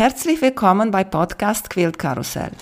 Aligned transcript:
Herzlich 0.00 0.40
willkommen 0.40 0.90
bei 0.90 1.04
Podcast 1.04 1.68
Quilt 1.68 1.98
Karussell. 1.98 2.52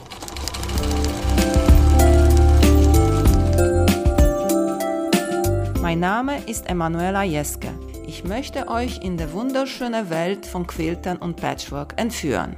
Mein 5.81 6.01
Name 6.01 6.39
ist 6.49 6.69
Emanuela 6.69 7.23
Jeske. 7.23 7.69
Ich 8.09 8.25
möchte 8.25 8.67
euch 8.67 9.05
in 9.05 9.17
die 9.17 9.33
wunderschöne 9.33 10.11
Welt 10.11 10.47
von 10.47 10.67
Quiltern 10.67 11.19
und 11.19 11.37
Patchwork 11.37 11.95
entführen. 11.97 12.57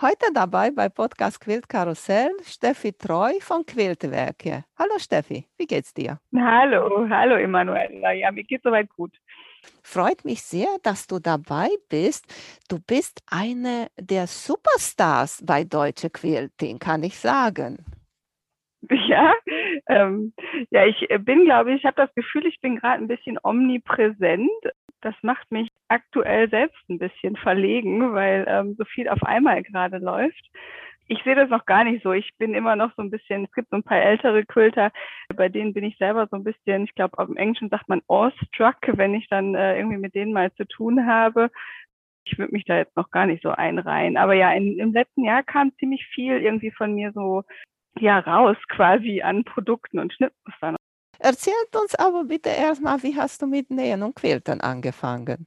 Heute 0.00 0.32
dabei 0.32 0.70
bei 0.70 0.88
Podcast 0.88 1.42
Quilt 1.42 1.68
Karussell 1.68 2.30
Steffi 2.42 2.94
Treu 2.94 3.32
von 3.42 3.66
Quiltwerke. 3.66 4.64
Hallo 4.78 4.96
Steffi, 4.96 5.46
wie 5.58 5.66
geht's 5.66 5.92
dir? 5.92 6.18
Hallo, 6.34 7.06
hallo 7.10 7.34
Emanuela. 7.34 8.12
Ja, 8.12 8.32
mir 8.32 8.44
geht's 8.44 8.62
soweit 8.62 8.88
gut. 8.88 9.12
Freut 9.82 10.24
mich 10.24 10.42
sehr, 10.42 10.68
dass 10.82 11.06
du 11.06 11.18
dabei 11.18 11.68
bist. 11.88 12.26
Du 12.68 12.78
bist 12.78 13.22
eine 13.30 13.88
der 13.98 14.26
Superstars 14.26 15.42
bei 15.44 15.64
Deutsche 15.64 16.10
Quilting, 16.10 16.78
kann 16.78 17.02
ich 17.02 17.18
sagen. 17.18 17.84
Ja, 18.90 19.34
ähm, 19.88 20.32
ja, 20.70 20.86
ich 20.86 21.06
bin, 21.20 21.44
glaube 21.44 21.72
ich, 21.72 21.80
ich 21.80 21.84
habe 21.84 21.96
das 21.96 22.14
Gefühl, 22.14 22.46
ich 22.46 22.60
bin 22.60 22.76
gerade 22.76 23.02
ein 23.02 23.08
bisschen 23.08 23.38
omnipräsent. 23.42 24.50
Das 25.02 25.14
macht 25.22 25.50
mich 25.52 25.68
aktuell 25.88 26.48
selbst 26.48 26.78
ein 26.88 26.98
bisschen 26.98 27.36
verlegen, 27.36 28.14
weil 28.14 28.46
ähm, 28.48 28.76
so 28.78 28.84
viel 28.84 29.08
auf 29.08 29.22
einmal 29.22 29.62
gerade 29.62 29.98
läuft 29.98 30.50
ich 31.10 31.20
sehe 31.24 31.34
das 31.34 31.50
noch 31.50 31.66
gar 31.66 31.82
nicht 31.82 32.04
so. 32.04 32.12
Ich 32.12 32.30
bin 32.38 32.54
immer 32.54 32.76
noch 32.76 32.92
so 32.96 33.02
ein 33.02 33.10
bisschen, 33.10 33.44
es 33.44 33.52
gibt 33.52 33.70
so 33.70 33.76
ein 33.76 33.82
paar 33.82 34.00
ältere 34.00 34.44
Quilter, 34.44 34.92
bei 35.34 35.48
denen 35.48 35.74
bin 35.74 35.82
ich 35.82 35.98
selber 35.98 36.28
so 36.30 36.36
ein 36.36 36.44
bisschen, 36.44 36.84
ich 36.84 36.94
glaube, 36.94 37.20
im 37.20 37.36
Englischen 37.36 37.68
sagt 37.68 37.88
man 37.88 38.00
awestruck, 38.06 38.76
wenn 38.86 39.14
ich 39.14 39.26
dann 39.28 39.56
äh, 39.56 39.76
irgendwie 39.76 39.96
mit 39.96 40.14
denen 40.14 40.32
mal 40.32 40.52
zu 40.54 40.64
tun 40.66 41.06
habe. 41.06 41.50
Ich 42.24 42.38
würde 42.38 42.52
mich 42.52 42.64
da 42.64 42.76
jetzt 42.76 42.96
noch 42.96 43.10
gar 43.10 43.26
nicht 43.26 43.42
so 43.42 43.50
einreihen. 43.50 44.16
Aber 44.16 44.34
ja, 44.34 44.52
in, 44.52 44.78
im 44.78 44.92
letzten 44.92 45.24
Jahr 45.24 45.42
kam 45.42 45.72
ziemlich 45.80 46.06
viel 46.14 46.40
irgendwie 46.40 46.70
von 46.70 46.94
mir 46.94 47.10
so 47.12 47.42
ja 47.98 48.20
raus 48.20 48.56
quasi 48.68 49.20
an 49.20 49.42
Produkten 49.42 49.98
und 49.98 50.12
Schnittmustern. 50.12 50.76
Erzählt 51.18 51.74
uns 51.74 51.96
aber 51.96 52.24
bitte 52.24 52.50
erstmal, 52.50 53.02
wie 53.02 53.16
hast 53.16 53.42
du 53.42 53.48
mit 53.48 53.70
Nähen 53.70 54.04
und 54.04 54.14
Quiltern 54.14 54.60
angefangen? 54.60 55.46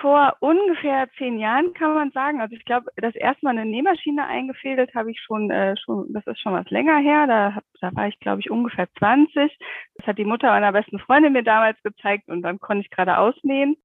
Vor 0.00 0.36
ungefähr 0.40 1.08
zehn 1.18 1.38
Jahren 1.38 1.72
kann 1.72 1.94
man 1.94 2.10
sagen, 2.10 2.40
also 2.40 2.56
ich 2.56 2.64
glaube, 2.64 2.90
das 2.96 3.14
erste 3.14 3.44
Mal 3.44 3.52
eine 3.52 3.64
Nähmaschine 3.64 4.26
eingefädelt 4.26 4.92
habe 4.92 5.12
ich 5.12 5.20
schon, 5.20 5.52
äh, 5.52 5.76
schon, 5.76 6.12
das 6.12 6.26
ist 6.26 6.40
schon 6.40 6.52
was 6.52 6.68
länger 6.70 6.98
her, 6.98 7.28
da, 7.28 7.58
da 7.80 7.94
war 7.94 8.08
ich 8.08 8.18
glaube 8.18 8.40
ich 8.40 8.50
ungefähr 8.50 8.88
20. 8.98 9.56
Das 9.94 10.06
hat 10.08 10.18
die 10.18 10.24
Mutter 10.24 10.48
meiner 10.48 10.72
besten 10.72 10.98
Freundin 10.98 11.32
mir 11.32 11.44
damals 11.44 11.80
gezeigt 11.84 12.28
und 12.28 12.42
dann 12.42 12.58
konnte 12.58 12.82
ich 12.82 12.90
gerade 12.90 13.18
ausnähen. 13.18 13.76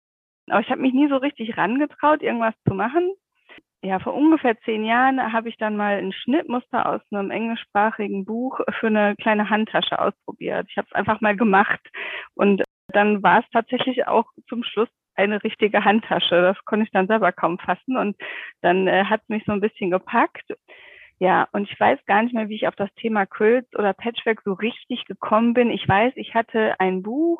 Aber 0.49 0.61
ich 0.61 0.69
habe 0.71 0.81
mich 0.81 0.93
nie 0.93 1.09
so 1.09 1.17
richtig 1.17 1.57
rangetraut, 1.57 2.23
irgendwas 2.23 2.55
zu 2.67 2.73
machen. 2.73 3.13
Ja, 3.83 3.99
vor 3.99 4.15
ungefähr 4.15 4.59
zehn 4.61 4.85
Jahren 4.85 5.31
habe 5.31 5.49
ich 5.49 5.57
dann 5.57 5.77
mal 5.77 5.97
ein 5.97 6.13
Schnittmuster 6.13 6.89
aus 6.89 7.01
einem 7.11 7.29
englischsprachigen 7.29 8.25
Buch 8.25 8.61
für 8.79 8.87
eine 8.87 9.15
kleine 9.17 9.49
Handtasche 9.49 9.99
ausprobiert. 9.99 10.67
Ich 10.69 10.77
habe 10.77 10.87
es 10.89 10.95
einfach 10.95 11.21
mal 11.21 11.35
gemacht 11.35 11.81
und 12.33 12.63
dann 12.87 13.21
war 13.21 13.39
es 13.41 13.45
tatsächlich 13.51 14.07
auch 14.07 14.25
zum 14.47 14.63
Schluss 14.63 14.89
eine 15.15 15.43
richtige 15.43 15.83
Handtasche. 15.85 16.41
Das 16.41 16.57
konnte 16.65 16.85
ich 16.85 16.91
dann 16.91 17.07
selber 17.07 17.31
kaum 17.31 17.59
fassen 17.59 17.97
und 17.97 18.17
dann 18.61 18.87
äh, 18.87 19.05
hat 19.05 19.21
mich 19.29 19.43
so 19.45 19.51
ein 19.51 19.61
bisschen 19.61 19.91
gepackt. 19.91 20.53
Ja, 21.19 21.47
und 21.51 21.69
ich 21.69 21.79
weiß 21.79 21.99
gar 22.05 22.23
nicht 22.23 22.33
mehr, 22.33 22.49
wie 22.49 22.55
ich 22.55 22.67
auf 22.67 22.75
das 22.75 22.93
Thema 22.95 23.25
Quilt 23.25 23.67
oder 23.77 23.93
Patchwork 23.93 24.41
so 24.43 24.53
richtig 24.53 25.05
gekommen 25.05 25.53
bin. 25.53 25.69
Ich 25.69 25.87
weiß, 25.87 26.13
ich 26.15 26.33
hatte 26.33 26.79
ein 26.79 27.01
Buch, 27.01 27.39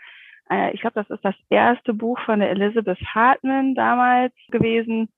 äh, 0.50 0.74
ich 0.74 0.82
glaube, 0.82 0.96
das 0.96 1.10
ist 1.10 1.26
das 1.26 1.36
erste 1.50 1.94
Buch 1.94 2.20
von 2.22 2.40
der 2.40 2.52
Elizabeth 2.52 3.00
Hartman 3.14 3.76
damals 3.76 4.34
gewesen. 4.50 5.10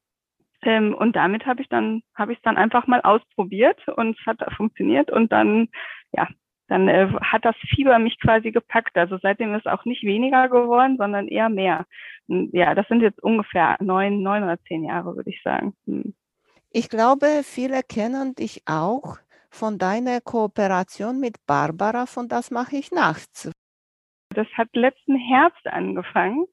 Ähm, 0.64 0.95
und 0.95 1.16
damit 1.16 1.45
habe 1.45 1.61
ich 1.61 1.70
dann, 1.70 2.02
habe 2.16 2.31
ich 2.31 2.39
es 2.39 2.44
dann 2.44 2.58
einfach 2.58 2.88
mal 2.88 3.02
ausprobiert 3.02 3.88
und 3.88 4.17
es 4.20 4.26
hat 4.26 4.39
funktioniert 4.56 5.11
und 5.11 5.31
dann, 5.31 5.70
ja, 6.14 6.28
dann 6.67 6.88
äh, 6.88 7.08
hat 7.21 7.45
das 7.45 7.55
Fieber 7.75 7.99
mich 7.99 8.20
quasi 8.20 8.52
gepackt. 8.52 8.98
Also 8.98 9.17
seitdem 9.21 9.53
ist 9.55 9.67
auch 9.67 9.86
nicht 9.86 10.03
weniger 10.03 10.49
geworden, 10.49 10.98
sondern 10.98 11.27
eher 11.27 11.49
mehr. 11.49 11.86
Hm, 12.27 12.49
ja, 12.53 12.73
das 12.76 12.87
sind 12.87 13.02
jetzt 13.02 13.21
ungefähr 13.21 13.77
neun, 13.80 14.21
neun 14.21 14.43
oder 14.43 14.59
zehn 14.67 14.83
Jahre, 14.83 15.15
würde 15.15 15.30
ich 15.30 15.42
sagen. 15.43 15.75
Hm. 15.86 16.14
Ich 16.71 16.89
glaube, 16.89 17.42
viele 17.43 17.81
kennen 17.83 18.36
dich 18.36 18.64
auch 18.65 19.17
von 19.49 19.77
deiner 19.77 20.20
Kooperation 20.20 21.20
mit 21.20 21.37
Barbara 21.48 22.05
von 22.05 22.27
Das 22.27 22.52
mache 22.52 22.75
ich 22.75 22.92
nachts. 22.92 23.52
Das 24.30 24.48
hat 24.58 24.67
letzten 24.75 25.15
Herbst 25.15 25.65
angefangen. 25.67 26.45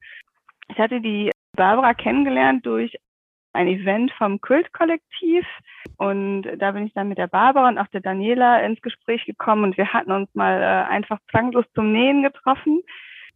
Ich 0.69 0.77
hatte 0.77 1.01
die 1.01 1.31
Barbara 1.55 1.93
kennengelernt 1.93 2.65
durch 2.65 2.95
ein 3.53 3.67
Event 3.67 4.11
vom 4.17 4.41
Kultkollektiv. 4.41 5.45
Und 5.97 6.43
da 6.57 6.71
bin 6.71 6.85
ich 6.87 6.93
dann 6.93 7.09
mit 7.09 7.17
der 7.17 7.27
Barbara 7.27 7.69
und 7.69 7.77
auch 7.77 7.87
der 7.87 8.01
Daniela 8.01 8.59
ins 8.61 8.81
Gespräch 8.81 9.25
gekommen 9.25 9.63
und 9.63 9.77
wir 9.77 9.93
hatten 9.93 10.11
uns 10.11 10.29
mal 10.33 10.61
äh, 10.61 10.91
einfach 10.91 11.19
zwanglos 11.31 11.65
zum 11.73 11.91
Nähen 11.91 12.23
getroffen 12.23 12.81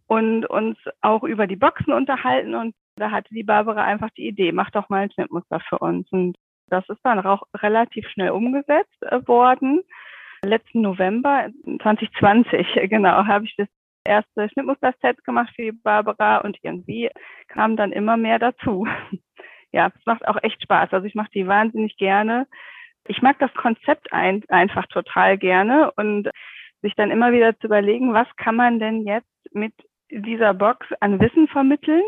und 0.07 0.45
uns 0.45 0.77
auch 1.01 1.23
über 1.23 1.47
die 1.47 1.55
Boxen 1.55 1.93
unterhalten. 1.93 2.55
Und 2.55 2.75
da 2.95 3.11
hatte 3.11 3.33
die 3.33 3.43
Barbara 3.43 3.83
einfach 3.83 4.09
die 4.17 4.27
Idee, 4.27 4.51
mach 4.51 4.71
doch 4.71 4.89
mal 4.89 5.03
ein 5.03 5.11
Schnittmuster 5.11 5.59
für 5.59 5.77
uns. 5.79 6.11
Und 6.11 6.35
das 6.69 6.87
ist 6.89 6.99
dann 7.03 7.25
auch 7.25 7.43
relativ 7.55 8.07
schnell 8.09 8.31
umgesetzt 8.31 9.01
äh, 9.01 9.25
worden. 9.27 9.81
Letzten 10.43 10.81
November 10.81 11.47
2020, 11.81 12.67
genau, 12.89 13.25
habe 13.25 13.45
ich 13.45 13.55
das 13.57 13.67
erste 14.03 14.49
Schnittmuster-Set 14.49 15.23
gemacht 15.25 15.51
für 15.55 15.63
die 15.63 15.71
Barbara 15.71 16.37
und 16.37 16.57
irgendwie 16.61 17.09
kam 17.47 17.75
dann 17.75 17.91
immer 17.91 18.17
mehr 18.17 18.39
dazu 18.39 18.87
ja, 19.77 19.91
es 19.95 20.05
macht 20.07 20.27
auch 20.27 20.41
echt 20.41 20.61
Spaß. 20.63 20.91
Also 20.91 21.05
ich 21.05 21.13
mache 21.13 21.29
die 21.35 21.47
wahnsinnig 21.47 21.97
gerne. 21.97 22.47
Ich 23.07 23.21
mag 23.21 23.37
das 23.37 23.53
Konzept 23.53 24.11
ein, 24.11 24.43
einfach 24.49 24.87
total 24.87 25.37
gerne 25.37 25.91
und 25.95 26.29
sich 26.81 26.95
dann 26.95 27.11
immer 27.11 27.31
wieder 27.31 27.57
zu 27.59 27.67
überlegen, 27.67 28.11
was 28.11 28.27
kann 28.37 28.55
man 28.55 28.79
denn 28.79 29.05
jetzt 29.05 29.29
mit 29.51 29.73
dieser 30.09 30.55
Box 30.55 30.87
an 30.99 31.19
Wissen 31.19 31.47
vermitteln 31.47 32.03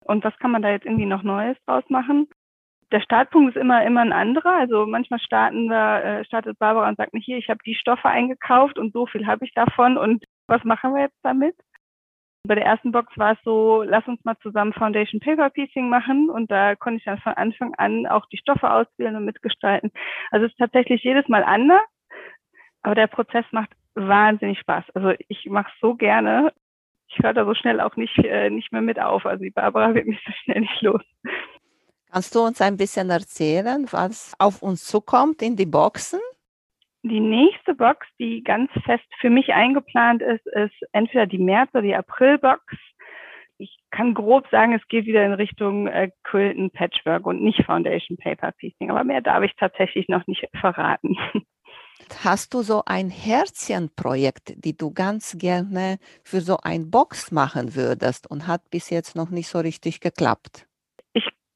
und 0.00 0.24
was 0.24 0.36
kann 0.38 0.50
man 0.50 0.60
da 0.60 0.70
jetzt 0.70 0.84
irgendwie 0.84 1.06
noch 1.06 1.22
Neues 1.22 1.56
draus 1.64 1.84
machen. 1.88 2.28
Der 2.92 3.00
Startpunkt 3.00 3.56
ist 3.56 3.60
immer 3.60 3.84
immer 3.84 4.02
ein 4.02 4.12
anderer. 4.12 4.52
Also 4.52 4.84
manchmal 4.84 5.20
starten 5.20 5.68
wir, 5.68 6.04
äh, 6.04 6.24
startet 6.26 6.58
Barbara 6.58 6.86
und 6.88 6.98
sagt 6.98 7.14
mir 7.14 7.20
hier, 7.20 7.38
ich 7.38 7.48
habe 7.48 7.60
die 7.64 7.74
Stoffe 7.74 8.08
eingekauft 8.08 8.78
und 8.78 8.92
so 8.92 9.06
viel 9.06 9.26
habe 9.26 9.46
ich 9.46 9.54
davon 9.54 9.96
und 9.96 10.22
was 10.48 10.62
machen 10.64 10.94
wir 10.94 11.02
jetzt 11.02 11.18
damit? 11.22 11.56
Bei 12.46 12.54
der 12.54 12.64
ersten 12.64 12.92
Box 12.92 13.16
war 13.16 13.32
es 13.32 13.38
so, 13.44 13.82
lass 13.82 14.06
uns 14.06 14.24
mal 14.24 14.36
zusammen 14.42 14.72
Foundation 14.72 15.20
Paper 15.20 15.50
Piecing 15.50 15.88
machen 15.88 16.30
und 16.30 16.50
da 16.50 16.76
konnte 16.76 16.98
ich 16.98 17.04
dann 17.04 17.18
von 17.18 17.32
Anfang 17.34 17.74
an 17.74 18.06
auch 18.06 18.26
die 18.26 18.38
Stoffe 18.38 18.70
auswählen 18.70 19.16
und 19.16 19.24
mitgestalten. 19.24 19.90
Also 20.30 20.46
es 20.46 20.52
ist 20.52 20.58
tatsächlich 20.58 21.02
jedes 21.02 21.28
Mal 21.28 21.44
anders, 21.44 21.82
aber 22.82 22.94
der 22.94 23.08
Prozess 23.08 23.44
macht 23.50 23.70
wahnsinnig 23.94 24.58
Spaß. 24.60 24.84
Also 24.94 25.12
ich 25.28 25.46
mache 25.46 25.70
es 25.74 25.80
so 25.80 25.94
gerne. 25.94 26.52
Ich 27.08 27.18
höre 27.22 27.34
da 27.34 27.44
so 27.44 27.54
schnell 27.54 27.80
auch 27.80 27.96
nicht, 27.96 28.18
äh, 28.18 28.50
nicht 28.50 28.72
mehr 28.72 28.82
mit 28.82 29.00
auf. 29.00 29.26
Also 29.26 29.42
die 29.42 29.50
Barbara 29.50 29.94
wird 29.94 30.06
mich 30.06 30.20
so 30.24 30.32
schnell 30.44 30.60
nicht 30.60 30.82
los. 30.82 31.02
Kannst 32.12 32.34
du 32.34 32.40
uns 32.40 32.60
ein 32.60 32.76
bisschen 32.76 33.10
erzählen, 33.10 33.86
was 33.90 34.34
auf 34.38 34.62
uns 34.62 34.84
zukommt 34.84 35.42
in 35.42 35.56
die 35.56 35.66
Boxen? 35.66 36.20
Die 37.08 37.20
nächste 37.20 37.74
Box, 37.74 38.04
die 38.18 38.42
ganz 38.42 38.68
fest 38.84 39.06
für 39.20 39.30
mich 39.30 39.52
eingeplant 39.52 40.22
ist, 40.22 40.44
ist 40.46 40.74
entweder 40.90 41.26
die 41.26 41.38
März- 41.38 41.70
oder 41.72 41.82
die 41.82 41.94
April-Box. 41.94 42.64
Ich 43.58 43.78
kann 43.92 44.12
grob 44.12 44.48
sagen, 44.50 44.74
es 44.74 44.86
geht 44.88 45.06
wieder 45.06 45.24
in 45.24 45.32
Richtung 45.32 45.86
äh, 45.86 46.10
Quilton 46.24 46.70
Patchwork 46.70 47.24
und 47.24 47.42
nicht 47.42 47.64
Foundation 47.64 48.16
Paper 48.16 48.50
Piecing, 48.50 48.90
aber 48.90 49.04
mehr 49.04 49.20
darf 49.20 49.44
ich 49.44 49.54
tatsächlich 49.56 50.08
noch 50.08 50.26
nicht 50.26 50.48
verraten. 50.60 51.16
Hast 52.24 52.54
du 52.54 52.62
so 52.62 52.82
ein 52.86 53.08
Herzchenprojekt, 53.08 54.54
die 54.56 54.76
du 54.76 54.92
ganz 54.92 55.38
gerne 55.38 55.98
für 56.24 56.40
so 56.40 56.58
ein 56.62 56.90
Box 56.90 57.30
machen 57.30 57.76
würdest 57.76 58.28
und 58.28 58.48
hat 58.48 58.68
bis 58.70 58.90
jetzt 58.90 59.14
noch 59.14 59.30
nicht 59.30 59.48
so 59.48 59.60
richtig 59.60 60.00
geklappt? 60.00 60.66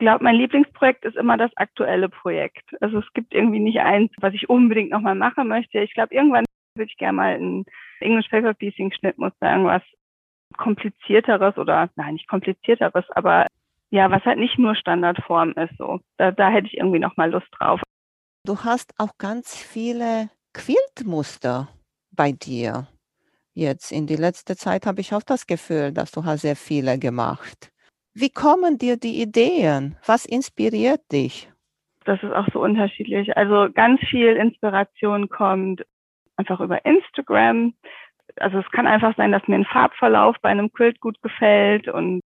Glaube, 0.01 0.25
mein 0.25 0.35
Lieblingsprojekt 0.35 1.05
ist 1.05 1.17
immer 1.17 1.37
das 1.37 1.51
aktuelle 1.57 2.09
Projekt. 2.09 2.65
Also 2.81 2.99
es 2.99 3.13
gibt 3.15 3.33
irgendwie 3.33 3.61
nicht 3.61 3.79
eins, 3.79 4.11
was 4.21 4.35
ich 4.35 4.51
unbedingt 4.51 4.91
nochmal 4.91 5.15
machen 5.15 5.49
möchte. 5.49 5.79
Ich 5.79 5.95
glaube, 5.95 6.15
irgendwann 6.15 6.45
würde 6.75 6.91
ich 6.91 6.99
gerne 6.99 7.17
mal 7.17 7.35
ein 7.35 7.65
English 8.01 8.29
Paper 8.29 8.55
Piecing 8.55 8.93
Schnittmuster, 8.93 9.51
irgendwas 9.51 9.83
komplizierteres 10.57 11.57
oder, 11.57 11.91
nein, 11.95 12.15
nicht 12.15 12.29
komplizierteres, 12.29 13.05
aber 13.11 13.47
ja, 13.91 14.11
was 14.11 14.25
halt 14.25 14.39
nicht 14.39 14.59
nur 14.59 14.75
Standardform 14.75 15.53
ist, 15.53 15.77
so. 15.79 16.01
Da, 16.17 16.31
da 16.31 16.49
hätte 16.51 16.69
ich 16.69 16.77
irgendwie 16.77 16.99
nochmal 16.99 17.31
Lust 17.31 17.49
drauf. 17.59 17.81
Du 18.45 18.59
hast 18.65 18.93
auch 18.99 19.19
ganz 19.19 19.57
viele 19.57 20.31
Quiltmuster 20.55 21.69
bei 22.13 22.33
dir. 22.33 22.89
Jetzt 23.53 23.93
in 23.93 24.07
die 24.07 24.17
letzte 24.17 24.57
Zeit 24.57 24.87
habe 24.87 25.01
ich 25.01 25.13
auch 25.15 25.23
das 25.23 25.47
Gefühl, 25.47 25.93
dass 25.93 26.13
du 26.13 26.25
hast 26.25 26.43
sehr 26.43 26.57
viele 26.57 26.99
gemacht. 26.99 27.73
Wie 28.15 28.31
kommen 28.31 28.79
dir 28.79 28.97
die 28.97 29.23
Ideen? 29.23 29.97
Was 30.05 30.27
inspiriert 30.27 31.01
dich? 31.13 31.51
Das 32.05 32.23
ist 32.23 32.33
auch 32.33 32.47
so 32.53 32.61
unterschiedlich. 32.61 33.37
Also 33.37 33.69
ganz 33.73 34.01
viel 34.09 34.37
Inspiration 34.37 35.29
kommt 35.29 35.85
einfach 36.37 36.61
über 36.61 36.85
Instagram. 36.85 37.75
Also 38.37 38.59
es 38.59 38.71
kann 38.73 38.87
einfach 38.87 39.17
sein, 39.17 39.33
dass 39.33 39.47
mir 39.47 39.57
ein 39.57 39.65
Farbverlauf 39.65 40.37
bei 40.43 40.49
einem 40.49 40.73
Quilt 40.73 41.01
gut 41.01 41.21
gefällt 41.23 41.89
und 41.89 42.21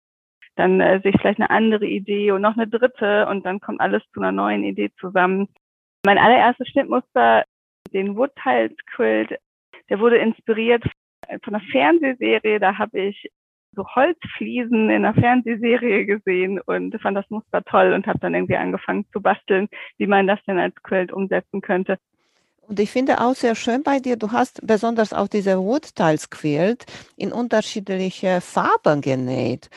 dann 0.56 0.80
äh, 0.80 1.00
sehe 1.02 1.12
ich 1.12 1.20
vielleicht 1.20 1.40
eine 1.40 1.50
andere 1.50 1.86
Idee 1.86 2.30
und 2.32 2.42
noch 2.42 2.56
eine 2.56 2.68
dritte 2.68 3.26
und 3.26 3.44
dann 3.46 3.60
kommt 3.60 3.80
alles 3.80 4.02
zu 4.12 4.20
einer 4.20 4.32
neuen 4.32 4.64
Idee 4.64 4.90
zusammen. 5.00 5.48
Mein 6.04 6.18
allererstes 6.18 6.68
Schnittmuster, 6.68 7.44
den 7.92 8.16
Wood 8.16 8.32
Tiles 8.42 8.76
Quilt, 8.94 9.38
der 9.88 9.98
wurde 9.98 10.18
inspiriert 10.18 10.84
von 11.42 11.54
einer 11.54 11.64
Fernsehserie. 11.70 12.60
Da 12.60 12.76
habe 12.76 13.00
ich 13.00 13.30
so 13.74 13.86
Holzfliesen 13.86 14.90
in 14.90 15.04
einer 15.04 15.14
Fernsehserie 15.14 16.06
gesehen 16.06 16.60
und 16.60 17.00
fand 17.00 17.16
das 17.16 17.28
Muster 17.30 17.62
toll 17.64 17.92
und 17.92 18.06
habe 18.06 18.18
dann 18.18 18.34
irgendwie 18.34 18.56
angefangen 18.56 19.06
zu 19.12 19.20
basteln, 19.20 19.68
wie 19.98 20.06
man 20.06 20.26
das 20.26 20.38
denn 20.46 20.58
als 20.58 20.74
Quilt 20.82 21.12
umsetzen 21.12 21.60
könnte. 21.60 21.98
Und 22.68 22.78
ich 22.78 22.90
finde 22.90 23.20
auch 23.20 23.34
sehr 23.34 23.54
schön 23.54 23.82
bei 23.82 23.98
dir, 23.98 24.16
du 24.16 24.30
hast 24.32 24.64
besonders 24.66 25.12
auch 25.12 25.28
diese 25.28 25.58
Wood-Tiles 25.58 26.30
Quilt 26.30 26.86
in 27.16 27.32
unterschiedliche 27.32 28.40
Farben 28.40 29.00
genäht. 29.00 29.68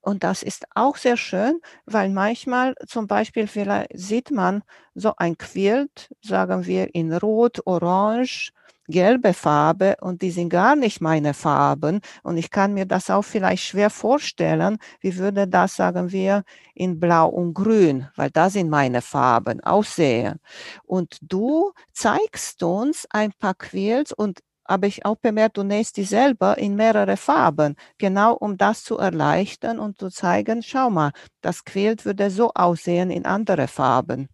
Und 0.00 0.24
das 0.24 0.42
ist 0.42 0.66
auch 0.74 0.96
sehr 0.96 1.16
schön, 1.16 1.60
weil 1.86 2.10
manchmal 2.10 2.74
zum 2.86 3.06
Beispiel 3.06 3.46
vielleicht 3.46 3.90
sieht 3.94 4.32
man 4.32 4.64
so 4.94 5.12
ein 5.16 5.38
Quilt, 5.38 6.10
sagen 6.20 6.66
wir 6.66 6.92
in 6.94 7.12
Rot, 7.12 7.60
Orange, 7.64 8.52
gelbe 8.88 9.32
Farbe 9.34 9.96
und 10.00 10.22
die 10.22 10.30
sind 10.30 10.48
gar 10.48 10.76
nicht 10.76 11.00
meine 11.00 11.34
Farben. 11.34 12.00
Und 12.22 12.36
ich 12.36 12.50
kann 12.50 12.74
mir 12.74 12.86
das 12.86 13.10
auch 13.10 13.22
vielleicht 13.22 13.64
schwer 13.64 13.90
vorstellen, 13.90 14.78
wie 15.00 15.16
würde 15.16 15.46
das, 15.48 15.76
sagen 15.76 16.12
wir, 16.12 16.42
in 16.74 17.00
Blau 17.00 17.28
und 17.28 17.54
Grün, 17.54 18.08
weil 18.16 18.30
da 18.30 18.50
sind 18.50 18.70
meine 18.70 19.02
Farben, 19.02 19.60
aussehen. 19.62 20.40
Und 20.84 21.18
du 21.22 21.72
zeigst 21.92 22.62
uns 22.62 23.06
ein 23.10 23.32
paar 23.38 23.54
Quills 23.54 24.12
und 24.12 24.40
habe 24.68 24.86
ich 24.86 25.04
auch 25.04 25.16
bemerkt, 25.16 25.56
du 25.56 25.64
nähst 25.64 25.96
die 25.96 26.04
selber 26.04 26.56
in 26.56 26.76
mehrere 26.76 27.16
Farben, 27.16 27.76
genau 27.98 28.34
um 28.34 28.56
das 28.56 28.84
zu 28.84 28.96
erleichtern 28.96 29.78
und 29.78 29.98
zu 29.98 30.08
zeigen, 30.08 30.62
schau 30.62 30.88
mal, 30.88 31.10
das 31.40 31.64
Quilt 31.64 32.04
würde 32.04 32.30
so 32.30 32.52
aussehen 32.54 33.10
in 33.10 33.26
andere 33.26 33.68
Farben. 33.68 34.28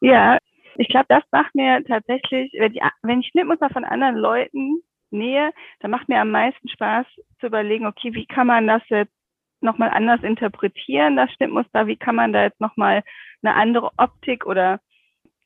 Ja, 0.00 0.38
ich 0.76 0.88
glaube, 0.88 1.06
das 1.08 1.22
macht 1.32 1.54
mir 1.54 1.84
tatsächlich, 1.84 2.52
wenn 2.58 2.74
ich, 2.74 2.82
wenn 3.02 3.20
ich 3.20 3.28
Schnittmuster 3.28 3.70
von 3.70 3.84
anderen 3.84 4.16
Leuten 4.16 4.82
nähe, 5.10 5.52
dann 5.80 5.90
macht 5.90 6.08
mir 6.08 6.20
am 6.20 6.30
meisten 6.30 6.68
Spaß 6.68 7.06
zu 7.40 7.46
überlegen, 7.46 7.86
okay, 7.86 8.14
wie 8.14 8.26
kann 8.26 8.46
man 8.46 8.66
das 8.66 8.82
jetzt 8.88 9.12
nochmal 9.60 9.90
anders 9.90 10.22
interpretieren, 10.22 11.16
das 11.16 11.32
Schnittmuster, 11.32 11.86
wie 11.86 11.96
kann 11.96 12.16
man 12.16 12.32
da 12.32 12.42
jetzt 12.42 12.60
nochmal 12.60 13.02
eine 13.42 13.54
andere 13.54 13.90
Optik 13.96 14.46
oder 14.46 14.80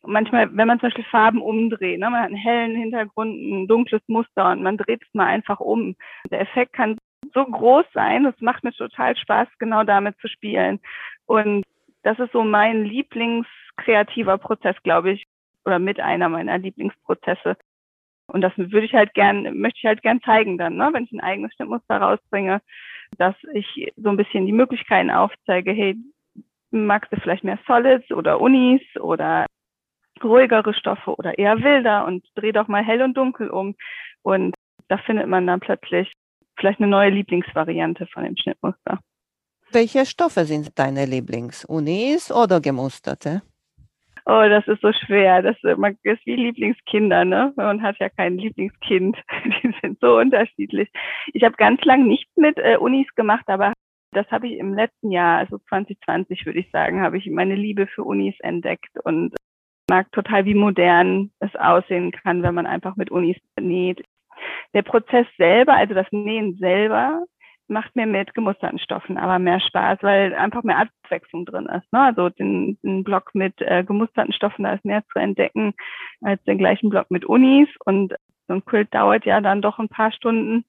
manchmal, 0.02 0.48
wenn 0.56 0.68
man 0.68 0.80
zum 0.80 0.88
Beispiel 0.88 1.04
Farben 1.04 1.40
umdreht, 1.40 2.00
ne, 2.00 2.10
man 2.10 2.20
hat 2.20 2.28
einen 2.28 2.36
hellen 2.36 2.76
Hintergrund, 2.76 3.34
ein 3.34 3.68
dunkles 3.68 4.02
Muster 4.08 4.50
und 4.50 4.62
man 4.62 4.76
dreht 4.76 5.02
es 5.02 5.14
mal 5.14 5.26
einfach 5.26 5.60
um. 5.60 5.96
Der 6.30 6.40
Effekt 6.40 6.72
kann 6.72 6.96
so 7.34 7.44
groß 7.44 7.84
sein, 7.92 8.24
es 8.26 8.40
macht 8.40 8.64
mir 8.64 8.72
total 8.72 9.16
Spaß, 9.16 9.48
genau 9.58 9.84
damit 9.84 10.16
zu 10.20 10.28
spielen. 10.28 10.80
Und 11.26 11.64
das 12.02 12.18
ist 12.18 12.32
so 12.32 12.42
mein 12.42 12.84
Lieblingskreativer 12.84 14.38
Prozess, 14.38 14.76
glaube 14.82 15.12
ich, 15.12 15.26
oder 15.64 15.78
mit 15.78 16.00
einer 16.00 16.28
meiner 16.28 16.58
Lieblingsprozesse. 16.58 17.56
Und 18.26 18.42
das 18.42 18.52
würde 18.56 18.84
ich 18.84 18.94
halt 18.94 19.14
gern, 19.14 19.58
möchte 19.58 19.78
ich 19.78 19.86
halt 19.86 20.02
gern 20.02 20.20
zeigen 20.22 20.58
dann, 20.58 20.76
ne, 20.76 20.90
wenn 20.92 21.04
ich 21.04 21.12
ein 21.12 21.20
eigenes 21.20 21.54
Schnittmuster 21.54 21.96
rausbringe, 21.96 22.60
dass 23.16 23.34
ich 23.54 23.92
so 23.96 24.10
ein 24.10 24.16
bisschen 24.16 24.46
die 24.46 24.52
Möglichkeiten 24.52 25.10
aufzeige, 25.10 25.72
hey, 25.72 25.96
magst 26.70 27.10
du 27.10 27.16
vielleicht 27.16 27.44
mehr 27.44 27.58
Solids 27.66 28.10
oder 28.12 28.40
Unis 28.40 28.82
oder 29.00 29.46
ruhigere 30.22 30.74
Stoffe 30.74 31.14
oder 31.16 31.38
eher 31.38 31.62
wilder 31.62 32.04
und 32.04 32.26
dreh 32.34 32.52
doch 32.52 32.68
mal 32.68 32.84
hell 32.84 33.02
und 33.02 33.16
dunkel 33.16 33.48
um. 33.48 33.74
Und 34.22 34.54
da 34.88 34.98
findet 34.98 35.28
man 35.28 35.46
dann 35.46 35.60
plötzlich 35.60 36.12
vielleicht 36.58 36.80
eine 36.80 36.88
neue 36.88 37.10
Lieblingsvariante 37.10 38.06
von 38.08 38.24
dem 38.24 38.36
Schnittmuster. 38.36 38.98
Welche 39.70 40.06
Stoffe 40.06 40.44
sind 40.44 40.78
deine 40.78 41.04
Lieblings? 41.04 41.64
Unis 41.64 42.32
oder 42.32 42.60
gemusterte? 42.60 43.42
Oh, 44.24 44.44
das 44.48 44.66
ist 44.66 44.80
so 44.80 44.92
schwer. 44.92 45.42
Das 45.42 45.56
ist 45.62 46.26
wie 46.26 46.36
Lieblingskinder, 46.36 47.24
ne? 47.24 47.52
Man 47.56 47.82
hat 47.82 47.98
ja 47.98 48.08
kein 48.08 48.38
Lieblingskind. 48.38 49.16
Die 49.44 49.74
sind 49.82 49.98
so 50.00 50.18
unterschiedlich. 50.18 50.90
Ich 51.32 51.42
habe 51.44 51.56
ganz 51.56 51.82
lang 51.84 52.06
nicht 52.06 52.28
mit 52.36 52.56
äh, 52.58 52.76
Unis 52.78 53.06
gemacht, 53.14 53.44
aber 53.46 53.72
das 54.12 54.30
habe 54.30 54.48
ich 54.48 54.58
im 54.58 54.74
letzten 54.74 55.10
Jahr, 55.10 55.38
also 55.38 55.58
2020 55.68 56.46
würde 56.46 56.60
ich 56.60 56.70
sagen, 56.70 57.02
habe 57.02 57.18
ich 57.18 57.26
meine 57.30 57.54
Liebe 57.54 57.86
für 57.86 58.04
Unis 58.04 58.34
entdeckt 58.40 58.98
und 59.04 59.34
mag 59.90 60.10
total, 60.12 60.44
wie 60.46 60.54
modern 60.54 61.30
es 61.40 61.54
aussehen 61.56 62.12
kann, 62.12 62.42
wenn 62.42 62.54
man 62.54 62.66
einfach 62.66 62.96
mit 62.96 63.10
Unis 63.10 63.36
näht. 63.60 64.02
Der 64.74 64.82
Prozess 64.82 65.26
selber, 65.36 65.74
also 65.74 65.94
das 65.94 66.06
Nähen 66.10 66.56
selber, 66.58 67.24
macht 67.68 67.96
mir 67.96 68.06
mit 68.06 68.34
gemusterten 68.34 68.78
Stoffen 68.78 69.18
aber 69.18 69.38
mehr 69.38 69.60
Spaß, 69.60 69.98
weil 70.02 70.34
einfach 70.34 70.62
mehr 70.62 70.78
Abwechslung 70.78 71.44
drin 71.46 71.66
ist. 71.66 71.92
Ne? 71.92 72.00
Also 72.00 72.28
den, 72.30 72.78
den 72.82 73.04
Block 73.04 73.34
mit 73.34 73.60
äh, 73.60 73.84
gemusterten 73.84 74.32
Stoffen, 74.32 74.64
da 74.64 74.74
ist 74.74 74.84
mehr 74.84 75.04
zu 75.12 75.18
entdecken 75.18 75.74
als 76.22 76.42
den 76.44 76.58
gleichen 76.58 76.90
Block 76.90 77.10
mit 77.10 77.24
Unis. 77.24 77.68
Und 77.84 78.14
so 78.46 78.54
ein 78.54 78.64
Quilt 78.64 78.94
dauert 78.94 79.24
ja 79.24 79.40
dann 79.40 79.62
doch 79.62 79.78
ein 79.78 79.88
paar 79.88 80.12
Stunden. 80.12 80.64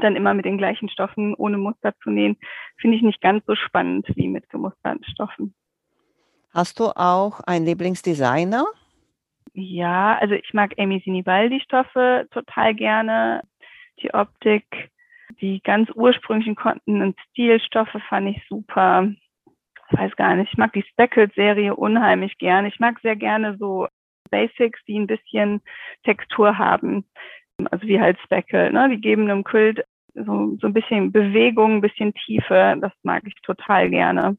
Dann 0.00 0.16
immer 0.16 0.34
mit 0.34 0.44
den 0.44 0.58
gleichen 0.58 0.88
Stoffen 0.90 1.34
ohne 1.34 1.56
Muster 1.56 1.94
zu 2.02 2.10
nähen, 2.10 2.36
finde 2.76 2.98
ich 2.98 3.02
nicht 3.02 3.22
ganz 3.22 3.44
so 3.46 3.54
spannend 3.54 4.06
wie 4.16 4.28
mit 4.28 4.48
gemusterten 4.50 5.04
Stoffen. 5.04 5.54
Hast 6.52 6.78
du 6.78 6.86
auch 6.94 7.40
einen 7.40 7.64
Lieblingsdesigner? 7.64 8.66
Ja, 9.54 10.16
also 10.18 10.34
ich 10.34 10.52
mag 10.52 10.74
Amy 10.78 11.00
Sinibaldi 11.04 11.60
Stoffe 11.60 12.26
total 12.30 12.74
gerne. 12.74 13.42
Die 14.02 14.12
Optik, 14.12 14.90
die 15.40 15.60
ganz 15.62 15.90
ursprünglichen 15.94 16.56
Konten 16.56 17.02
und 17.02 17.18
Stilstoffe 17.30 17.96
fand 18.08 18.28
ich 18.28 18.42
super. 18.48 19.10
Ich 19.90 19.98
weiß 19.98 20.16
gar 20.16 20.34
nicht, 20.34 20.52
ich 20.52 20.58
mag 20.58 20.72
die 20.72 20.84
Speckled 20.90 21.32
Serie 21.34 21.74
unheimlich 21.74 22.36
gerne. 22.38 22.68
Ich 22.68 22.78
mag 22.78 22.98
sehr 23.00 23.16
gerne 23.16 23.56
so 23.58 23.88
Basics, 24.30 24.80
die 24.86 24.98
ein 24.98 25.06
bisschen 25.06 25.62
Textur 26.04 26.58
haben. 26.58 27.04
Also 27.70 27.86
wie 27.86 28.00
halt 28.00 28.18
Speckle, 28.20 28.72
ne? 28.72 28.88
Die 28.90 29.00
geben 29.00 29.30
einem 29.30 29.44
Quilt 29.44 29.84
so, 30.14 30.56
so 30.60 30.66
ein 30.66 30.72
bisschen 30.72 31.12
Bewegung, 31.12 31.76
ein 31.76 31.80
bisschen 31.80 32.14
Tiefe. 32.14 32.76
Das 32.80 32.92
mag 33.02 33.22
ich 33.26 33.34
total 33.42 33.90
gerne. 33.90 34.36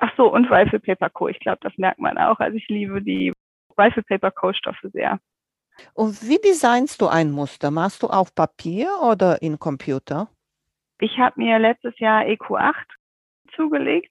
Ach 0.00 0.12
so, 0.16 0.32
und 0.32 0.50
Rifle 0.50 0.80
Paper 0.80 1.10
Co. 1.10 1.28
Ich 1.28 1.38
glaube, 1.40 1.58
das 1.62 1.76
merkt 1.78 2.00
man 2.00 2.18
auch. 2.18 2.40
Also 2.40 2.56
ich 2.56 2.68
liebe 2.68 3.00
die 3.02 3.32
Rifle 3.78 4.02
Paper 4.02 4.30
Co. 4.30 4.52
Stoffe 4.52 4.90
sehr. 4.90 5.18
Und 5.94 6.22
wie 6.22 6.38
designst 6.38 7.00
du 7.00 7.08
ein 7.08 7.30
Muster? 7.30 7.70
Machst 7.70 8.02
du 8.02 8.08
auf 8.08 8.34
Papier 8.34 8.88
oder 9.02 9.42
in 9.42 9.58
Computer? 9.58 10.28
Ich 11.00 11.18
habe 11.18 11.40
mir 11.40 11.58
letztes 11.58 11.98
Jahr 11.98 12.22
EQ8 12.22 12.74
zugelegt 13.54 14.10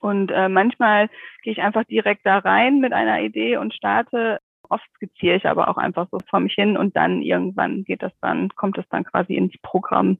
und 0.00 0.30
äh, 0.30 0.48
manchmal 0.48 1.08
gehe 1.42 1.52
ich 1.54 1.62
einfach 1.62 1.84
direkt 1.84 2.26
da 2.26 2.38
rein 2.38 2.80
mit 2.80 2.92
einer 2.92 3.20
Idee 3.22 3.56
und 3.56 3.74
starte. 3.74 4.38
Oft 4.68 4.84
skizziere 4.96 5.36
ich 5.36 5.46
aber 5.46 5.68
auch 5.68 5.76
einfach 5.76 6.08
so 6.10 6.18
vor 6.28 6.40
mich 6.40 6.54
hin 6.54 6.76
und 6.76 6.96
dann 6.96 7.22
irgendwann 7.22 7.84
geht 7.84 8.02
das 8.02 8.12
dann, 8.20 8.48
kommt 8.50 8.76
es 8.78 8.88
dann 8.90 9.04
quasi 9.04 9.34
ins 9.34 9.54
Programm. 9.62 10.18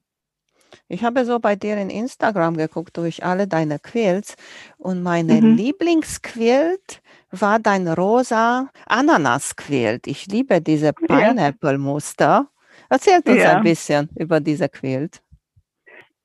Ich 0.88 1.04
habe 1.04 1.24
so 1.24 1.38
bei 1.38 1.56
dir 1.56 1.76
in 1.76 1.90
Instagram 1.90 2.56
geguckt 2.56 2.96
durch 2.96 3.24
alle 3.24 3.46
deine 3.46 3.78
Quills 3.78 4.36
und 4.78 5.02
meine 5.02 5.40
mhm. 5.40 5.56
Lieblingsquilt 5.56 7.02
war 7.30 7.58
dein 7.58 7.88
rosa 7.88 8.68
Ananas-Quilt. 8.86 10.06
Ich 10.06 10.26
liebe 10.26 10.60
diese 10.60 10.92
Pineapple-Muster. 10.92 12.48
Erzähl 12.90 13.20
uns 13.26 13.42
ja. 13.42 13.56
ein 13.56 13.62
bisschen 13.62 14.08
über 14.16 14.40
diese 14.40 14.68
Quilt. 14.68 15.20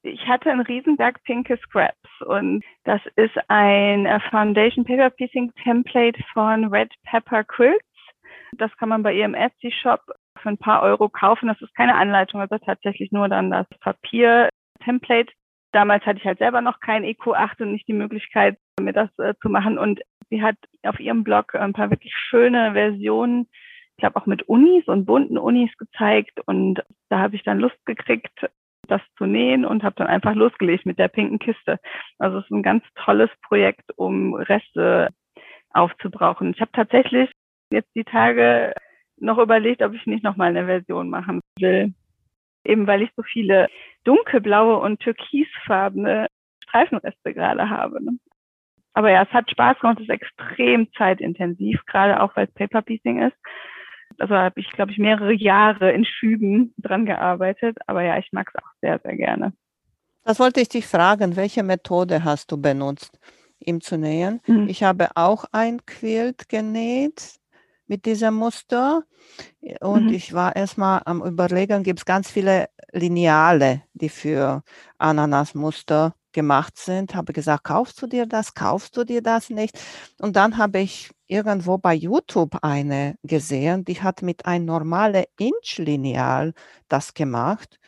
Ich 0.02 0.26
hatte 0.28 0.50
einen 0.50 0.62
Riesenberg 0.62 1.22
pinke 1.24 1.58
Scraps 1.58 1.96
und 2.26 2.64
das 2.86 3.02
ist 3.16 3.38
ein 3.50 4.06
äh, 4.06 4.20
Foundation 4.30 4.86
Paper 4.86 5.10
Piecing 5.10 5.52
Template 5.64 6.18
von 6.34 6.66
Red 6.66 6.94
Pepper 7.04 7.44
Quilts. 7.44 7.84
Das 8.54 8.76
kann 8.78 8.90
man 8.90 9.04
bei 9.04 9.14
ihrem 9.14 9.34
Etsy-Shop 9.36 10.02
für 10.42 10.50
ein 10.50 10.58
paar 10.58 10.82
Euro 10.82 11.10
kaufen. 11.10 11.48
Das 11.48 11.62
ist 11.62 11.76
keine 11.76 11.96
Anleitung, 11.96 12.42
also 12.42 12.58
tatsächlich 12.58 13.12
nur 13.12 13.30
dann 13.30 13.52
das 13.52 13.68
Papier-Template. 13.82 15.32
Damals 15.72 16.06
hatte 16.06 16.20
ich 16.20 16.26
halt 16.26 16.40
selber 16.40 16.62
noch 16.62 16.80
kein 16.80 17.04
EQ8 17.04 17.62
und 17.62 17.74
nicht 17.74 17.88
die 17.88 17.94
Möglichkeit, 17.94 18.58
mir 18.80 18.94
das 18.94 19.10
äh, 19.20 19.36
zu 19.42 19.50
machen. 19.50 19.78
Und 19.78 20.02
sie 20.30 20.42
hat 20.42 20.56
auf 20.84 21.00
ihrem 21.00 21.24
Blog 21.24 21.56
ein 21.56 21.74
paar 21.74 21.92
wirklich 21.92 22.14
schöne 22.16 22.74
Versionen, 22.74 23.48
ich 23.98 24.02
glaube 24.02 24.16
auch 24.16 24.26
mit 24.26 24.44
Unis 24.44 24.88
und 24.88 25.06
bunten 25.06 25.38
Unis 25.38 25.72
gezeigt. 25.78 26.40
Und 26.46 26.82
da 27.10 27.20
habe 27.20 27.36
ich 27.36 27.44
dann 27.44 27.60
Lust 27.60 27.78
gekriegt, 27.86 28.50
das 28.88 29.02
zu 29.18 29.26
nähen 29.26 29.66
und 29.66 29.84
habe 29.84 29.96
dann 29.98 30.08
einfach 30.08 30.34
losgelegt 30.34 30.86
mit 30.86 30.98
der 30.98 31.08
pinken 31.08 31.40
Kiste. 31.40 31.80
Also 32.18 32.40
es 32.40 32.46
ist 32.46 32.52
ein 32.52 32.64
ganz 32.64 32.84
tolles 32.96 33.30
Projekt, 33.44 33.92
um 33.98 34.34
Reste 34.34 35.10
aufzubrauchen. 35.72 36.54
Ich 36.54 36.62
habe 36.62 36.72
tatsächlich 36.72 37.30
jetzt 37.72 37.90
die 37.96 38.04
Tage 38.04 38.74
noch 39.22 39.38
überlegt, 39.38 39.82
ob 39.82 39.94
ich 39.94 40.06
nicht 40.06 40.24
nochmal 40.24 40.50
eine 40.50 40.66
Version 40.66 41.10
machen 41.10 41.42
will. 41.60 41.94
Eben 42.66 42.88
weil 42.88 43.02
ich 43.02 43.10
so 43.16 43.24
viele 43.24 43.68
dunkelblaue 44.04 44.78
und 44.78 45.00
türkisfarbene 45.00 46.28
Streifenreste 46.64 47.34
gerade 47.34 47.70
habe. 47.70 48.04
Ne? 48.04 48.20
Aber 48.94 49.12
ja, 49.12 49.24
es 49.24 49.30
hat 49.30 49.50
Spaß 49.50 49.80
gemacht, 49.80 49.98
es 50.00 50.04
ist 50.04 50.10
extrem 50.10 50.92
zeitintensiv, 50.98 51.80
gerade 51.86 52.22
auch 52.22 52.36
weil 52.36 52.48
es 52.48 52.54
Paper 52.54 52.82
Piecing 52.82 53.22
ist. 53.22 53.38
Also 54.18 54.36
habe 54.36 54.60
ich, 54.60 54.70
glaube 54.72 54.92
ich, 54.92 54.98
mehrere 54.98 55.34
Jahre 55.34 55.92
in 55.92 56.04
Schüben 56.04 56.74
dran 56.78 57.06
gearbeitet. 57.06 57.78
Aber 57.88 58.04
ja, 58.04 58.18
ich 58.18 58.32
mag 58.32 58.52
es 58.54 58.62
auch 58.62 58.70
sehr, 58.82 59.00
sehr 59.00 59.16
gerne. 59.16 59.54
Das 60.26 60.40
wollte 60.40 60.60
ich 60.60 60.70
dich 60.70 60.86
fragen, 60.86 61.36
welche 61.36 61.64
Methode 61.64 62.24
hast 62.24 62.52
du 62.52 62.62
benutzt, 62.62 63.20
ihm 63.60 63.82
zu 63.82 63.98
nähen? 63.98 64.42
Mhm. 64.48 64.68
Ich 64.68 64.84
habe 64.84 65.10
auch 65.16 65.46
ein 65.52 65.86
Quilt 65.86 66.50
genäht 66.50 67.39
mit 67.90 68.06
diesem 68.06 68.36
Muster 68.36 69.04
und 69.82 70.06
mhm. 70.06 70.14
ich 70.14 70.34
war 70.34 70.56
erstmal 70.56 71.02
am 71.06 71.22
Überlegen, 71.22 71.84
gibt 71.84 72.00
es 72.00 72.06
ganz 72.06 72.30
viele 72.30 72.70
Lineale, 72.94 73.84
die 73.94 74.10
für 74.10 74.64
Ananasmuster 74.98 76.16
gemacht 76.32 76.78
sind. 76.78 77.16
Habe 77.16 77.34
gesagt, 77.34 77.64
kaufst 77.64 78.02
du 78.02 78.08
dir 78.08 78.26
das, 78.26 78.54
kaufst 78.54 78.96
du 78.96 79.04
dir 79.04 79.22
das 79.22 79.50
nicht? 79.50 79.78
Und 80.20 80.36
dann 80.36 80.58
habe 80.58 80.80
ich 80.80 81.10
irgendwo 81.28 81.78
bei 81.78 81.94
YouTube 81.94 82.58
eine 82.62 83.16
gesehen, 83.24 83.86
die 83.86 84.02
hat 84.02 84.22
mit 84.22 84.46
einem 84.46 84.66
normalen 84.66 85.26
Inch-Lineal 85.38 86.54
das 86.88 87.14
gemacht. 87.14 87.80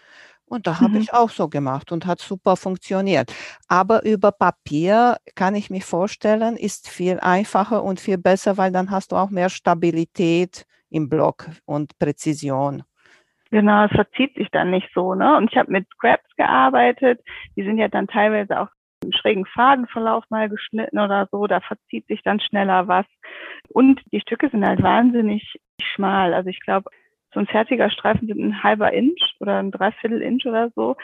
Und 0.52 0.68
da 0.68 0.82
habe 0.82 0.96
mhm. 0.96 1.02
ich 1.02 1.14
auch 1.14 1.30
so 1.30 1.48
gemacht 1.48 1.94
und 1.94 2.06
hat 2.06 2.20
super 2.20 2.58
funktioniert. 2.58 3.34
Aber 3.70 4.04
über 4.04 4.34
Papier 4.34 5.16
kann 5.34 5.56
ich 5.56 5.70
mir 5.70 5.80
vorstellen, 5.80 6.58
ist 6.58 6.90
viel 6.90 7.22
einfacher 7.22 7.82
und 7.84 8.02
viel 8.02 8.18
besser, 8.18 8.58
weil 8.58 8.74
dann 8.74 8.92
hast 8.92 9.14
du 9.14 9.16
auch 9.16 9.30
mehr 9.30 9.50
Stabilität 9.50 10.66
im 10.90 11.08
Block 11.08 11.48
und 11.66 11.98
Präzision. 12.00 12.84
Genau, 13.50 13.86
es 13.86 13.92
verzieht 13.92 14.36
sich 14.36 14.50
dann 14.52 14.72
nicht 14.72 14.90
so, 14.94 15.16
ne? 15.16 15.38
Und 15.38 15.50
ich 15.50 15.58
habe 15.58 15.72
mit 15.72 15.88
Scraps 15.94 16.36
gearbeitet. 16.36 17.22
Die 17.56 17.64
sind 17.64 17.78
ja 17.78 17.88
dann 17.88 18.08
teilweise 18.08 18.60
auch 18.60 18.68
im 19.06 19.14
schrägen 19.14 19.46
Fadenverlauf 19.46 20.26
mal 20.30 20.50
geschnitten 20.50 21.00
oder 21.00 21.30
so. 21.32 21.48
Da 21.48 21.62
verzieht 21.62 22.08
sich 22.08 22.24
dann 22.24 22.42
schneller 22.42 22.90
was. 22.90 23.06
Und 23.70 24.02
die 24.12 24.20
Stücke 24.20 24.50
sind 24.50 24.66
halt 24.66 24.84
wahnsinnig 24.84 25.56
schmal. 25.82 26.34
Also 26.34 26.50
ich 26.50 26.60
glaube, 26.60 26.90
so 27.34 27.40
ein 27.40 27.48
fertiger 27.48 27.90
Streifen 27.90 28.28
sind 28.28 28.40
ein 28.40 28.64
halber 28.64 28.92
Inch 28.94 29.22
oder 29.40 29.60
ein 29.60 29.72
Dreiviertel 29.72 30.22
Inch 30.22 30.46
oder 30.46 30.70
so. 30.76 30.98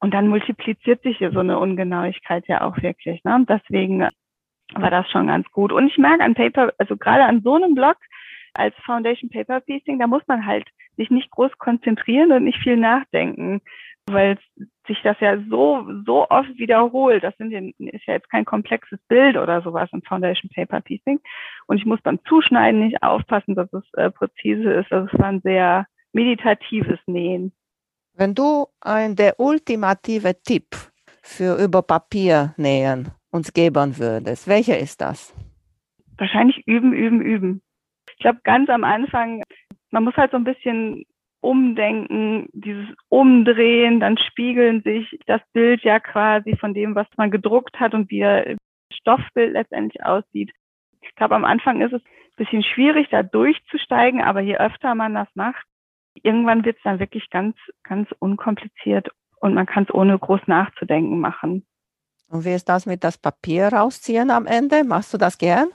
Und 0.00 0.14
dann 0.14 0.28
multipliziert 0.28 1.02
sich 1.02 1.18
hier 1.18 1.30
so 1.32 1.40
eine 1.40 1.58
Ungenauigkeit 1.58 2.46
ja 2.48 2.62
auch 2.62 2.80
wirklich. 2.82 3.22
Ne? 3.24 3.34
Und 3.34 3.48
deswegen 3.48 4.08
war 4.74 4.90
das 4.90 5.10
schon 5.10 5.28
ganz 5.28 5.48
gut. 5.50 5.72
Und 5.72 5.88
ich 5.88 5.98
merke 5.98 6.24
an 6.24 6.34
Paper, 6.34 6.72
also 6.78 6.96
gerade 6.96 7.24
an 7.24 7.42
so 7.42 7.54
einem 7.54 7.74
Block 7.74 7.96
als 8.54 8.74
Foundation 8.84 9.30
Paper 9.30 9.60
Piecing, 9.60 9.98
da 9.98 10.06
muss 10.06 10.22
man 10.26 10.44
halt 10.44 10.66
sich 10.96 11.10
nicht 11.10 11.30
groß 11.30 11.56
konzentrieren 11.58 12.32
und 12.32 12.44
nicht 12.44 12.58
viel 12.58 12.76
nachdenken, 12.76 13.60
weil 14.12 14.38
sich 14.86 15.00
das 15.02 15.18
ja 15.20 15.38
so, 15.48 15.86
so 16.06 16.28
oft 16.28 16.58
wiederholt. 16.58 17.22
Das 17.22 17.36
sind, 17.36 17.52
ist 17.52 18.06
ja 18.06 18.14
jetzt 18.14 18.30
kein 18.30 18.44
komplexes 18.44 18.98
Bild 19.08 19.36
oder 19.36 19.62
sowas 19.62 19.88
im 19.92 20.02
Foundation 20.02 20.50
Paper 20.54 20.80
Piecing. 20.80 21.20
Und 21.66 21.78
ich 21.78 21.84
muss 21.84 22.00
beim 22.02 22.18
Zuschneiden 22.24 22.80
nicht 22.80 23.02
aufpassen, 23.02 23.54
dass 23.54 23.72
es 23.72 23.84
äh, 23.94 24.10
präzise 24.10 24.72
ist. 24.72 24.90
Es 24.90 25.12
war 25.18 25.26
ein 25.26 25.40
sehr 25.42 25.86
meditatives 26.12 26.98
Nähen. 27.06 27.52
Wenn 28.14 28.34
du 28.34 28.66
ein 28.80 29.14
der 29.14 29.38
ultimative 29.38 30.34
Tipp 30.42 30.74
für 31.22 31.62
über 31.62 31.82
Papier 31.82 32.54
nähen 32.56 33.10
uns 33.30 33.52
geben 33.52 33.98
würdest, 33.98 34.48
welcher 34.48 34.78
ist 34.78 35.00
das? 35.00 35.34
Wahrscheinlich 36.16 36.66
üben, 36.66 36.92
üben, 36.92 37.20
üben. 37.20 37.62
Ich 38.10 38.18
glaube, 38.18 38.40
ganz 38.42 38.68
am 38.70 38.82
Anfang, 38.82 39.44
man 39.90 40.04
muss 40.04 40.16
halt 40.16 40.32
so 40.32 40.36
ein 40.36 40.44
bisschen 40.44 41.04
Umdenken, 41.40 42.48
dieses 42.52 42.88
Umdrehen, 43.08 44.00
dann 44.00 44.18
spiegeln 44.18 44.82
sich 44.82 45.18
das 45.26 45.40
Bild 45.52 45.82
ja 45.82 46.00
quasi 46.00 46.56
von 46.56 46.74
dem, 46.74 46.94
was 46.94 47.06
man 47.16 47.30
gedruckt 47.30 47.78
hat 47.78 47.94
und 47.94 48.10
wie 48.10 48.20
das 48.20 48.56
Stoffbild 48.92 49.52
letztendlich 49.52 50.04
aussieht. 50.04 50.52
Ich 51.00 51.14
glaube, 51.14 51.36
am 51.36 51.44
Anfang 51.44 51.80
ist 51.80 51.92
es 51.92 52.02
ein 52.02 52.36
bisschen 52.36 52.62
schwierig, 52.62 53.08
da 53.10 53.22
durchzusteigen, 53.22 54.20
aber 54.20 54.40
je 54.40 54.56
öfter 54.56 54.94
man 54.94 55.14
das 55.14 55.28
macht, 55.34 55.64
irgendwann 56.22 56.64
wird 56.64 56.76
es 56.76 56.82
dann 56.82 56.98
wirklich 56.98 57.30
ganz, 57.30 57.56
ganz 57.84 58.08
unkompliziert 58.18 59.08
und 59.40 59.54
man 59.54 59.66
kann 59.66 59.84
es 59.84 59.94
ohne 59.94 60.18
groß 60.18 60.40
nachzudenken 60.46 61.20
machen. 61.20 61.64
Und 62.30 62.44
wie 62.44 62.52
ist 62.52 62.68
das 62.68 62.84
mit 62.84 63.04
das 63.04 63.16
Papier 63.16 63.68
rausziehen 63.68 64.30
am 64.30 64.46
Ende? 64.46 64.84
Machst 64.84 65.14
du 65.14 65.18
das 65.18 65.38
gern? 65.38 65.68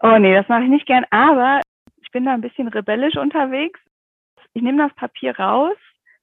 Oh 0.00 0.18
nee, 0.18 0.34
das 0.34 0.48
mache 0.48 0.64
ich 0.64 0.68
nicht 0.68 0.86
gern, 0.86 1.04
aber 1.10 1.62
ich 2.02 2.10
bin 2.12 2.24
da 2.24 2.34
ein 2.34 2.40
bisschen 2.40 2.68
rebellisch 2.68 3.16
unterwegs 3.16 3.80
ich 4.56 4.62
nehme 4.62 4.88
das 4.88 4.96
Papier 4.96 5.38
raus, 5.38 5.76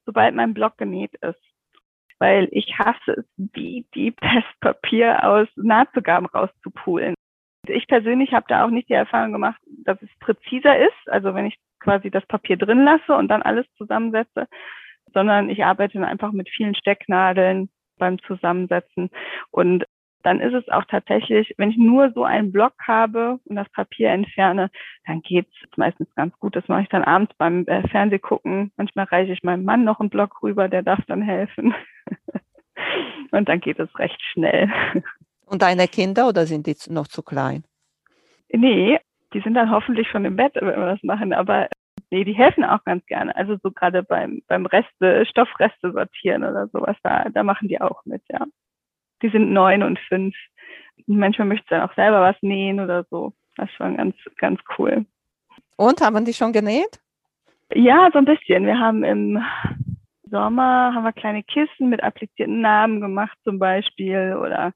sobald 0.08 0.34
mein 0.34 0.56
Block 0.56 0.76
genäht 0.80 1.14
ist. 1.22 1.40
Weil 2.18 2.48
ich 2.52 2.80
hasse 2.80 3.12
es, 3.12 3.26
wie 3.38 3.86
die 3.94 4.10
Pestpapier 4.10 5.24
aus 5.24 5.48
Nahtzugaben 5.56 6.26
rauszupulen. 6.26 7.14
Ich 7.68 7.86
persönlich 7.86 8.34
habe 8.34 8.48
da 8.50 8.66
auch 8.66 8.72
nicht 8.72 8.90
die 8.90 8.94
Erfahrung 8.94 9.34
gemacht, 9.34 9.62
dass 9.86 10.02
es 10.02 10.10
präziser 10.20 10.80
ist, 10.80 11.08
also 11.08 11.36
wenn 11.36 11.46
ich 11.46 11.60
quasi 11.80 12.10
das 12.10 12.26
Papier 12.26 12.58
drin 12.58 12.84
lasse 12.84 13.14
und 13.14 13.28
dann 13.28 13.44
alles 13.44 13.68
zusammensetze, 13.78 14.48
sondern 15.14 15.50
ich 15.52 15.64
arbeite 15.64 16.04
einfach 16.04 16.32
mit 16.32 16.50
vielen 16.50 16.74
Stecknadeln 16.74 17.70
beim 18.00 18.18
Zusammensetzen. 18.24 19.12
Und 19.52 19.86
dann 20.24 20.40
ist 20.40 20.54
es 20.54 20.68
auch 20.70 20.86
tatsächlich, 20.86 21.54
wenn 21.58 21.70
ich 21.70 21.78
nur 21.78 22.12
so 22.14 22.24
einen 22.24 22.52
Block 22.52 22.74
habe 22.88 23.40
und 23.46 23.56
das 23.56 23.70
Papier 23.70 24.10
entferne, 24.10 24.72
dann 25.06 25.22
geht's 25.22 25.54
meistens 25.76 26.14
ganz 26.16 26.38
gut. 26.40 26.56
Das 26.56 26.68
mache 26.68 26.84
ich 26.84 26.90
dann 26.90 27.04
abends 27.04 27.34
beim 27.38 27.66
äh, 27.68 27.88
Fernsehgucken. 27.90 28.72
Manchmal 28.78 29.06
reiche 29.06 29.34
ich 29.34 29.44
meinem 29.44 29.66
Mann 29.66 29.84
noch 29.84 30.00
einen 30.00 30.10
Block 30.10 30.42
rüber, 30.42 30.70
der 30.70 30.82
darf 30.82 31.00
dann 31.08 31.22
helfen. 31.22 31.76
und 33.32 33.50
dann 33.50 33.60
geht 33.60 33.80
es 33.80 34.00
recht 34.00 34.22
schnell. 34.32 34.72
Und 35.46 35.62
deine 35.62 35.88
Kinder 35.88 36.28
oder 36.28 36.46
sind 36.46 36.68
die 36.68 36.76
noch 36.90 37.08
zu 37.08 37.22
klein? 37.22 37.64
Nee, 38.50 39.00
die 39.34 39.42
sind 39.42 39.56
dann 39.56 39.72
hoffentlich 39.72 40.08
schon 40.08 40.26
im 40.26 40.38
Bett, 40.38 40.56
wenn 40.56 40.68
wir 40.68 40.94
das 40.94 41.04
machen. 41.04 41.34
Aber 41.34 41.68
nee, 42.12 42.24
die 42.24 42.34
helfen 42.34 42.64
auch 42.64 42.84
ganz 42.86 43.06
gerne. 43.08 43.36
Also 43.36 43.58
so 43.62 43.72
gerade 43.72 44.04
beim, 44.04 44.42
beim 44.48 44.66
Reste, 44.66 45.26
Stoffreste 45.26 45.92
sortieren 45.92 46.44
oder 46.44 46.68
sowas, 46.68 46.96
da, 47.04 47.26
da 47.30 47.44
machen 47.44 47.68
die 47.68 47.82
auch 47.82 48.06
mit, 48.06 48.22
ja 48.30 48.46
die 49.24 49.30
sind 49.30 49.52
neun 49.52 49.82
und 49.82 49.98
fünf. 50.08 50.36
Manchmal 51.08 51.48
möchte 51.48 51.66
sie 51.66 51.76
dann 51.76 51.90
auch 51.90 51.96
selber 51.96 52.22
was 52.22 52.36
nähen 52.42 52.80
oder 52.80 53.06
so. 53.10 53.34
Das 53.56 53.70
ist 53.70 53.76
schon 53.76 53.98
ganz, 53.98 54.16
ganz 54.38 54.60
cool. 54.78 55.06
Und 55.78 56.02
haben 56.02 56.26
die 56.26 56.34
schon 56.34 56.54
genäht? 56.54 57.00
Ja, 57.74 58.10
so 58.12 58.20
ein 58.20 58.26
bisschen. 58.26 58.66
Wir 58.66 58.80
haben 58.80 59.04
im 59.04 59.42
Sommer 60.30 60.94
haben 60.94 61.04
wir 61.04 61.14
kleine 61.14 61.44
Kissen 61.44 61.90
mit 61.90 62.04
applizierten 62.04 62.62
Namen 62.62 63.02
gemacht 63.02 63.38
zum 63.44 63.60
Beispiel 63.60 64.36
oder 64.40 64.74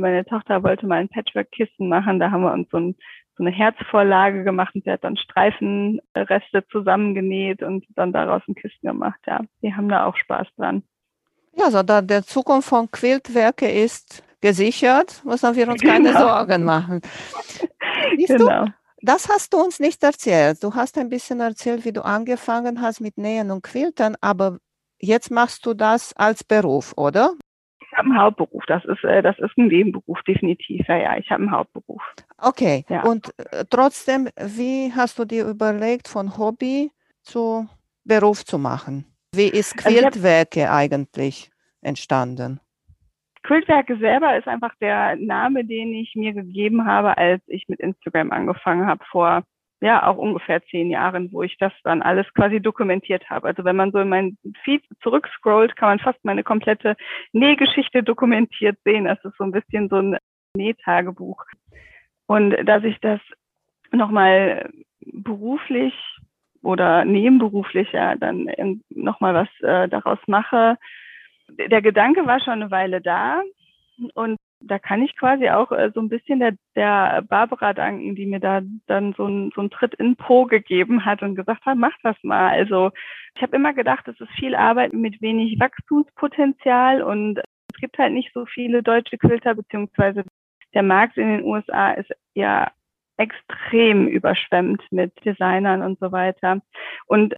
meine 0.00 0.24
Tochter 0.24 0.62
wollte 0.62 0.86
mal 0.86 1.00
ein 1.00 1.08
Patchwork-Kissen 1.08 1.88
machen. 1.88 2.18
Da 2.18 2.30
haben 2.30 2.42
wir 2.42 2.52
uns 2.52 2.68
so, 2.70 2.78
ein, 2.78 2.96
so, 3.36 3.44
eine 3.44 3.50
Herzvorlage 3.50 4.42
gemacht 4.42 4.74
und 4.74 4.84
sie 4.84 4.90
hat 4.90 5.04
dann 5.04 5.18
Streifenreste 5.18 6.66
zusammengenäht 6.70 7.62
und 7.62 7.84
dann 7.90 8.12
daraus 8.12 8.42
ein 8.48 8.54
Kissen 8.54 8.88
gemacht. 8.88 9.20
Ja, 9.26 9.42
die 9.62 9.74
haben 9.74 9.90
da 9.90 10.06
auch 10.06 10.16
Spaß 10.16 10.48
dran. 10.56 10.82
Ja, 11.56 11.66
also 11.66 11.82
da 11.82 12.00
der 12.00 12.22
Zukunft 12.22 12.68
von 12.68 12.90
Quiltwerke 12.90 13.68
ist 13.70 14.22
gesichert, 14.40 15.22
müssen 15.24 15.54
wir 15.54 15.68
uns 15.68 15.82
keine 15.82 16.08
genau. 16.08 16.20
Sorgen 16.20 16.64
machen. 16.64 17.00
Siehst 18.16 18.36
genau. 18.36 18.64
du, 18.66 18.72
das 19.02 19.28
hast 19.28 19.52
du 19.52 19.58
uns 19.58 19.80
nicht 19.80 20.02
erzählt. 20.02 20.62
Du 20.62 20.74
hast 20.74 20.98
ein 20.98 21.08
bisschen 21.08 21.40
erzählt, 21.40 21.84
wie 21.84 21.92
du 21.92 22.04
angefangen 22.04 22.80
hast 22.80 23.00
mit 23.00 23.18
Nähen 23.18 23.50
und 23.50 23.62
Quiltern, 23.62 24.16
aber 24.20 24.58
jetzt 24.98 25.30
machst 25.30 25.66
du 25.66 25.74
das 25.74 26.14
als 26.16 26.44
Beruf, 26.44 26.92
oder? 26.96 27.34
Ich 27.80 27.98
habe 27.98 28.08
einen 28.08 28.20
Hauptberuf. 28.20 28.62
Das 28.66 28.84
ist, 28.84 29.02
äh, 29.04 29.22
das 29.22 29.38
ist 29.38 29.56
ein 29.58 29.66
Nebenberuf, 29.66 30.18
definitiv. 30.26 30.86
Ja, 30.86 30.96
ja, 30.96 31.16
ich 31.16 31.28
habe 31.30 31.42
einen 31.42 31.50
Hauptberuf. 31.50 32.02
Okay. 32.38 32.84
Ja. 32.88 33.02
Und 33.02 33.34
äh, 33.50 33.64
trotzdem, 33.68 34.28
wie 34.36 34.92
hast 34.94 35.18
du 35.18 35.24
dir 35.24 35.46
überlegt, 35.46 36.06
von 36.06 36.38
Hobby 36.38 36.92
zu 37.22 37.68
Beruf 38.04 38.44
zu 38.44 38.58
machen? 38.58 39.09
Wie 39.34 39.48
ist 39.48 39.84
also 39.84 39.98
Quiltwerke 39.98 40.62
also 40.62 40.76
eigentlich 40.76 41.50
entstanden? 41.82 42.60
Quiltwerke 43.42 43.96
selber 43.98 44.36
ist 44.36 44.48
einfach 44.48 44.74
der 44.80 45.16
Name, 45.16 45.64
den 45.64 45.94
ich 45.94 46.14
mir 46.14 46.32
gegeben 46.32 46.84
habe, 46.84 47.16
als 47.16 47.42
ich 47.46 47.68
mit 47.68 47.80
Instagram 47.80 48.32
angefangen 48.32 48.86
habe 48.86 49.04
vor 49.10 49.44
ja 49.80 50.06
auch 50.06 50.16
ungefähr 50.16 50.62
zehn 50.64 50.90
Jahren, 50.90 51.32
wo 51.32 51.42
ich 51.42 51.56
das 51.58 51.72
dann 51.84 52.02
alles 52.02 52.26
quasi 52.34 52.60
dokumentiert 52.60 53.28
habe. 53.30 53.48
Also 53.48 53.64
wenn 53.64 53.76
man 53.76 53.92
so 53.92 53.98
in 53.98 54.08
meinen 54.08 54.38
Feed 54.62 54.84
zurückscrollt, 55.02 55.76
kann 55.76 55.88
man 55.88 55.98
fast 55.98 56.22
meine 56.24 56.44
komplette 56.44 56.96
Nähgeschichte 57.32 58.02
dokumentiert 58.02 58.78
sehen. 58.84 59.06
Das 59.06 59.22
ist 59.24 59.36
so 59.38 59.44
ein 59.44 59.52
bisschen 59.52 59.88
so 59.88 59.96
ein 59.96 60.18
Nähtagebuch. 60.54 61.44
Und 62.26 62.56
dass 62.64 62.84
ich 62.84 62.98
das 63.00 63.20
nochmal 63.90 64.70
beruflich 65.00 65.94
oder 66.62 67.04
nebenberuflicher 67.04 68.16
dann 68.16 68.50
nochmal 68.90 69.34
was 69.34 69.48
äh, 69.60 69.88
daraus 69.88 70.18
mache. 70.26 70.76
Der 71.48 71.82
Gedanke 71.82 72.26
war 72.26 72.40
schon 72.40 72.62
eine 72.62 72.70
Weile 72.70 73.00
da 73.00 73.42
und 74.14 74.36
da 74.62 74.78
kann 74.78 75.02
ich 75.02 75.16
quasi 75.16 75.48
auch 75.48 75.72
äh, 75.72 75.90
so 75.94 76.00
ein 76.00 76.08
bisschen 76.08 76.38
der, 76.38 76.54
der 76.76 77.22
Barbara 77.22 77.72
danken, 77.72 78.14
die 78.14 78.26
mir 78.26 78.40
da 78.40 78.60
dann 78.86 79.14
so, 79.14 79.26
ein, 79.26 79.50
so 79.54 79.62
einen 79.62 79.70
Tritt 79.70 79.94
in 79.94 80.16
Po 80.16 80.44
gegeben 80.44 81.04
hat 81.04 81.22
und 81.22 81.34
gesagt 81.34 81.64
hat, 81.64 81.78
mach 81.78 81.96
das 82.02 82.16
mal. 82.22 82.50
Also 82.50 82.90
ich 83.34 83.42
habe 83.42 83.56
immer 83.56 83.72
gedacht, 83.72 84.06
es 84.08 84.20
ist 84.20 84.30
viel 84.32 84.54
Arbeit 84.54 84.92
mit 84.92 85.20
wenig 85.22 85.58
Wachstumspotenzial 85.58 87.02
und 87.02 87.38
es 87.38 87.80
gibt 87.80 87.98
halt 87.98 88.12
nicht 88.12 88.32
so 88.34 88.44
viele 88.46 88.82
deutsche 88.82 89.16
Quilter, 89.16 89.54
beziehungsweise 89.54 90.24
der 90.74 90.82
Markt 90.82 91.16
in 91.16 91.28
den 91.28 91.44
USA 91.44 91.92
ist 91.92 92.10
ja 92.34 92.70
extrem 93.20 94.08
überschwemmt 94.08 94.82
mit 94.90 95.12
Designern 95.24 95.82
und 95.82 95.98
so 96.00 96.10
weiter. 96.10 96.60
Und 97.06 97.34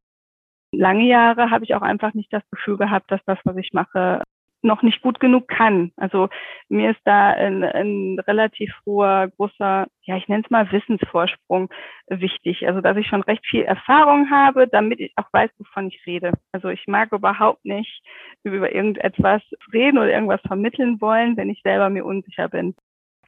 lange 0.73 1.05
Jahre 1.07 1.51
habe 1.51 1.65
ich 1.65 1.75
auch 1.75 1.83
einfach 1.83 2.15
nicht 2.15 2.33
das 2.33 2.43
Gefühl 2.51 2.79
gehabt, 2.79 3.11
dass 3.11 3.21
das, 3.27 3.39
was 3.45 3.57
ich 3.57 3.73
mache, 3.73 4.23
noch 4.65 4.83
nicht 4.83 5.03
gut 5.03 5.19
genug 5.19 5.49
kann. 5.49 5.91
Also 5.97 6.29
mir 6.69 6.93
ist 6.93 7.01
da 7.05 7.31
ein, 7.31 7.65
ein 7.65 8.19
relativ 8.29 8.73
hoher, 8.87 9.29
großer, 9.37 9.89
ja, 10.03 10.17
ich 10.17 10.29
nenne 10.29 10.45
es 10.45 10.51
mal 10.51 10.71
Wissensvorsprung 10.71 11.69
wichtig. 12.09 12.67
Also 12.69 12.81
dass 12.81 12.97
ich 12.97 13.09
schon 13.09 13.23
recht 13.23 13.45
viel 13.45 13.63
Erfahrung 13.63 14.31
habe, 14.31 14.69
damit 14.69 15.01
ich 15.01 15.13
auch 15.17 15.27
weiß, 15.33 15.51
wovon 15.59 15.89
ich 15.89 16.01
rede. 16.07 16.33
Also 16.53 16.69
ich 16.69 16.87
mag 16.87 17.11
überhaupt 17.13 17.65
nicht 17.65 18.03
über 18.45 18.73
irgendetwas 18.73 19.43
reden 19.73 19.99
oder 19.99 20.13
irgendwas 20.13 20.41
vermitteln 20.43 21.01
wollen, 21.01 21.37
wenn 21.37 21.51
ich 21.51 21.61
selber 21.63 21.91
mir 21.91 22.05
unsicher 22.05 22.49
bin. 22.49 22.77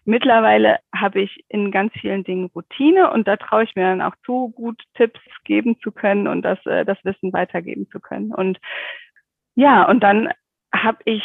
Mittlerweile 0.06 0.78
habe 0.94 1.22
ich 1.22 1.44
in 1.48 1.70
ganz 1.70 1.92
vielen 1.94 2.24
Dingen 2.24 2.50
Routine 2.54 3.10
und 3.10 3.26
da 3.26 3.36
traue 3.36 3.64
ich 3.64 3.74
mir 3.74 3.84
dann 3.84 4.02
auch 4.02 4.14
zu, 4.24 4.50
gut 4.50 4.82
Tipps 4.94 5.20
geben 5.44 5.78
zu 5.80 5.92
können 5.92 6.28
und 6.28 6.42
das, 6.42 6.58
äh, 6.66 6.84
das 6.84 6.98
Wissen 7.04 7.32
weitergeben 7.32 7.88
zu 7.90 8.00
können. 8.00 8.32
Und 8.34 8.58
ja, 9.54 9.88
und 9.88 10.00
dann 10.02 10.28
habe 10.74 10.98
ich, 11.04 11.22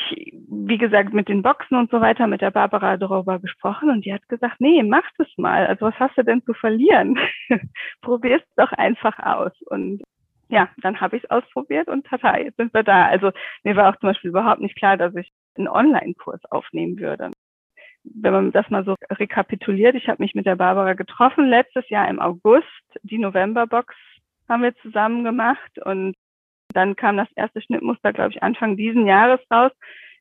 wie 0.47 0.77
gesagt, 0.77 1.13
mit 1.13 1.27
den 1.27 1.41
Boxen 1.41 1.77
und 1.77 1.89
so 1.91 2.01
weiter 2.01 2.27
mit 2.27 2.41
der 2.41 2.51
Barbara 2.51 2.97
darüber 2.97 3.39
gesprochen 3.39 3.89
und 3.89 4.05
die 4.05 4.13
hat 4.13 4.27
gesagt, 4.29 4.57
nee, 4.59 4.83
mach 4.83 5.03
das 5.17 5.27
mal. 5.37 5.65
Also 5.67 5.87
was 5.87 5.95
hast 5.99 6.17
du 6.17 6.23
denn 6.23 6.43
zu 6.43 6.53
verlieren? 6.53 7.17
Probier's 8.01 8.43
doch 8.55 8.71
einfach 8.73 9.17
aus. 9.19 9.53
Und 9.63 10.03
ja, 10.49 10.69
dann 10.77 11.01
habe 11.01 11.17
ich 11.17 11.23
es 11.23 11.29
ausprobiert 11.31 11.87
und 11.87 12.05
tata, 12.05 12.37
jetzt 12.37 12.57
sind 12.57 12.73
wir 12.73 12.83
da. 12.83 13.07
Also 13.07 13.31
mir 13.63 13.75
war 13.75 13.89
auch 13.89 13.99
zum 13.99 14.09
Beispiel 14.09 14.29
überhaupt 14.29 14.61
nicht 14.61 14.75
klar, 14.77 14.97
dass 14.97 15.15
ich 15.15 15.31
einen 15.57 15.67
Online-Kurs 15.67 16.45
aufnehmen 16.51 16.99
würde. 16.99 17.31
Wenn 18.03 18.33
man 18.33 18.51
das 18.51 18.69
mal 18.69 18.85
so 18.85 18.95
rekapituliert, 19.11 19.95
ich 19.95 20.07
habe 20.07 20.23
mich 20.23 20.33
mit 20.33 20.45
der 20.45 20.55
Barbara 20.55 20.93
getroffen 20.93 21.49
letztes 21.49 21.87
Jahr 21.89 22.07
im 22.07 22.19
August. 22.19 22.67
Die 23.03 23.17
November-Box 23.17 23.93
haben 24.47 24.63
wir 24.63 24.75
zusammen 24.77 25.23
gemacht 25.23 25.79
und 25.85 26.15
dann 26.73 26.95
kam 26.95 27.17
das 27.17 27.31
erste 27.35 27.61
Schnittmuster, 27.61 28.13
glaube 28.13 28.31
ich, 28.31 28.43
Anfang 28.43 28.77
diesen 28.77 29.05
Jahres 29.05 29.39
raus. 29.51 29.71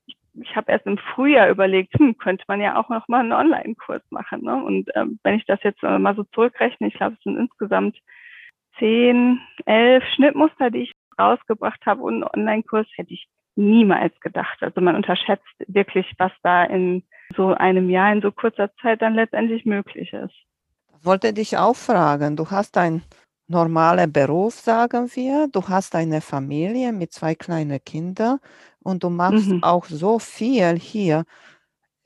Ich, 0.07 0.17
ich 0.35 0.57
habe 0.57 0.73
erst 0.73 0.87
im 0.87 0.99
Frühjahr 0.99 1.51
überlegt, 1.51 1.99
hm, 1.99 2.17
könnte 2.19 2.45
man 2.49 2.61
ja 2.61 2.77
auch 2.77 2.89
noch 2.89 3.07
mal 3.09 3.21
einen 3.21 3.33
Online-Kurs 3.33 4.03
machen. 4.11 4.43
Ne? 4.43 4.63
Und 4.63 4.91
ähm, 4.95 5.19
wenn 5.23 5.35
ich 5.35 5.45
das 5.47 5.63
jetzt 5.63 5.83
äh, 5.83 5.99
mal 5.99 6.15
so 6.15 6.25
zurückrechne, 6.25 6.89
ich 6.89 6.95
glaube, 6.95 7.17
es 7.17 7.23
sind 7.23 7.37
insgesamt 7.37 7.99
zehn, 8.79 9.41
elf 9.67 10.05
Schnittmuster, 10.15 10.71
die 10.71 10.83
ich 10.83 10.93
rausgebracht 11.19 11.85
habe 11.85 12.03
und 12.03 12.15
einen 12.15 12.31
Online-Kurs 12.35 12.87
hätte 12.95 13.13
ich 13.13 13.29
niemals 13.57 14.19
gedacht. 14.21 14.63
Also 14.63 14.81
man 14.81 14.97
unterschätzt 14.97 15.45
wirklich, 15.67 16.11
was 16.17 16.33
da 16.43 16.65
in 16.65 17.03
so 17.37 17.55
einem 17.55 17.91
Jahr, 17.91 18.13
in 18.13 18.23
so 18.23 18.33
kurzer 18.33 18.71
Zeit 18.81 19.03
dann 19.03 19.15
letztendlich 19.15 19.65
möglich 19.65 20.13
ist. 20.13 20.35
Ich 20.99 21.05
wollte 21.05 21.33
dich 21.33 21.57
auch 21.57 21.77
fragen, 21.77 22.37
du 22.37 22.51
hast 22.51 22.77
ein 22.77 23.03
normaler 23.47 24.07
Beruf, 24.07 24.55
sagen 24.55 25.11
wir. 25.15 25.49
Du 25.51 25.69
hast 25.69 25.95
eine 25.95 26.21
Familie 26.21 26.93
mit 26.93 27.13
zwei 27.13 27.35
kleinen 27.35 27.83
Kindern 27.85 28.39
und 28.83 29.03
du 29.05 29.11
machst 29.11 29.49
mhm. 29.49 29.63
auch 29.63 29.87
so 29.87 30.19
viel 30.19 30.79
hier. 30.79 31.25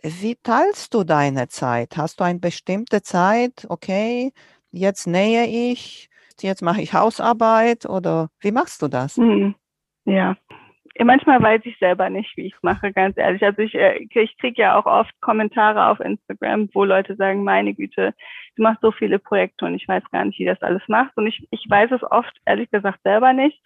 Wie 0.02 0.36
teilst 0.36 0.94
du 0.94 1.04
deine 1.04 1.48
Zeit? 1.48 1.96
Hast 1.96 2.20
du 2.20 2.24
eine 2.24 2.38
bestimmte 2.38 3.02
Zeit? 3.02 3.66
Okay, 3.68 4.32
jetzt 4.70 5.06
nähe 5.06 5.46
ich, 5.46 6.08
jetzt 6.40 6.62
mache 6.62 6.82
ich 6.82 6.92
Hausarbeit 6.92 7.86
oder 7.86 8.28
wie 8.40 8.52
machst 8.52 8.82
du 8.82 8.88
das? 8.88 9.16
Mhm. 9.16 9.54
Ja, 10.04 10.36
manchmal 10.98 11.42
weiß 11.42 11.62
ich 11.64 11.78
selber 11.78 12.10
nicht, 12.10 12.36
wie 12.36 12.46
ich 12.46 12.54
es 12.54 12.62
mache, 12.62 12.92
ganz 12.92 13.16
ehrlich. 13.16 13.42
Also 13.42 13.62
ich, 13.62 13.74
äh, 13.74 14.06
ich 14.10 14.36
kriege 14.38 14.62
ja 14.62 14.78
auch 14.78 14.86
oft 14.86 15.18
Kommentare 15.20 15.86
auf 15.86 16.00
Instagram, 16.00 16.68
wo 16.72 16.84
Leute 16.84 17.16
sagen, 17.16 17.44
meine 17.44 17.74
Güte, 17.74 18.14
du 18.56 18.62
machst 18.62 18.82
so 18.82 18.92
viele 18.92 19.18
Projekte 19.18 19.64
und 19.64 19.74
ich 19.74 19.88
weiß 19.88 20.04
gar 20.10 20.24
nicht, 20.24 20.38
wie 20.38 20.44
das 20.44 20.60
alles 20.62 20.82
macht. 20.88 21.16
Und 21.16 21.26
ich, 21.26 21.46
ich 21.50 21.64
weiß 21.68 21.90
es 21.92 22.02
oft, 22.02 22.32
ehrlich 22.44 22.70
gesagt, 22.70 23.00
selber 23.02 23.32
nicht. 23.32 23.60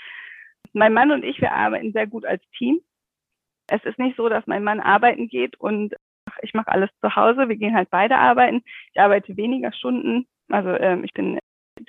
Mein 0.72 0.92
Mann 0.92 1.10
und 1.10 1.24
ich, 1.24 1.40
wir 1.40 1.52
arbeiten 1.52 1.92
sehr 1.92 2.06
gut 2.06 2.24
als 2.24 2.42
Team. 2.56 2.80
Es 3.68 3.84
ist 3.84 3.98
nicht 3.98 4.16
so, 4.16 4.28
dass 4.28 4.46
mein 4.46 4.62
Mann 4.62 4.80
arbeiten 4.80 5.28
geht 5.28 5.58
und 5.58 5.94
ich 6.42 6.54
mache 6.54 6.68
alles 6.68 6.90
zu 7.00 7.16
Hause. 7.16 7.48
Wir 7.48 7.56
gehen 7.56 7.74
halt 7.74 7.90
beide 7.90 8.16
arbeiten. 8.16 8.62
Ich 8.92 9.00
arbeite 9.00 9.36
weniger 9.36 9.72
Stunden. 9.72 10.26
Also 10.48 10.70
ähm, 10.70 11.04
ich 11.04 11.12
bin 11.12 11.38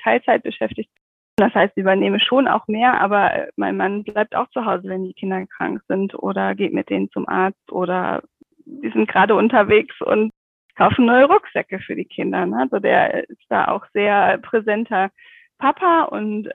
Teilzeit 0.01 0.43
beschäftigt. 0.43 0.89
Das 1.37 1.53
heißt, 1.53 1.73
ich 1.75 1.81
übernehme 1.81 2.19
schon 2.19 2.47
auch 2.47 2.67
mehr, 2.67 2.99
aber 2.99 3.33
äh, 3.33 3.47
mein 3.55 3.77
Mann 3.77 4.03
bleibt 4.03 4.35
auch 4.35 4.49
zu 4.49 4.65
Hause, 4.65 4.89
wenn 4.89 5.03
die 5.03 5.13
Kinder 5.13 5.45
krank 5.45 5.81
sind 5.87 6.15
oder 6.15 6.55
geht 6.55 6.73
mit 6.73 6.89
denen 6.89 7.11
zum 7.11 7.27
Arzt 7.29 7.71
oder 7.71 8.23
die 8.65 8.89
sind 8.89 9.07
gerade 9.07 9.35
unterwegs 9.35 9.95
und 10.01 10.31
kaufen 10.75 11.05
neue 11.05 11.25
Rucksäcke 11.25 11.79
für 11.79 11.95
die 11.95 12.05
Kinder. 12.05 12.45
Ne? 12.47 12.57
Also 12.61 12.79
der 12.79 13.29
ist 13.29 13.45
da 13.49 13.67
auch 13.67 13.85
sehr 13.93 14.39
präsenter 14.39 15.11
Papa 15.59 16.03
und 16.05 16.49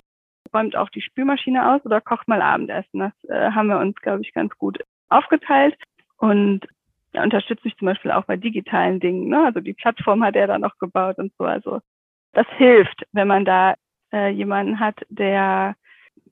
räumt 0.53 0.77
auch 0.77 0.91
die 0.91 1.01
Spülmaschine 1.01 1.73
aus 1.73 1.85
oder 1.85 2.01
kocht 2.01 2.27
mal 2.27 2.43
Abendessen. 2.43 2.99
Das 2.99 3.13
äh, 3.29 3.53
haben 3.53 3.69
wir 3.69 3.79
uns, 3.79 3.95
glaube 3.97 4.23
ich, 4.23 4.35
ganz 4.35 4.57
gut 4.59 4.79
aufgeteilt. 5.09 5.77
Und 6.19 6.67
er 7.13 7.23
unterstützt 7.23 7.65
mich 7.65 7.77
zum 7.77 7.87
Beispiel 7.87 8.11
auch 8.11 8.25
bei 8.25 8.37
digitalen 8.37 8.99
Dingen. 8.99 9.29
Ne? 9.29 9.45
Also 9.45 9.61
die 9.61 9.75
Plattform 9.75 10.25
hat 10.25 10.35
er 10.35 10.49
da 10.49 10.59
noch 10.59 10.77
gebaut 10.79 11.19
und 11.19 11.33
so. 11.39 11.45
Also 11.45 11.81
das 12.33 12.47
hilft, 12.57 13.05
wenn 13.13 13.29
man 13.29 13.45
da 13.45 13.75
äh, 14.13 14.29
jemanden 14.29 14.81
hat, 14.81 14.97
der 15.09 15.77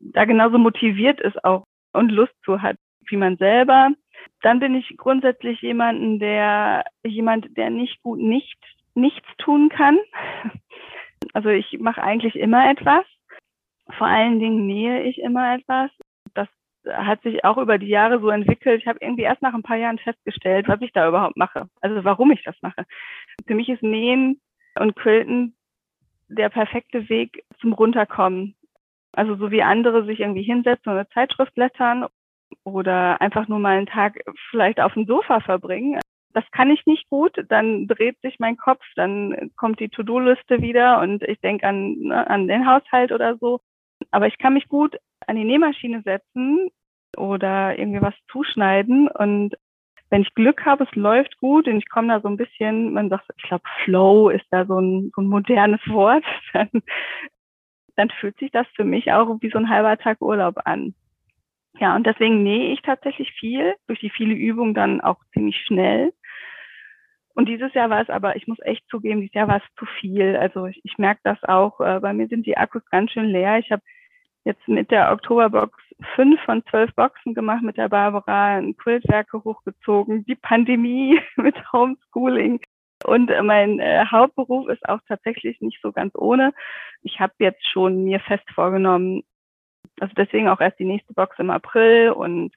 da 0.01 0.25
genauso 0.25 0.59
motiviert 0.59 1.21
ist 1.21 1.43
auch 1.45 1.65
und 1.93 2.11
Lust 2.11 2.35
zu 2.45 2.63
hat 2.63 2.77
wie 3.11 3.17
man 3.17 3.37
selber. 3.37 3.91
Dann 4.43 4.61
bin 4.61 4.75
ich 4.75 4.97
grundsätzlich 4.97 5.61
jemanden, 5.61 6.19
der 6.19 6.85
jemand, 7.05 7.57
der 7.57 7.71
nicht 7.71 8.03
gut 8.03 8.21
nicht 8.21 8.59
nichts 8.95 9.29
tun 9.39 9.69
kann. 9.69 9.99
Also 11.35 11.51
ich 11.51 11.79
mache 11.79 12.03
eigentlich 12.03 12.35
immer 12.35 12.71
etwas. 12.71 13.05
Vor 13.99 14.07
allen 14.07 14.41
Dingen 14.41 14.67
nähe 14.67 15.03
ich 15.03 15.19
immer 15.19 15.55
etwas. 15.55 15.91
Das 16.35 16.49
hat 16.91 17.23
sich 17.23 17.45
auch 17.45 17.59
über 17.59 17.77
die 17.77 17.89
Jahre 17.89 18.21
so 18.21 18.31
entwickelt. 18.31 18.81
Ich 18.81 18.89
habe 18.89 18.99
irgendwie 19.03 19.23
erst 19.23 19.43
nach 19.43 19.53
ein 19.53 19.63
paar 19.63 19.77
Jahren 19.77 19.99
festgestellt, 19.99 20.67
was 20.67 20.81
ich 20.81 20.93
da 20.93 21.07
überhaupt 21.07 21.37
mache. 21.37 21.69
Also 21.83 22.03
warum 22.05 22.33
ich 22.33 22.43
das 22.43 22.57
mache. 22.63 22.85
Für 23.47 23.55
mich 23.55 23.69
ist 23.69 23.83
Nähen 23.83 24.41
und 24.77 24.97
Quilten 24.97 25.55
der 26.31 26.49
perfekte 26.49 27.09
Weg 27.09 27.45
zum 27.61 27.73
Runterkommen. 27.73 28.55
Also 29.13 29.35
so 29.37 29.51
wie 29.51 29.63
andere 29.63 30.05
sich 30.05 30.21
irgendwie 30.21 30.43
hinsetzen 30.43 30.93
und 30.93 30.99
eine 30.99 31.09
Zeitschrift 31.09 31.55
blättern 31.55 32.07
oder 32.65 33.21
einfach 33.21 33.49
nur 33.49 33.59
mal 33.59 33.77
einen 33.77 33.87
Tag 33.87 34.21
vielleicht 34.51 34.81
auf 34.81 34.95
dem 34.95 35.07
Sofa 35.07 35.41
verbringen. 35.41 36.01
Das 36.33 36.45
kann 36.53 36.71
ich 36.71 36.87
nicht 36.87 37.09
gut, 37.09 37.45
dann 37.49 37.89
dreht 37.89 38.21
sich 38.21 38.39
mein 38.39 38.57
Kopf, 38.57 38.85
dann 38.95 39.51
kommt 39.57 39.81
die 39.81 39.89
To-Do-Liste 39.89 40.63
wieder 40.63 41.01
und 41.01 41.25
ich 41.25 41.41
denke 41.41 41.67
an, 41.67 41.97
ne, 41.99 42.31
an 42.31 42.47
den 42.47 42.69
Haushalt 42.69 43.11
oder 43.11 43.37
so. 43.39 43.61
Aber 44.13 44.29
ich 44.29 44.39
kann 44.39 44.55
mich 44.55 44.69
gut 44.69 44.97
an 45.27 45.35
die 45.35 45.45
Nähmaschine 45.45 46.03
setzen 46.03 46.71
oder 47.17 47.77
irgendwie 47.77 48.01
was 48.01 48.15
zuschneiden 48.31 49.09
und 49.09 49.57
wenn 50.11 50.23
ich 50.23 50.35
Glück 50.35 50.67
habe, 50.67 50.85
es 50.85 50.95
läuft 50.97 51.39
gut 51.39 51.69
und 51.69 51.79
ich 51.79 51.89
komme 51.89 52.09
da 52.09 52.21
so 52.21 52.29
ein 52.29 52.37
bisschen, 52.37 52.93
man 52.93 53.09
sagt, 53.09 53.31
ich 53.37 53.45
glaube, 53.45 53.65
Flow 53.85 54.29
ist 54.29 54.47
da 54.51 54.67
so 54.67 54.79
ein, 54.79 55.13
so 55.15 55.23
ein 55.23 55.29
modernes 55.29 55.81
Wort, 55.87 56.25
dann, 56.53 56.69
dann 57.97 58.11
fühlt 58.11 58.37
sich 58.39 58.51
das 58.51 58.67
für 58.75 58.85
mich 58.85 59.13
auch 59.13 59.39
wie 59.41 59.51
so 59.51 59.59
ein 59.59 59.71
halber 59.71 59.97
Tag 59.97 60.21
Urlaub 60.21 60.57
an. 60.65 60.95
Ja, 61.79 61.95
und 61.95 62.07
deswegen 62.07 62.43
nähe 62.43 62.73
ich 62.73 62.83
tatsächlich 62.83 63.31
viel, 63.33 63.75
durch 63.87 64.01
die 64.01 64.11
viele 64.11 64.35
Übungen 64.35 64.75
dann 64.75 65.01
auch 65.01 65.19
ziemlich 65.33 65.57
schnell. 65.65 66.13
Und 67.35 67.49
dieses 67.49 67.73
Jahr 67.75 67.89
war 67.89 68.03
es 68.03 68.11
aber, 68.11 68.35
ich 68.37 68.49
muss 68.49 68.59
echt 68.63 68.87
zugeben, 68.89 69.21
dieses 69.21 69.35
Jahr 69.35 69.49
war 69.49 69.59
es 69.59 69.75
zu 69.79 69.87
viel. 69.87 70.37
Also 70.37 70.67
ich, 70.67 70.81
ich 70.85 70.99
merke 70.99 71.21
das 71.23 71.43
auch, 71.45 71.81
äh, 71.81 72.01
bei 72.01 72.13
mir 72.13 72.27
sind 72.27 72.45
die 72.45 72.57
Akkus 72.57 72.85
ganz 72.91 73.13
schön 73.13 73.27
leer. 73.27 73.59
Ich 73.59 73.71
habe 73.71 73.83
jetzt 74.45 74.67
mit 74.69 74.91
der 74.91 75.13
Oktoberbox 75.13 75.73
fünf 76.15 76.41
von 76.43 76.63
zwölf 76.71 76.95
Boxen 76.95 77.35
gemacht 77.35 77.63
mit 77.63 77.77
der 77.77 77.89
Barbara, 77.89 78.61
Quiltwerke 78.79 79.43
hochgezogen, 79.45 80.25
die 80.25 80.35
Pandemie 80.35 81.21
mit 81.37 81.57
Homeschooling. 81.73 82.61
Und 83.05 83.31
mein 83.45 83.81
äh, 83.81 84.05
Hauptberuf 84.11 84.69
ist 84.69 84.87
auch 84.89 85.01
tatsächlich 85.09 85.61
nicht 85.61 85.81
so 85.83 85.93
ganz 85.93 86.15
ohne. 86.15 86.53
Ich 87.03 87.19
habe 87.19 87.33
jetzt 87.39 87.67
schon 87.67 88.05
mir 88.05 88.21
fest 88.21 88.45
vorgenommen, 88.55 89.23
also 90.01 90.13
deswegen 90.17 90.49
auch 90.49 90.61
erst 90.61 90.79
die 90.79 90.85
nächste 90.85 91.15
Box 91.15 91.39
im 91.39 91.51
April 91.51 92.11
und 92.11 92.53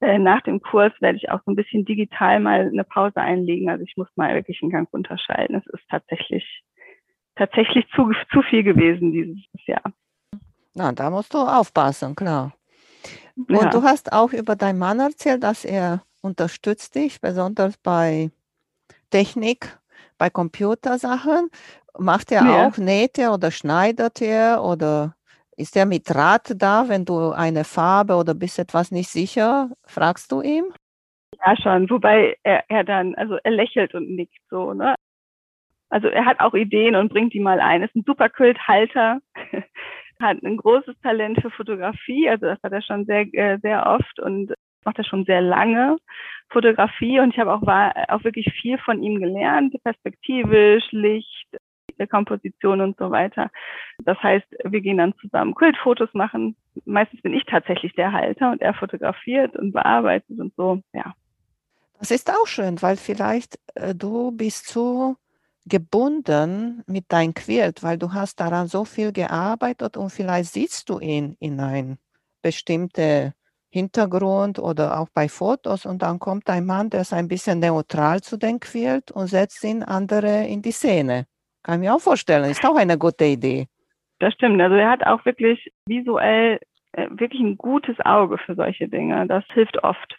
äh, 0.00 0.18
nach 0.18 0.42
dem 0.42 0.60
Kurs 0.60 0.92
werde 1.00 1.16
ich 1.16 1.30
auch 1.30 1.40
so 1.44 1.52
ein 1.52 1.56
bisschen 1.56 1.84
digital 1.84 2.40
mal 2.40 2.68
eine 2.68 2.84
Pause 2.84 3.16
einlegen. 3.16 3.70
Also 3.70 3.84
ich 3.84 3.96
muss 3.96 4.08
mal 4.16 4.34
wirklich 4.34 4.60
einen 4.62 4.72
Gang 4.72 4.88
runterschalten. 4.92 5.56
Es 5.56 5.66
ist 5.68 5.88
tatsächlich 5.88 6.62
tatsächlich 7.36 7.86
zu, 7.94 8.12
zu 8.32 8.42
viel 8.42 8.62
gewesen 8.62 9.12
dieses 9.12 9.66
Jahr. 9.66 9.82
Na, 10.74 10.92
da 10.92 11.10
musst 11.10 11.32
du 11.32 11.38
aufpassen, 11.38 12.14
klar. 12.16 12.52
Und 13.36 13.50
ja. 13.50 13.70
du 13.70 13.82
hast 13.82 14.12
auch 14.12 14.32
über 14.32 14.56
deinen 14.56 14.78
Mann 14.78 15.00
erzählt, 15.00 15.42
dass 15.42 15.64
er 15.64 16.02
unterstützt 16.20 16.94
dich, 16.94 17.20
besonders 17.20 17.76
bei 17.78 18.30
Technik, 19.10 19.78
bei 20.18 20.30
Computersachen. 20.30 21.50
Macht 21.98 22.32
er 22.32 22.44
ja. 22.44 22.66
auch, 22.66 22.76
näht 22.78 23.18
er 23.18 23.32
oder 23.34 23.50
schneidet 23.50 24.20
er 24.20 24.62
oder 24.64 25.14
ist 25.56 25.76
er 25.76 25.86
mit 25.86 26.12
Rat 26.12 26.52
da, 26.56 26.88
wenn 26.88 27.04
du 27.04 27.30
eine 27.30 27.64
Farbe 27.64 28.16
oder 28.16 28.34
bist 28.34 28.58
etwas 28.58 28.90
nicht 28.90 29.08
sicher? 29.08 29.70
Fragst 29.84 30.32
du 30.32 30.40
ihm? 30.40 30.64
Ja, 31.44 31.56
schon. 31.56 31.88
Wobei 31.90 32.36
er, 32.42 32.64
er 32.68 32.84
dann, 32.84 33.14
also 33.14 33.36
er 33.44 33.52
lächelt 33.52 33.94
und 33.94 34.10
nickt 34.10 34.40
so, 34.50 34.72
ne? 34.72 34.96
Also 35.90 36.08
er 36.08 36.24
hat 36.24 36.40
auch 36.40 36.54
Ideen 36.54 36.96
und 36.96 37.10
bringt 37.10 37.34
die 37.34 37.40
mal 37.40 37.60
ein. 37.60 37.82
Ist 37.82 37.94
ein 37.94 38.02
super 38.04 38.28
Kulthalter. 38.28 39.20
hat 40.24 40.42
ein 40.42 40.56
großes 40.56 40.94
Talent 41.02 41.40
für 41.40 41.50
Fotografie, 41.50 42.28
also 42.28 42.46
das 42.46 42.58
hat 42.62 42.72
er 42.72 42.82
schon 42.82 43.04
sehr, 43.04 43.32
äh, 43.34 43.58
sehr 43.60 43.86
oft 43.86 44.20
und 44.20 44.52
macht 44.84 44.98
er 44.98 45.04
schon 45.04 45.24
sehr 45.24 45.40
lange 45.40 45.96
Fotografie 46.50 47.20
und 47.20 47.32
ich 47.32 47.38
habe 47.38 47.52
auch, 47.52 47.62
auch 47.62 48.24
wirklich 48.24 48.52
viel 48.60 48.78
von 48.78 49.02
ihm 49.02 49.20
gelernt, 49.20 49.74
perspektivisch, 49.82 50.84
Licht, 50.90 51.48
Komposition 52.10 52.80
und 52.80 52.98
so 52.98 53.10
weiter. 53.10 53.50
Das 54.04 54.20
heißt, 54.22 54.46
wir 54.64 54.80
gehen 54.80 54.98
dann 54.98 55.14
zusammen 55.20 55.54
Kultfotos 55.54 56.12
machen. 56.12 56.56
Meistens 56.84 57.22
bin 57.22 57.32
ich 57.32 57.44
tatsächlich 57.44 57.92
der 57.94 58.12
Halter 58.12 58.50
und 58.50 58.60
er 58.60 58.74
fotografiert 58.74 59.56
und 59.56 59.72
bearbeitet 59.72 60.38
und 60.38 60.52
so, 60.56 60.80
ja. 60.92 61.14
Das 61.98 62.10
ist 62.10 62.30
auch 62.30 62.46
schön, 62.46 62.82
weil 62.82 62.96
vielleicht 62.96 63.58
äh, 63.74 63.94
du 63.94 64.32
bist 64.32 64.66
so 64.68 65.16
gebunden 65.66 66.82
mit 66.86 67.10
deinem 67.10 67.34
Quilt, 67.34 67.82
weil 67.82 67.98
du 67.98 68.12
hast 68.12 68.40
daran 68.40 68.66
so 68.66 68.84
viel 68.84 69.12
gearbeitet 69.12 69.96
und 69.96 70.10
vielleicht 70.10 70.52
siehst 70.52 70.88
du 70.88 71.00
ihn 71.00 71.36
in 71.40 71.60
ein 71.60 71.98
bestimmter 72.42 73.32
Hintergrund 73.70 74.58
oder 74.58 75.00
auch 75.00 75.08
bei 75.12 75.28
Fotos 75.28 75.86
und 75.86 76.02
dann 76.02 76.18
kommt 76.18 76.48
ein 76.48 76.66
Mann, 76.66 76.90
der 76.90 77.00
ist 77.00 77.12
ein 77.12 77.28
bisschen 77.28 77.58
neutral 77.60 78.20
zu 78.20 78.36
dem 78.36 78.60
Quilt 78.60 79.10
und 79.10 79.26
setzt 79.26 79.64
ihn 79.64 79.82
andere 79.82 80.46
in 80.46 80.62
die 80.62 80.70
Szene. 80.70 81.26
Kann 81.62 81.80
ich 81.80 81.88
mir 81.88 81.94
auch 81.94 82.00
vorstellen, 82.00 82.50
ist 82.50 82.64
auch 82.64 82.76
eine 82.76 82.98
gute 82.98 83.24
Idee. 83.24 83.66
Das 84.20 84.34
stimmt, 84.34 84.60
also 84.60 84.76
er 84.76 84.90
hat 84.90 85.04
auch 85.04 85.24
wirklich 85.24 85.72
visuell 85.86 86.60
äh, 86.92 87.08
wirklich 87.10 87.40
ein 87.40 87.56
gutes 87.56 87.96
Auge 88.04 88.38
für 88.38 88.54
solche 88.54 88.88
Dinge. 88.88 89.26
Das 89.26 89.44
hilft 89.52 89.82
oft. 89.82 90.16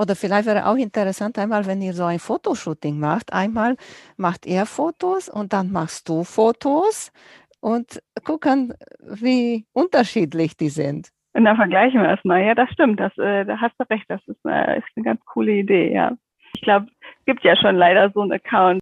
Oder 0.00 0.16
vielleicht 0.16 0.46
wäre 0.46 0.66
auch 0.66 0.76
interessant, 0.76 1.38
einmal, 1.38 1.66
wenn 1.66 1.82
ihr 1.82 1.92
so 1.92 2.04
ein 2.04 2.18
Fotoshooting 2.18 2.98
macht, 2.98 3.34
einmal 3.34 3.76
macht 4.16 4.46
er 4.46 4.64
Fotos 4.64 5.28
und 5.28 5.52
dann 5.52 5.70
machst 5.72 6.08
du 6.08 6.24
Fotos 6.24 7.12
und 7.60 8.02
gucken, 8.24 8.72
wie 9.00 9.66
unterschiedlich 9.74 10.56
die 10.56 10.70
sind. 10.70 11.10
Und 11.34 11.44
dann 11.44 11.56
vergleichen 11.56 12.00
wir 12.00 12.08
das 12.08 12.24
mal. 12.24 12.42
Ja, 12.42 12.54
das 12.54 12.70
stimmt. 12.70 12.98
Das, 12.98 13.12
äh, 13.18 13.44
da 13.44 13.60
hast 13.60 13.74
du 13.78 13.84
recht. 13.90 14.06
Das 14.08 14.26
ist 14.26 14.38
eine, 14.46 14.78
ist 14.78 14.86
eine 14.96 15.04
ganz 15.04 15.22
coole 15.26 15.52
Idee, 15.52 15.92
ja. 15.92 16.16
Ich 16.54 16.62
glaube, 16.62 16.86
es 17.18 17.24
gibt 17.26 17.44
ja 17.44 17.54
schon 17.56 17.76
leider 17.76 18.10
so 18.10 18.22
einen 18.22 18.32
Account. 18.32 18.80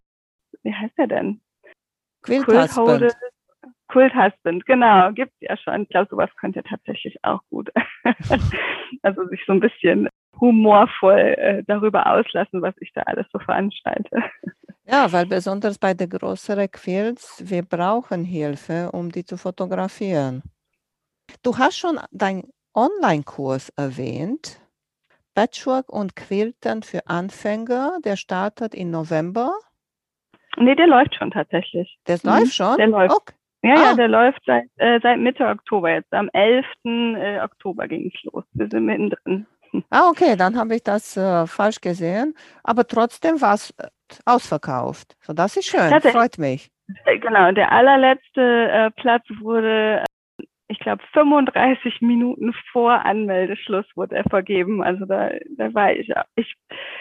Wie 0.63 0.73
heißt 0.73 0.97
der 0.99 1.09
denn? 1.09 1.41
Quilt 2.23 2.47
Husband. 2.47 3.13
Quilt 3.89 4.15
Husband, 4.15 4.67
genau, 4.67 5.11
gibt 5.13 5.33
es 5.41 5.49
ja 5.49 5.57
schon. 5.57 5.83
Ich 5.83 5.89
glaube, 5.89 6.09
sowas 6.11 6.31
könnte 6.37 6.63
tatsächlich 6.63 7.17
auch 7.25 7.41
gut. 7.51 7.71
also 9.03 9.27
sich 9.29 9.43
so 9.47 9.53
ein 9.53 9.61
bisschen 9.61 10.09
humorvoll 10.41 11.19
äh, 11.19 11.63
darüber 11.67 12.07
auslassen, 12.07 12.63
was 12.63 12.75
ich 12.81 12.93
da 12.93 13.03
alles 13.03 13.27
so 13.33 13.39
veranstalte. 13.39 14.23
Ja, 14.91 15.13
weil 15.13 15.27
besonders 15.27 15.79
bei 15.79 15.93
den 15.93 16.09
größeren 16.09 16.71
Quilts, 16.71 17.43
wir 17.45 17.63
brauchen 17.63 18.25
Hilfe, 18.25 18.91
um 18.93 19.13
die 19.13 19.25
zu 19.25 19.37
fotografieren. 19.37 20.43
Du 21.43 21.59
hast 21.59 21.77
schon 21.79 21.99
deinen 22.11 22.45
Online-Kurs 22.75 23.69
erwähnt. 23.77 24.61
Patchwork 25.35 25.91
und 25.91 26.17
Quilten 26.17 26.83
für 26.83 27.07
Anfänger, 27.07 27.99
der 28.05 28.17
startet 28.17 28.75
im 28.75 28.91
November. 28.91 29.53
Nee, 30.57 30.75
der 30.75 30.87
läuft 30.87 31.15
schon 31.15 31.31
tatsächlich. 31.31 31.99
Der 32.07 32.19
mhm. 32.23 32.31
läuft 32.31 32.55
schon? 32.55 32.77
Der 32.77 32.89
läuft. 32.89 33.15
Okay. 33.15 33.35
Ja, 33.63 33.75
ah. 33.75 33.85
ja, 33.91 33.95
der 33.95 34.09
läuft 34.09 34.41
seit, 34.47 34.65
äh, 34.77 35.01
seit 35.03 35.19
Mitte 35.19 35.47
Oktober 35.47 35.91
jetzt. 35.91 36.13
Am 36.13 36.31
11. 36.33 36.65
Äh, 36.85 37.41
Oktober 37.41 37.89
ging 37.89 38.11
es 38.15 38.23
los. 38.25 38.45
Wir 38.53 38.69
sind 38.69 38.87
mittendrin. 38.87 39.47
Ah, 39.91 40.09
okay, 40.11 40.37
dann 40.37 40.57
habe 40.57 40.75
ich 40.77 40.83
das 40.83 41.17
äh, 41.17 41.47
falsch 41.47 41.81
gesehen. 41.81 42.35
Aber 42.63 42.87
trotzdem 42.87 43.41
war 43.41 43.55
es 43.55 43.71
äh, 43.79 43.89
ausverkauft. 44.25 45.17
So, 45.23 45.33
das 45.33 45.57
ist 45.57 45.67
schön, 45.67 46.01
freut 46.01 46.39
mich. 46.39 46.71
Äh, 47.05 47.19
genau, 47.19 47.53
der 47.53 47.73
allerletzte 47.73 48.71
äh, 48.71 48.91
Platz 48.93 49.25
wurde, 49.41 50.01
äh, 50.01 50.45
ich 50.69 50.79
glaube, 50.79 51.03
35 51.13 52.01
Minuten 52.01 52.55
vor 52.73 53.05
Anmeldeschluss 53.05 53.87
wurde 53.95 54.17
er 54.17 54.25
vergeben. 54.25 54.83
Also 54.83 55.05
da, 55.07 55.31
da 55.57 55.73
war 55.75 55.93
ich, 55.93 56.11
ich, 56.37 56.55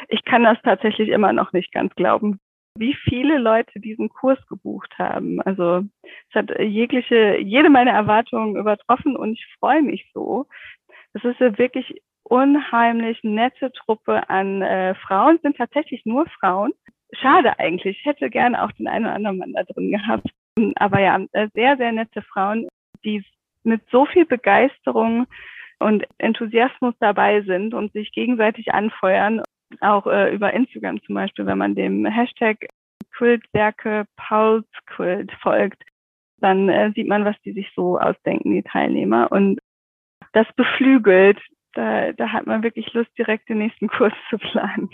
ich 0.07 0.23
kann 0.25 0.43
das 0.43 0.57
tatsächlich 0.63 1.09
immer 1.09 1.33
noch 1.33 1.53
nicht 1.53 1.71
ganz 1.73 1.93
glauben, 1.95 2.39
wie 2.77 2.95
viele 2.95 3.37
Leute 3.37 3.79
diesen 3.79 4.09
Kurs 4.09 4.39
gebucht 4.47 4.93
haben. 4.97 5.41
Also 5.41 5.83
es 6.29 6.35
hat 6.35 6.49
jegliche, 6.59 7.37
jede 7.39 7.69
meiner 7.69 7.91
Erwartungen 7.91 8.55
übertroffen 8.55 9.15
und 9.15 9.33
ich 9.33 9.45
freue 9.59 9.81
mich 9.81 10.09
so. 10.13 10.45
Das 11.13 11.23
ist 11.23 11.39
ja 11.39 11.57
wirklich 11.57 12.01
unheimlich 12.29 13.19
nette 13.23 13.71
Truppe 13.71 14.29
an 14.29 14.61
äh, 14.61 14.95
Frauen, 14.95 15.39
sind 15.41 15.57
tatsächlich 15.57 16.05
nur 16.05 16.25
Frauen. 16.39 16.73
Schade 17.13 17.57
eigentlich, 17.59 17.97
ich 17.99 18.05
hätte 18.05 18.29
gerne 18.29 18.63
auch 18.63 18.71
den 18.73 18.87
einen 18.87 19.05
oder 19.05 19.15
anderen 19.15 19.37
Mann 19.37 19.53
da 19.53 19.63
drin 19.63 19.91
gehabt. 19.91 20.27
Aber 20.75 20.99
ja, 20.99 21.19
äh, 21.31 21.47
sehr, 21.53 21.77
sehr 21.77 21.91
nette 21.91 22.21
Frauen, 22.21 22.67
die 23.05 23.23
mit 23.63 23.81
so 23.91 24.05
viel 24.05 24.25
Begeisterung 24.25 25.27
und 25.79 26.05
Enthusiasmus 26.17 26.95
dabei 26.99 27.41
sind 27.41 27.73
und 27.73 27.93
sich 27.93 28.11
gegenseitig 28.11 28.73
anfeuern. 28.73 29.41
Auch 29.81 30.07
äh, 30.07 30.33
über 30.33 30.53
Instagram 30.53 31.01
zum 31.03 31.15
Beispiel, 31.15 31.45
wenn 31.45 31.57
man 31.57 31.75
dem 31.75 32.05
Hashtag 32.05 32.67
Quiltwerke 33.15 34.05
Pauls 34.15 34.65
Quilt 34.85 35.31
folgt, 35.41 35.83
dann 36.39 36.69
äh, 36.69 36.91
sieht 36.93 37.07
man, 37.07 37.25
was 37.25 37.35
die 37.43 37.53
sich 37.53 37.71
so 37.75 37.99
ausdenken, 37.99 38.51
die 38.51 38.63
Teilnehmer. 38.63 39.31
Und 39.31 39.59
das 40.33 40.47
beflügelt 40.55 41.39
da, 41.77 42.11
da 42.11 42.31
hat 42.31 42.47
man 42.47 42.63
wirklich 42.63 42.91
Lust, 42.93 43.11
direkt 43.17 43.47
den 43.49 43.59
nächsten 43.59 43.87
Kurs 43.97 44.13
zu 44.29 44.37
planen. 44.37 44.89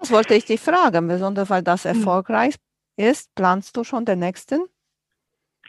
Das 0.00 0.12
wollte 0.12 0.34
ich 0.34 0.44
dich 0.44 0.60
fragen, 0.60 1.08
besonders 1.08 1.48
weil 1.48 1.62
das 1.62 1.84
hm. 1.84 1.96
erfolgreich 1.96 2.56
ist. 2.96 3.34
Planst 3.34 3.76
du 3.76 3.84
schon 3.84 4.04
den 4.04 4.18
nächsten? 4.18 4.64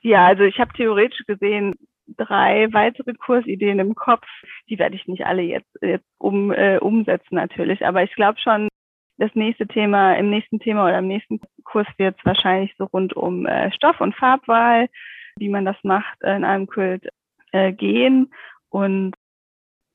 Ja, 0.02 0.28
also 0.28 0.44
ich 0.44 0.60
habe 0.60 0.74
theoretisch 0.74 1.26
gesehen 1.26 1.76
drei 2.16 2.72
weitere 2.72 3.14
Kursideen 3.14 3.80
im 3.80 3.96
Kopf. 3.96 4.26
Die 4.70 4.80
werde 4.80 4.96
ich 4.96 5.08
nicht 5.08 5.26
alle 5.26 5.42
jetzt, 5.42 5.70
jetzt 5.82 6.08
um, 6.18 6.52
äh, 6.52 6.78
umsetzen 6.78 7.36
natürlich, 7.36 7.86
aber 7.86 8.04
ich 8.04 8.14
glaube 8.16 8.40
schon, 8.40 8.70
das 9.18 9.34
nächste 9.34 9.68
Thema, 9.68 10.14
im 10.14 10.30
nächsten 10.30 10.60
Thema 10.60 10.86
oder 10.86 11.00
im 11.00 11.08
nächsten 11.08 11.42
Kurs 11.64 11.88
wird 11.98 12.16
es 12.18 12.26
wahrscheinlich 12.26 12.74
so 12.78 12.86
rund 12.86 13.16
um 13.16 13.46
äh, 13.46 13.72
Stoff- 13.72 14.00
und 14.00 14.16
Farbwahl, 14.16 14.90
wie 15.38 15.50
man 15.50 15.66
das 15.66 15.78
macht 15.84 16.22
äh, 16.22 16.36
in 16.36 16.44
einem 16.44 16.68
Quilt 16.68 17.10
äh, 17.52 17.74
gehen. 17.74 18.32
Und 18.70 19.16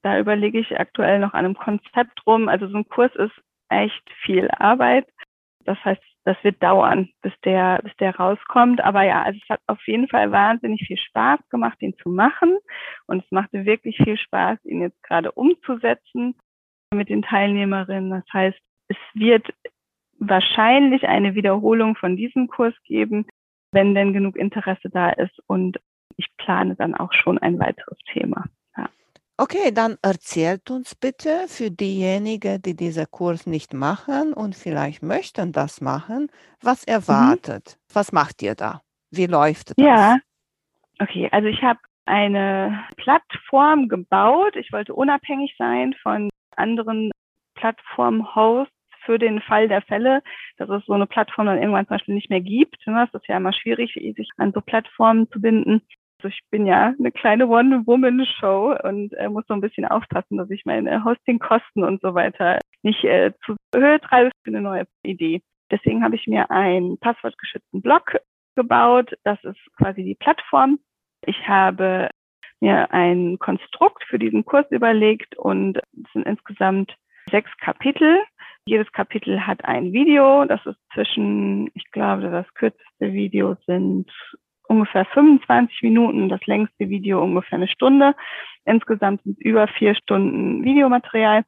da 0.02 0.18
überlege 0.18 0.58
ich 0.58 0.78
aktuell 0.78 1.18
noch 1.18 1.32
an 1.32 1.44
einem 1.44 1.54
Konzept 1.54 2.26
rum. 2.26 2.48
Also 2.48 2.68
so 2.68 2.78
ein 2.78 2.88
Kurs 2.88 3.14
ist 3.16 3.34
echt 3.68 4.02
viel 4.24 4.50
Arbeit. 4.50 5.06
Das 5.64 5.82
heißt, 5.84 6.02
das 6.24 6.36
wird 6.42 6.62
dauern, 6.62 7.08
bis 7.22 7.32
der, 7.44 7.80
bis 7.82 7.94
der 7.96 8.16
rauskommt. 8.16 8.80
Aber 8.80 9.02
ja, 9.02 9.22
also 9.22 9.38
es 9.42 9.48
hat 9.48 9.60
auf 9.66 9.80
jeden 9.86 10.08
Fall 10.08 10.30
wahnsinnig 10.30 10.84
viel 10.86 10.98
Spaß 10.98 11.40
gemacht, 11.50 11.80
ihn 11.80 11.96
zu 12.02 12.10
machen. 12.10 12.58
Und 13.06 13.24
es 13.24 13.30
machte 13.30 13.64
wirklich 13.64 13.96
viel 13.96 14.16
Spaß, 14.16 14.58
ihn 14.64 14.82
jetzt 14.82 15.02
gerade 15.02 15.32
umzusetzen 15.32 16.36
mit 16.92 17.08
den 17.08 17.22
Teilnehmerinnen. 17.22 18.10
Das 18.10 18.32
heißt, 18.32 18.58
es 18.88 18.96
wird 19.14 19.52
wahrscheinlich 20.18 21.08
eine 21.08 21.34
Wiederholung 21.34 21.96
von 21.96 22.16
diesem 22.16 22.48
Kurs 22.48 22.74
geben, 22.84 23.26
wenn 23.72 23.94
denn 23.94 24.12
genug 24.12 24.36
Interesse 24.36 24.90
da 24.90 25.10
ist. 25.10 25.40
Und 25.46 25.80
ich 26.16 26.28
plane 26.36 26.76
dann 26.76 26.94
auch 26.94 27.12
schon 27.12 27.38
ein 27.38 27.58
weiteres 27.58 27.98
Thema. 28.12 28.44
Okay, 29.38 29.72
dann 29.72 29.96
erzählt 30.02 30.70
uns 30.70 30.94
bitte 30.94 31.46
für 31.48 31.70
diejenigen, 31.70 32.60
die 32.62 32.76
diesen 32.76 33.06
Kurs 33.10 33.46
nicht 33.46 33.72
machen 33.74 34.32
und 34.34 34.54
vielleicht 34.54 35.02
möchten 35.02 35.52
das 35.52 35.80
machen, 35.80 36.28
was 36.60 36.86
Mhm. 37.08 37.38
erwartet. 37.38 37.78
Was 37.92 38.12
macht 38.12 38.42
ihr 38.42 38.54
da? 38.54 38.82
Wie 39.10 39.26
läuft 39.26 39.70
das? 39.70 39.74
Ja, 39.84 40.18
okay. 41.00 41.28
Also 41.32 41.48
ich 41.48 41.62
habe 41.62 41.80
eine 42.06 42.84
Plattform 42.96 43.88
gebaut. 43.88 44.56
Ich 44.56 44.72
wollte 44.72 44.94
unabhängig 44.94 45.54
sein 45.58 45.94
von 46.02 46.30
anderen 46.56 47.10
Plattform-Hosts 47.56 48.72
für 49.04 49.18
den 49.18 49.40
Fall 49.40 49.68
der 49.68 49.82
Fälle, 49.82 50.22
dass 50.58 50.68
es 50.68 50.84
so 50.86 50.92
eine 50.92 51.06
Plattform 51.06 51.46
dann 51.46 51.58
irgendwann 51.58 51.86
zum 51.86 51.96
Beispiel 51.96 52.14
nicht 52.14 52.30
mehr 52.30 52.40
gibt. 52.40 52.86
Ne? 52.86 53.08
Es 53.08 53.14
ist 53.20 53.28
ja 53.28 53.36
immer 53.36 53.52
schwierig, 53.52 53.94
sich 53.94 54.28
an 54.36 54.52
so 54.52 54.60
Plattformen 54.60 55.28
zu 55.30 55.40
binden. 55.40 55.82
Ich 56.24 56.40
bin 56.50 56.66
ja 56.66 56.94
eine 56.98 57.12
kleine 57.12 57.46
One-Woman-Show 57.46 58.76
und 58.82 59.12
äh, 59.14 59.28
muss 59.28 59.44
so 59.48 59.54
ein 59.54 59.60
bisschen 59.60 59.84
aufpassen, 59.84 60.36
dass 60.36 60.50
ich 60.50 60.64
meine 60.64 61.04
Hostingkosten 61.04 61.84
und 61.84 62.00
so 62.00 62.14
weiter 62.14 62.58
nicht 62.82 63.04
äh, 63.04 63.32
zu 63.44 63.56
Höhe 63.74 64.00
treibe 64.00 64.30
für 64.42 64.50
eine 64.50 64.60
neue 64.60 64.86
Idee. 65.02 65.42
Deswegen 65.70 66.04
habe 66.04 66.16
ich 66.16 66.26
mir 66.26 66.50
einen 66.50 66.98
passwortgeschützten 66.98 67.80
Blog 67.80 68.16
gebaut. 68.56 69.14
Das 69.24 69.42
ist 69.44 69.58
quasi 69.78 70.04
die 70.04 70.14
Plattform. 70.14 70.78
Ich 71.24 71.48
habe 71.48 72.08
mir 72.60 72.92
ein 72.92 73.38
Konstrukt 73.38 74.04
für 74.04 74.18
diesen 74.18 74.44
Kurs 74.44 74.66
überlegt 74.70 75.36
und 75.36 75.78
es 75.78 76.12
sind 76.12 76.26
insgesamt 76.26 76.94
sechs 77.30 77.50
Kapitel. 77.58 78.18
Jedes 78.66 78.90
Kapitel 78.92 79.44
hat 79.44 79.64
ein 79.64 79.92
Video. 79.92 80.44
Das 80.44 80.64
ist 80.66 80.78
zwischen, 80.94 81.70
ich 81.74 81.90
glaube, 81.90 82.30
das 82.30 82.46
kürzeste 82.54 83.12
Video 83.12 83.56
sind 83.66 84.10
ungefähr 84.72 85.04
25 85.04 85.82
Minuten, 85.82 86.28
das 86.28 86.44
längste 86.46 86.88
Video 86.88 87.22
ungefähr 87.22 87.58
eine 87.58 87.68
Stunde. 87.68 88.14
Insgesamt 88.64 89.22
sind 89.22 89.38
über 89.40 89.68
vier 89.68 89.94
Stunden 89.94 90.64
Videomaterial. 90.64 91.44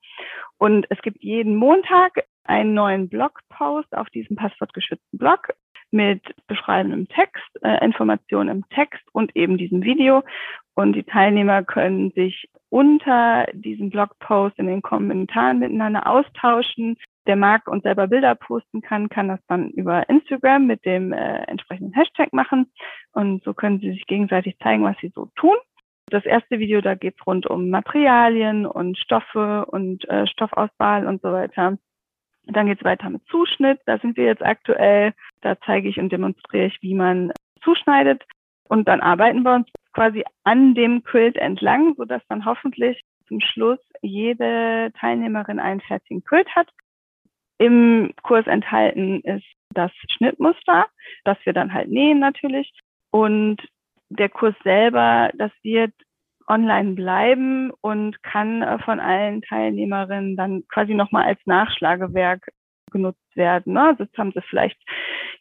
Und 0.58 0.86
es 0.90 1.00
gibt 1.02 1.22
jeden 1.22 1.56
Montag 1.56 2.24
einen 2.44 2.74
neuen 2.74 3.08
Blogpost 3.08 3.96
auf 3.96 4.08
diesem 4.10 4.36
passwortgeschützten 4.36 5.18
Blog 5.18 5.48
mit 5.90 6.22
beschreibendem 6.48 7.08
Text, 7.08 7.48
äh, 7.62 7.82
Informationen 7.84 8.50
im 8.50 8.68
Text 8.68 9.02
und 9.12 9.34
eben 9.36 9.56
diesem 9.56 9.82
Video. 9.82 10.22
Und 10.74 10.94
die 10.94 11.04
Teilnehmer 11.04 11.62
können 11.62 12.10
sich 12.10 12.48
unter 12.68 13.46
diesem 13.52 13.90
Blogpost 13.90 14.58
in 14.58 14.66
den 14.66 14.82
Kommentaren 14.82 15.60
miteinander 15.60 16.08
austauschen. 16.08 16.96
Der 17.26 17.36
mag 17.36 17.68
und 17.68 17.84
selber 17.84 18.08
Bilder 18.08 18.34
posten 18.34 18.82
kann, 18.82 19.08
kann 19.08 19.28
das 19.28 19.40
dann 19.46 19.70
über 19.70 20.08
Instagram 20.08 20.66
mit 20.66 20.84
dem 20.84 21.12
äh, 21.12 21.44
entsprechenden 21.44 21.94
Hashtag 21.94 22.32
machen. 22.32 22.70
Und 23.14 23.44
so 23.44 23.54
können 23.54 23.78
sie 23.78 23.92
sich 23.92 24.06
gegenseitig 24.06 24.58
zeigen, 24.58 24.84
was 24.84 24.96
sie 25.00 25.12
so 25.14 25.30
tun. 25.36 25.56
Das 26.06 26.26
erste 26.26 26.58
Video, 26.58 26.80
da 26.80 26.94
geht 26.94 27.14
es 27.18 27.26
rund 27.26 27.46
um 27.46 27.70
Materialien 27.70 28.66
und 28.66 28.98
Stoffe 28.98 29.64
und 29.66 30.06
äh, 30.08 30.26
Stoffauswahl 30.26 31.06
und 31.06 31.22
so 31.22 31.32
weiter. 31.32 31.78
Dann 32.46 32.66
geht 32.66 32.78
es 32.78 32.84
weiter 32.84 33.08
mit 33.08 33.24
Zuschnitt. 33.26 33.80
Da 33.86 33.98
sind 33.98 34.16
wir 34.16 34.24
jetzt 34.24 34.42
aktuell. 34.42 35.14
Da 35.40 35.56
zeige 35.64 35.88
ich 35.88 35.98
und 35.98 36.10
demonstriere 36.12 36.66
ich, 36.66 36.82
wie 36.82 36.94
man 36.94 37.32
zuschneidet. 37.62 38.22
Und 38.68 38.88
dann 38.88 39.00
arbeiten 39.00 39.42
wir 39.42 39.54
uns 39.54 39.68
quasi 39.92 40.24
an 40.42 40.74
dem 40.74 41.04
Quilt 41.04 41.36
entlang, 41.36 41.94
sodass 41.96 42.22
dann 42.28 42.44
hoffentlich 42.44 43.02
zum 43.28 43.40
Schluss 43.40 43.78
jede 44.02 44.92
Teilnehmerin 44.98 45.58
einen 45.58 45.80
fertigen 45.80 46.24
Quilt 46.24 46.54
hat. 46.54 46.68
Im 47.58 48.12
Kurs 48.22 48.46
enthalten 48.46 49.20
ist 49.20 49.46
das 49.70 49.92
Schnittmuster, 50.16 50.86
das 51.24 51.38
wir 51.44 51.52
dann 51.52 51.72
halt 51.72 51.88
nähen 51.88 52.18
natürlich. 52.18 52.72
Und 53.14 53.58
der 54.08 54.28
Kurs 54.28 54.56
selber, 54.64 55.30
das 55.34 55.52
wird 55.62 55.92
online 56.48 56.94
bleiben 56.94 57.70
und 57.80 58.20
kann 58.24 58.60
äh, 58.62 58.80
von 58.80 58.98
allen 58.98 59.40
Teilnehmerinnen 59.42 60.36
dann 60.36 60.64
quasi 60.66 60.94
nochmal 60.94 61.26
als 61.26 61.38
Nachschlagewerk 61.46 62.50
genutzt 62.90 63.36
werden. 63.36 63.74
Ne? 63.74 63.82
Also 63.82 64.02
jetzt 64.02 64.18
haben 64.18 64.32
sie 64.34 64.42
vielleicht 64.42 64.76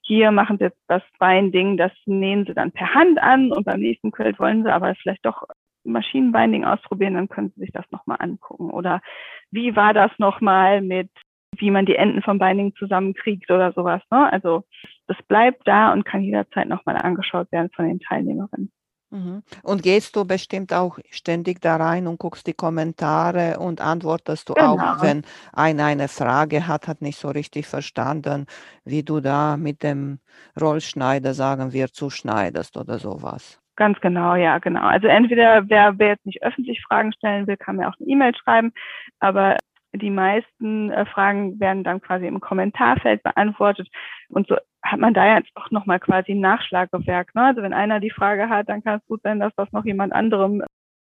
hier 0.04 0.30
machen 0.30 0.60
sie 0.60 0.66
jetzt 0.66 0.84
das 0.88 1.02
Binding, 1.18 1.78
das 1.78 1.92
nähen 2.06 2.46
sie 2.46 2.54
dann 2.54 2.72
per 2.74 2.94
Hand 2.94 3.18
an 3.18 3.52
und 3.52 3.66
beim 3.66 3.80
nächsten 3.80 4.12
Quilt 4.12 4.38
wollen 4.40 4.64
sie 4.64 4.72
aber 4.72 4.94
vielleicht 4.94 5.26
doch 5.26 5.42
Maschinenbinding 5.84 6.66
ausprobieren, 6.66 7.16
dann 7.16 7.28
können 7.28 7.54
sie 7.56 7.62
sich 7.62 7.72
das 7.72 7.90
nochmal 7.90 8.18
angucken. 8.20 8.70
Oder 8.70 9.02
wie 9.50 9.76
war 9.76 9.96
das 9.96 10.12
nochmal 10.20 10.82
mit, 10.82 11.10
wie 11.58 11.72
man 11.72 11.88
die 11.88 11.96
Enden 11.96 12.22
vom 12.22 12.38
Binding 12.38 12.76
zusammenkriegt 12.76 13.50
oder 13.50 13.72
sowas. 13.74 14.04
Ne? 14.12 14.32
Also 14.32 14.64
das 15.08 15.18
bleibt 15.28 15.68
da 15.68 15.92
und 15.92 16.06
kann 16.06 16.22
jederzeit 16.22 16.68
nochmal 16.68 16.98
angeschaut 16.98 17.52
werden 17.52 17.70
von 17.76 17.88
den 17.88 18.00
Teilnehmerinnen. 18.00 18.72
Mhm. 19.14 19.44
Und 19.62 19.84
gehst 19.84 20.16
du 20.16 20.26
bestimmt 20.26 20.74
auch 20.74 20.98
ständig 21.12 21.62
da 21.62 21.76
rein 21.76 22.08
und 22.08 22.18
guckst 22.18 22.48
die 22.48 22.54
Kommentare 22.54 23.60
und 23.60 23.80
antwortest 23.80 24.50
du 24.50 24.56
genau. 24.56 24.74
auch, 24.78 25.04
wenn 25.04 25.22
einer 25.54 25.86
eine 25.86 26.08
Frage 26.08 26.68
hat, 26.68 26.88
hat 26.88 27.02
nicht 27.02 27.20
so 27.20 27.30
richtig 27.30 27.68
verstanden, 27.68 28.48
wie 28.86 29.04
du 29.04 29.20
da 29.20 29.56
mit 29.56 29.84
dem 29.84 30.20
Rollschneider, 30.60 31.36
sagen 31.36 31.74
wir, 31.74 31.90
zuschneidest 31.90 32.76
oder 32.76 32.98
sowas. 32.98 33.62
Ganz 33.76 34.00
genau, 34.02 34.34
ja, 34.36 34.58
genau. 34.58 34.82
Also 34.82 35.08
entweder 35.08 35.70
wer, 35.70 35.98
wer 36.00 36.10
jetzt 36.10 36.26
nicht 36.26 36.42
öffentlich 36.42 36.82
Fragen 36.88 37.14
stellen 37.14 37.46
will, 37.46 37.58
kann 37.58 37.76
mir 37.76 37.90
auch 37.90 37.96
eine 38.00 38.08
E-Mail 38.08 38.36
schreiben, 38.36 38.74
aber 39.20 39.58
die 39.96 40.10
meisten 40.10 40.92
äh, 40.92 41.06
Fragen 41.06 41.60
werden 41.60 41.84
dann 41.84 42.02
quasi 42.02 42.26
im 42.26 42.40
Kommentarfeld 42.40 43.22
beantwortet. 43.24 43.88
Und 44.30 44.48
so 44.48 44.56
hat 44.82 45.00
man 45.00 45.14
da 45.14 45.38
jetzt 45.38 45.50
auch 45.56 45.70
nochmal 45.72 46.00
quasi 46.00 46.32
ein 46.32 46.40
Nachschlagewerk. 46.40 47.36
Ne? 47.36 47.44
Also 47.44 47.62
wenn 47.62 47.74
einer 47.74 48.00
die 48.00 48.10
Frage 48.10 48.50
hat, 48.50 48.70
dann 48.70 48.84
kann 48.84 49.00
es 49.00 49.06
gut 49.06 49.22
sein, 49.24 49.40
dass 49.40 49.54
das 49.56 49.72
noch 49.72 49.86
jemand 49.86 50.14
anderem 50.14 50.64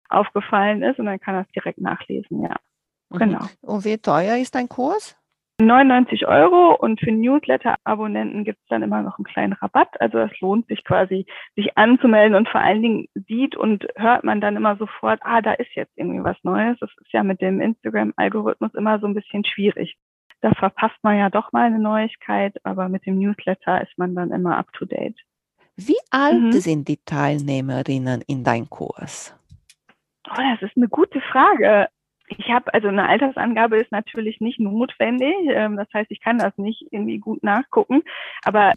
aufgefallen 0.10 0.82
ist 0.82 1.00
und 1.00 1.06
dann 1.06 1.20
kann 1.20 1.36
er 1.36 1.42
es 1.42 1.52
direkt 1.52 1.80
nachlesen, 1.80 2.42
ja. 2.42 2.56
Mhm. 3.10 3.18
Genau. 3.18 3.46
Und 3.62 3.86
wie 3.86 3.98
teuer 3.98 4.38
ist 4.38 4.56
dein 4.56 4.70
Kurs? 4.70 5.16
99 5.60 6.26
Euro 6.26 6.74
und 6.74 7.00
für 7.02 7.12
Newsletter-Abonnenten 7.12 8.46
gibt 8.46 8.60
es 8.62 8.68
dann 8.70 8.82
immer 8.82 9.02
noch 9.02 9.18
einen 9.18 9.26
kleinen 9.26 9.54
Rabatt. 9.54 10.00
Also 10.00 10.20
es 10.20 10.40
lohnt 10.40 10.68
sich 10.68 10.84
quasi, 10.86 11.26
sich 11.56 11.78
anzumelden 11.78 12.36
und 12.36 12.48
vor 12.48 12.62
allen 12.62 12.82
Dingen 12.82 13.08
sieht 13.28 13.58
und 13.58 13.86
hört 13.96 14.24
man 14.24 14.40
dann 14.40 14.56
immer 14.56 14.78
sofort, 14.78 15.20
ah, 15.24 15.42
da 15.42 15.54
ist 15.54 15.76
jetzt 15.76 15.92
irgendwie 15.98 16.24
was 16.24 16.38
Neues. 16.44 16.78
Das 16.80 16.90
ist 17.02 17.12
ja 17.12 17.24
mit 17.24 17.42
dem 17.42 17.60
Instagram-Algorithmus 17.60 18.74
immer 18.74 19.00
so 19.00 19.08
ein 19.08 19.14
bisschen 19.14 19.44
schwierig. 19.44 19.98
Da 20.42 20.54
verpasst 20.54 20.98
man 21.04 21.18
ja 21.18 21.30
doch 21.30 21.52
mal 21.52 21.66
eine 21.66 21.80
Neuigkeit, 21.80 22.56
aber 22.64 22.88
mit 22.88 23.06
dem 23.06 23.20
Newsletter 23.20 23.82
ist 23.82 23.98
man 23.98 24.16
dann 24.16 24.32
immer 24.32 24.58
up 24.58 24.72
to 24.72 24.86
date. 24.86 25.20
Wie 25.76 25.98
alt 26.10 26.42
mhm. 26.42 26.52
sind 26.54 26.88
die 26.88 27.00
Teilnehmerinnen 27.04 28.22
in 28.28 28.44
deinem 28.44 28.70
Kurs? 28.70 29.36
Oh, 30.30 30.36
das 30.36 30.62
ist 30.62 30.78
eine 30.78 30.88
gute 30.88 31.20
Frage. 31.22 31.88
Ich 32.38 32.50
habe, 32.50 32.74
also 32.74 32.88
eine 32.88 33.08
Altersangabe 33.08 33.78
ist 33.78 33.92
natürlich 33.92 34.40
nicht 34.40 34.60
notwendig. 34.60 35.36
Ähm, 35.48 35.78
das 35.78 35.88
heißt, 35.94 36.12
ich 36.12 36.22
kann 36.22 36.38
das 36.38 36.58
nicht 36.58 36.88
irgendwie 36.92 37.20
gut 37.20 37.44
nachgucken. 37.44 38.04
Aber 38.44 38.74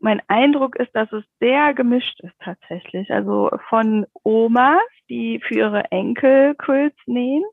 mein 0.00 0.22
Eindruck 0.28 0.76
ist, 0.76 0.94
dass 0.94 1.12
es 1.12 1.24
sehr 1.40 1.74
gemischt 1.74 2.20
ist 2.20 2.34
tatsächlich. 2.42 3.10
Also 3.10 3.50
von 3.68 4.06
Omas, 4.22 4.80
die 5.08 5.40
für 5.40 5.54
ihre 5.54 5.90
Enkel 5.90 6.54
Quilts 6.54 6.98
nähen, 7.06 7.44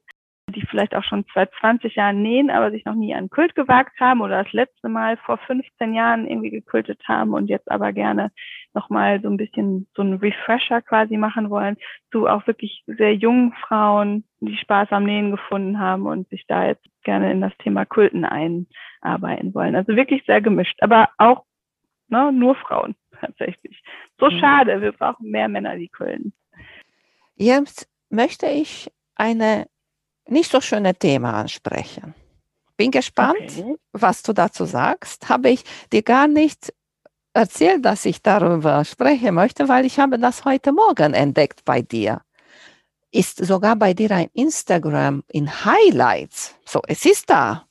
die 0.49 0.65
vielleicht 0.65 0.95
auch 0.95 1.03
schon 1.03 1.25
seit 1.33 1.51
20 1.60 1.95
Jahren 1.95 2.21
nähen, 2.21 2.49
aber 2.49 2.71
sich 2.71 2.86
noch 2.86 2.95
nie 2.95 3.13
an 3.13 3.29
Kult 3.29 3.53
gewagt 3.53 3.99
haben 3.99 4.21
oder 4.21 4.43
das 4.43 4.53
letzte 4.53 4.88
Mal 4.88 5.17
vor 5.17 5.38
15 5.39 5.93
Jahren 5.93 6.25
irgendwie 6.25 6.51
gekultet 6.51 7.01
haben 7.05 7.33
und 7.33 7.47
jetzt 7.47 7.69
aber 7.69 7.91
gerne 7.91 8.31
nochmal 8.73 9.21
so 9.21 9.27
ein 9.27 9.36
bisschen 9.36 9.88
so 9.93 10.01
einen 10.01 10.15
Refresher 10.19 10.81
quasi 10.81 11.17
machen 11.17 11.49
wollen, 11.49 11.75
zu 12.12 12.27
auch 12.27 12.47
wirklich 12.47 12.83
sehr 12.88 13.13
jungen 13.13 13.53
Frauen, 13.67 14.23
die 14.39 14.55
Spaß 14.55 14.89
am 14.91 15.03
Nähen 15.03 15.31
gefunden 15.31 15.79
haben 15.79 16.05
und 16.05 16.29
sich 16.29 16.45
da 16.47 16.65
jetzt 16.65 16.86
gerne 17.03 17.31
in 17.31 17.41
das 17.41 17.55
Thema 17.57 17.86
Kulten 17.86 18.23
einarbeiten 18.23 19.53
wollen. 19.53 19.75
Also 19.75 19.95
wirklich 19.95 20.23
sehr 20.25 20.41
gemischt, 20.41 20.77
aber 20.81 21.10
auch 21.17 21.43
ne, 22.07 22.31
nur 22.31 22.55
Frauen 22.55 22.95
tatsächlich. 23.19 23.83
So 24.17 24.27
mhm. 24.27 24.39
schade, 24.39 24.81
wir 24.81 24.93
brauchen 24.93 25.29
mehr 25.29 25.49
Männer, 25.49 25.75
die 25.75 25.89
kulten. 25.89 26.33
Jetzt 27.36 27.89
möchte 28.10 28.47
ich 28.47 28.91
eine 29.15 29.67
nicht 30.29 30.51
so 30.51 30.61
schöne 30.61 30.95
Thema 30.95 31.33
ansprechen. 31.33 32.13
Bin 32.75 32.91
gespannt, 32.91 33.51
okay. 33.57 33.75
was 33.91 34.21
du 34.21 34.33
dazu 34.33 34.65
sagst. 34.65 35.29
Habe 35.29 35.49
ich 35.49 35.63
dir 35.91 36.03
gar 36.03 36.27
nicht 36.27 36.73
erzählt, 37.33 37.85
dass 37.85 38.05
ich 38.05 38.21
darüber 38.21 38.85
sprechen 38.85 39.35
möchte, 39.35 39.67
weil 39.67 39.85
ich 39.85 39.99
habe 39.99 40.19
das 40.19 40.45
heute 40.45 40.71
Morgen 40.73 41.13
entdeckt 41.13 41.65
bei 41.65 41.81
dir. 41.81 42.21
Ist 43.11 43.43
sogar 43.43 43.75
bei 43.75 43.93
dir 43.93 44.11
ein 44.11 44.29
Instagram 44.33 45.23
in 45.27 45.49
Highlights. 45.65 46.55
So, 46.65 46.81
es 46.87 47.05
ist 47.05 47.29
da. 47.29 47.65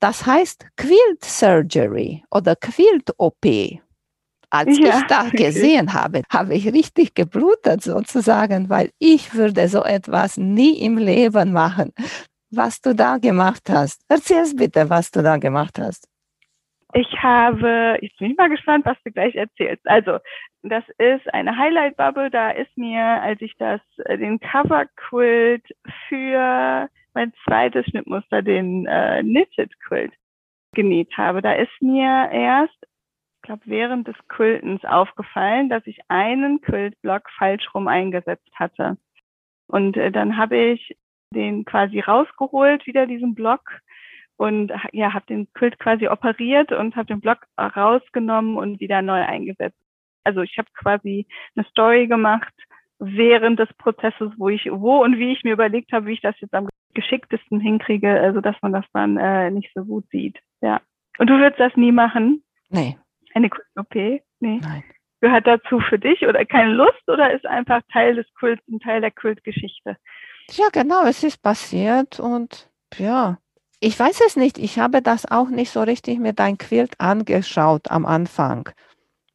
Das 0.00 0.24
heißt 0.24 0.66
Quilt 0.76 1.24
Surgery 1.24 2.24
oder 2.30 2.54
Quilt 2.54 3.12
OP. 3.18 3.44
Als 4.50 4.78
ja, 4.78 4.98
ich 4.98 5.06
das 5.06 5.30
gesehen 5.32 5.92
habe, 5.92 6.22
habe 6.32 6.54
ich 6.54 6.72
richtig 6.72 7.14
geblutet 7.14 7.82
sozusagen, 7.82 8.70
weil 8.70 8.90
ich 8.98 9.34
würde 9.34 9.68
so 9.68 9.82
etwas 9.82 10.36
nie 10.36 10.78
im 10.82 10.96
Leben 10.96 11.52
machen. 11.52 11.92
Was 12.50 12.80
du 12.80 12.94
da 12.94 13.18
gemacht 13.18 13.68
hast. 13.68 14.02
Erzähl 14.08 14.44
bitte, 14.56 14.88
was 14.88 15.10
du 15.10 15.22
da 15.22 15.36
gemacht 15.36 15.78
hast. 15.78 16.08
Ich 16.94 17.22
habe, 17.22 17.98
ich 18.00 18.16
bin 18.16 18.34
mal 18.38 18.48
gespannt, 18.48 18.86
was 18.86 18.96
du 19.04 19.12
gleich 19.12 19.34
erzählst. 19.34 19.86
Also, 19.86 20.18
das 20.62 20.84
ist 20.96 21.32
eine 21.34 21.56
Highlight 21.56 21.98
Bubble. 21.98 22.30
Da 22.30 22.50
ist 22.50 22.74
mir, 22.76 23.02
als 23.02 23.40
ich 23.42 23.54
das, 23.58 23.80
äh, 24.06 24.16
den 24.16 24.40
Cover 24.40 24.86
Quilt 24.96 25.64
für 26.08 26.88
mein 27.12 27.32
zweites 27.44 27.84
Schnittmuster, 27.86 28.40
den 28.40 28.86
äh, 28.86 29.20
Knitted 29.20 29.70
Quilt, 29.80 30.12
genäht 30.72 31.14
habe, 31.16 31.42
da 31.42 31.52
ist 31.52 31.72
mir 31.80 32.30
erst 32.32 32.86
glaube, 33.42 33.62
während 33.66 34.08
des 34.08 34.16
Quiltens 34.28 34.84
aufgefallen, 34.84 35.68
dass 35.68 35.86
ich 35.86 35.98
einen 36.08 36.60
Quiltblock 36.60 37.30
falsch 37.36 37.74
rum 37.74 37.88
eingesetzt 37.88 38.50
hatte. 38.54 38.96
Und 39.66 39.96
äh, 39.96 40.10
dann 40.10 40.36
habe 40.36 40.56
ich 40.56 40.96
den 41.34 41.64
quasi 41.64 42.00
rausgeholt, 42.00 42.86
wieder 42.86 43.06
diesen 43.06 43.34
Block 43.34 43.62
und 44.36 44.72
ja, 44.92 45.12
habe 45.12 45.26
den 45.26 45.52
Quilt 45.52 45.78
quasi 45.78 46.08
operiert 46.08 46.72
und 46.72 46.96
habe 46.96 47.06
den 47.06 47.20
Block 47.20 47.44
rausgenommen 47.58 48.56
und 48.56 48.80
wieder 48.80 49.02
neu 49.02 49.20
eingesetzt. 49.20 49.78
Also 50.24 50.42
ich 50.42 50.56
habe 50.58 50.68
quasi 50.74 51.26
eine 51.56 51.66
Story 51.66 52.06
gemacht 52.06 52.54
während 52.98 53.58
des 53.58 53.72
Prozesses, 53.74 54.32
wo 54.36 54.48
ich, 54.48 54.68
wo 54.70 55.02
und 55.02 55.18
wie 55.18 55.32
ich 55.32 55.44
mir 55.44 55.52
überlegt 55.52 55.92
habe, 55.92 56.06
wie 56.06 56.14
ich 56.14 56.20
das 56.20 56.38
jetzt 56.40 56.54
am 56.54 56.68
geschicktesten 56.94 57.60
hinkriege, 57.60 58.20
also 58.20 58.40
dass 58.40 58.56
man 58.62 58.72
das 58.72 58.84
dann 58.92 59.16
äh, 59.18 59.50
nicht 59.50 59.70
so 59.74 59.84
gut 59.84 60.04
sieht. 60.10 60.38
Ja. 60.60 60.80
Und 61.18 61.28
du 61.28 61.38
würdest 61.38 61.60
das 61.60 61.76
nie 61.76 61.92
machen? 61.92 62.42
Nee. 62.70 62.96
Eine 63.34 63.50
Kult-OP? 63.50 63.94
Nee. 63.94 64.60
Nein. 64.60 64.84
Gehört 65.20 65.46
dazu 65.46 65.80
für 65.80 65.98
dich 65.98 66.26
oder 66.26 66.44
keine 66.44 66.72
Lust 66.72 67.02
oder 67.08 67.32
ist 67.32 67.44
einfach 67.44 67.80
Teil 67.92 68.14
des 68.14 68.26
Kults, 68.38 68.62
ein 68.68 68.78
Teil 68.78 69.00
der 69.00 69.10
Kultgeschichte? 69.10 69.96
Ja, 70.50 70.68
genau, 70.72 71.04
es 71.06 71.24
ist 71.24 71.42
passiert 71.42 72.20
und 72.20 72.70
ja, 72.96 73.38
ich 73.80 73.98
weiß 73.98 74.20
es 74.26 74.36
nicht. 74.36 74.58
Ich 74.58 74.78
habe 74.78 75.02
das 75.02 75.26
auch 75.30 75.48
nicht 75.48 75.70
so 75.70 75.82
richtig 75.82 76.18
mit 76.20 76.38
deinem 76.38 76.58
Quilt 76.58 77.00
angeschaut 77.00 77.90
am 77.90 78.06
Anfang, 78.06 78.70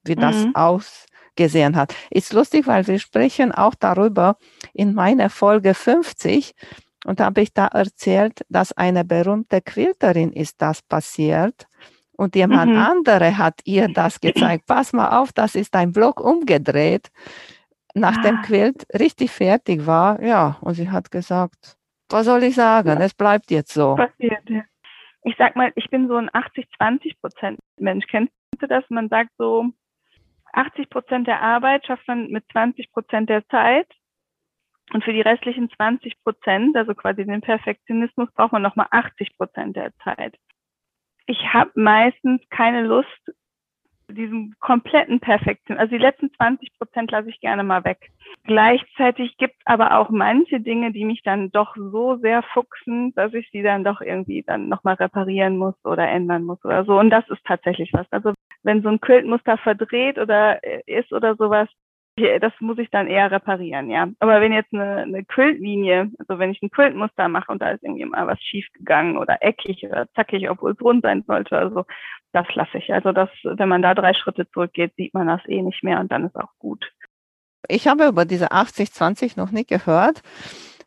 wie 0.04 0.16
das 0.16 0.46
mhm. 0.46 0.56
ausgesehen 0.56 1.76
hat. 1.76 1.94
Ist 2.10 2.34
lustig, 2.34 2.66
weil 2.66 2.88
wir 2.88 3.00
sprechen 3.00 3.52
auch 3.52 3.76
darüber 3.76 4.38
in 4.74 4.94
meiner 4.94 5.30
Folge 5.30 5.74
50 5.74 6.54
und 7.06 7.20
habe 7.20 7.42
ich 7.42 7.54
da 7.54 7.68
erzählt, 7.68 8.46
dass 8.50 8.72
eine 8.72 9.04
berühmte 9.04 9.62
Quilterin 9.62 10.32
ist 10.32 10.62
das 10.62 10.82
passiert 10.82 11.68
und 12.24 12.36
jemand 12.36 12.72
mhm. 12.72 12.78
andere 12.78 13.38
hat 13.38 13.60
ihr 13.66 13.88
das 13.90 14.20
gezeigt. 14.22 14.66
Pass 14.66 14.94
mal 14.94 15.20
auf, 15.20 15.32
das 15.34 15.56
ist 15.56 15.76
ein 15.76 15.92
Block 15.92 16.20
umgedreht. 16.20 17.12
nachdem 17.94 18.38
ah. 18.38 18.42
Quilt 18.42 18.88
richtig 18.98 19.30
fertig 19.30 19.86
war, 19.86 20.20
ja, 20.22 20.58
und 20.62 20.74
sie 20.74 20.90
hat 20.90 21.12
gesagt, 21.12 21.78
was 22.10 22.26
soll 22.26 22.44
ich 22.44 22.56
sagen, 22.56 23.02
es 23.02 23.14
bleibt 23.14 23.52
jetzt 23.52 23.74
so. 23.74 23.96
Passiert, 23.96 24.50
ja. 24.50 24.64
Ich 25.24 25.36
sag 25.38 25.56
mal, 25.56 25.72
ich 25.76 25.90
bin 25.90 26.08
so 26.08 26.16
ein 26.16 26.30
80-20 26.30 27.20
Prozent 27.22 27.60
Mensch. 27.80 28.06
Kennst 28.08 28.34
du 28.60 28.68
das? 28.68 28.84
Man 28.90 29.10
sagt 29.10 29.30
so, 29.38 29.66
80 30.52 30.90
Prozent 30.90 31.28
der 31.28 31.42
Arbeit 31.42 31.86
schafft 31.86 32.08
man 32.08 32.28
mit 32.30 32.44
20 32.52 32.92
Prozent 32.92 33.30
der 33.30 33.48
Zeit. 33.48 33.88
Und 34.92 35.04
für 35.04 35.14
die 35.14 35.22
restlichen 35.22 35.70
20 35.70 36.22
Prozent, 36.24 36.76
also 36.76 36.94
quasi 36.94 37.26
den 37.26 37.42
Perfektionismus, 37.42 38.30
braucht 38.34 38.52
man 38.52 38.62
nochmal 38.62 38.88
80 38.92 39.38
Prozent 39.38 39.76
der 39.76 39.92
Zeit. 40.04 40.38
Ich 41.26 41.54
habe 41.54 41.72
meistens 41.76 42.42
keine 42.50 42.84
Lust, 42.84 43.08
diesen 44.10 44.56
kompletten 44.60 45.20
Perfektion. 45.20 45.78
Also 45.78 45.92
die 45.92 46.02
letzten 46.02 46.32
20 46.34 46.78
Prozent 46.78 47.12
lasse 47.12 47.30
ich 47.30 47.40
gerne 47.40 47.64
mal 47.64 47.84
weg. 47.84 48.12
Gleichzeitig 48.44 49.38
gibt 49.38 49.56
es 49.58 49.66
aber 49.66 49.98
auch 49.98 50.10
manche 50.10 50.60
Dinge, 50.60 50.92
die 50.92 51.06
mich 51.06 51.22
dann 51.24 51.52
doch 51.52 51.76
so 51.76 52.18
sehr 52.18 52.44
fuchsen, 52.54 53.14
dass 53.16 53.34
ich 53.34 53.50
sie 53.52 53.64
dann 53.64 53.84
doch 53.84 54.02
irgendwie 54.02 54.44
dann 54.44 54.70
nochmal 54.70 54.96
reparieren 54.96 55.58
muss 55.58 55.76
oder 55.84 56.08
ändern 56.08 56.44
muss 56.44 56.64
oder 56.64 56.86
so. 56.86 57.00
Und 57.00 57.10
das 57.10 57.28
ist 57.30 57.44
tatsächlich 57.46 57.92
was. 57.94 58.06
Also 58.12 58.34
wenn 58.64 58.82
so 58.82 58.90
ein 58.90 59.02
Quiltmuster 59.02 59.58
verdreht 59.58 60.18
oder 60.18 60.60
ist 60.88 61.12
oder 61.14 61.36
sowas, 61.36 61.70
das 62.16 62.54
muss 62.60 62.78
ich 62.78 62.90
dann 62.92 63.08
eher 63.08 63.32
reparieren, 63.32 63.90
ja. 63.90 64.08
Aber 64.20 64.40
wenn 64.40 64.54
jetzt 64.54 64.74
eine, 64.74 64.98
eine 64.98 65.26
Quiltlinie, 65.26 66.12
also 66.20 66.38
wenn 66.40 66.52
ich 66.52 66.62
ein 66.62 66.70
Quiltmuster 66.70 67.28
mache 67.28 67.52
und 67.52 67.62
da 67.62 67.72
ist 67.72 67.84
irgendwie 67.84 68.06
mal 68.06 68.28
was 68.28 68.40
schief 68.42 68.68
gegangen 68.74 69.18
oder 69.18 69.38
eckig 69.42 69.84
oder 69.84 70.08
zackig, 70.14 70.50
obwohl 70.50 70.74
es 70.74 70.82
rund 70.82 71.02
sein 71.02 71.24
sollte, 71.26 71.58
also 71.58 71.86
das 72.32 72.46
lasse 72.54 72.78
ich. 72.78 72.94
Also 72.94 73.12
das, 73.12 73.30
wenn 73.44 73.70
man 73.70 73.82
da 73.82 73.96
drei 73.96 74.14
Schritte 74.14 74.48
zurückgeht, 74.52 74.94
sieht 74.96 75.14
man 75.14 75.28
das 75.28 75.42
eh 75.48 75.62
nicht 75.62 75.84
mehr 75.84 76.00
und 76.00 76.12
dann 76.12 76.26
ist 76.26 76.36
auch 76.36 76.52
gut. 76.60 76.92
Ich 77.68 77.88
habe 77.88 78.08
über 78.08 78.26
diese 78.26 78.52
80-20 78.52 79.38
noch 79.38 79.52
nicht 79.52 79.70
gehört. 79.70 80.22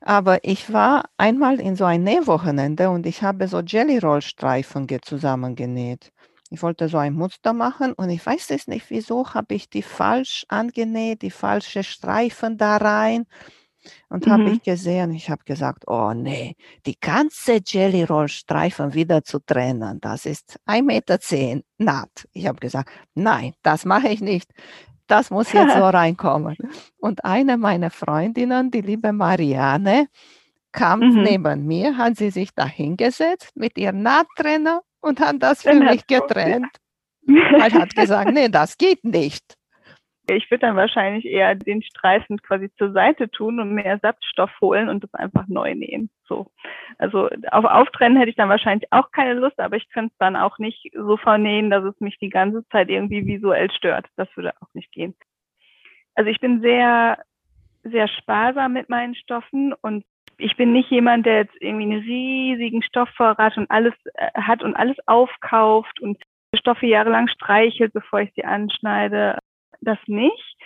Aber 0.03 0.39
ich 0.45 0.73
war 0.73 1.07
einmal 1.17 1.59
in 1.59 1.75
so 1.75 1.85
ein 1.85 2.05
Nähwochenende 2.05 2.91
und 2.91 3.07
ich 3.07 3.23
habe 3.23 3.49
so 3.49 3.61
Jelly 3.61 3.99
Roll 3.99 4.23
Streifen 4.23 4.87
zusammengenäht. 5.03 6.13
Ich 6.57 6.63
wollte 6.63 6.89
so 6.89 6.97
ein 6.97 7.13
Muster 7.13 7.53
machen 7.53 7.93
und 7.93 8.09
ich 8.09 8.25
weiß 8.25 8.51
es 8.51 8.67
nicht, 8.67 8.89
wieso 8.89 9.35
habe 9.35 9.55
ich 9.55 9.69
die 9.69 9.83
falsch 9.83 10.47
angenäht, 10.49 11.21
die 11.21 11.31
falsche 11.31 11.85
Streifen 11.85 12.57
da 12.57 12.79
rein. 12.79 13.27
Und 14.09 14.25
mhm. 14.25 14.31
habe 14.31 14.51
ich 14.53 14.63
gesehen, 14.63 15.13
ich 15.13 15.29
habe 15.29 15.45
gesagt, 15.45 15.85
oh 15.87 16.15
nee, 16.15 16.57
die 16.87 16.99
ganze 16.99 17.61
Jelly 17.63 18.05
Roll 18.05 18.29
Streifen 18.29 18.95
wieder 18.95 19.23
zu 19.23 19.39
trennen, 19.39 20.01
das 20.01 20.25
ist 20.25 20.59
1,10 20.67 20.83
Meter 20.83 21.63
naht. 21.77 22.27
Ich 22.33 22.47
habe 22.47 22.59
gesagt, 22.59 22.91
nein, 23.15 23.53
das 23.63 23.85
mache 23.85 24.09
ich 24.09 24.23
nicht. 24.23 24.51
Das 25.09 25.31
muss 25.31 25.53
jetzt 25.53 25.75
so 25.75 25.85
reinkommen. 25.85 26.57
Und 26.97 27.23
eine 27.27 27.59
meiner 27.59 27.91
Freundinnen, 27.91 28.71
die 28.71 28.81
liebe 28.81 29.13
Marianne, 29.13 30.09
kam 30.73 31.01
mhm. 31.01 31.23
neben 31.23 31.67
mir, 31.67 31.99
hat 31.99 32.17
sie 32.17 32.31
sich 32.31 32.55
da 32.55 32.65
hingesetzt 32.65 33.55
mit 33.57 33.77
ihrem 33.77 34.01
Nahttrenner 34.01 34.81
und 35.07 35.21
hat 35.21 35.37
das 35.41 35.63
für 35.63 35.75
mich 35.75 36.07
getrennt. 36.07 36.69
Er 37.27 37.73
hat 37.73 37.95
gesagt, 37.95 38.33
nee, 38.33 38.49
das 38.49 38.77
geht 38.79 39.05
nicht. 39.05 39.57
Ich 40.29 40.51
würde 40.51 40.67
dann 40.67 40.77
wahrscheinlich 40.77 41.25
eher 41.25 41.55
den 41.55 41.83
Streifen 41.83 42.43
quasi 42.43 42.69
zur 42.77 42.91
Seite 42.93 43.31
tun 43.31 43.61
und 43.61 43.75
mehr 43.75 43.85
Ersatzstoff 43.85 44.51
holen 44.61 44.89
und 44.89 45.05
das 45.05 45.15
einfach 45.15 45.47
neu 45.47 45.75
nähen. 45.75 46.11
So. 46.25 46.51
Also 46.99 47.29
auf 47.53 47.65
Auftrennen 47.65 48.19
hätte 48.19 48.31
ich 48.31 48.37
dann 48.37 48.49
wahrscheinlich 48.49 48.93
auch 48.93 49.13
keine 49.13 49.35
Lust, 49.35 49.61
aber 49.61 49.77
ich 49.77 49.89
könnte 49.91 50.13
es 50.13 50.19
dann 50.19 50.35
auch 50.35 50.59
nicht 50.59 50.91
so 50.95 51.17
vernähen, 51.17 51.71
dass 51.71 51.85
es 51.85 52.01
mich 52.01 52.19
die 52.19 52.31
ganze 52.31 52.67
Zeit 52.71 52.89
irgendwie 52.89 53.25
visuell 53.25 53.71
stört. 53.71 54.07
Das 54.17 54.29
würde 54.35 54.53
auch 54.61 54.75
nicht 54.75 54.91
gehen. 54.91 55.15
Also 56.17 56.29
ich 56.29 56.41
bin 56.41 56.61
sehr, 56.61 57.23
sehr 57.85 58.09
sparsam 58.09 58.73
mit 58.73 58.89
meinen 58.89 59.15
Stoffen 59.15 59.75
und 59.75 60.05
ich 60.39 60.57
bin 60.57 60.73
nicht 60.73 60.91
jemand, 60.91 61.27
der 61.27 61.39
jetzt 61.39 61.57
irgendwie 61.61 61.85
einen 61.85 62.03
riesigen 62.03 62.83
Stoffvorrat 62.83 63.57
und 63.57 63.71
alles 63.71 63.95
äh, 64.15 64.31
hat 64.35 64.63
und 64.63 64.75
alles 64.75 64.97
aufkauft 65.07 66.01
und 66.01 66.23
Stoffe 66.55 66.87
jahrelang 66.87 67.29
streichelt, 67.29 67.93
bevor 67.93 68.21
ich 68.21 68.33
sie 68.35 68.45
anschneide 68.45 69.39
das 69.81 69.99
nicht. 70.07 70.57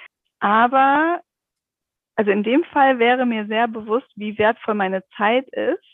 Aber 0.41 1.21
also 2.17 2.31
in 2.31 2.43
dem 2.43 2.65
Fall 2.65 2.99
wäre 2.99 3.27
mir 3.27 3.47
sehr 3.47 3.69
bewusst, 3.69 4.11
wie 4.17 4.39
wertvoll 4.39 4.75
meine 4.75 5.03
Zeit 5.17 5.49
ist, 5.49 5.85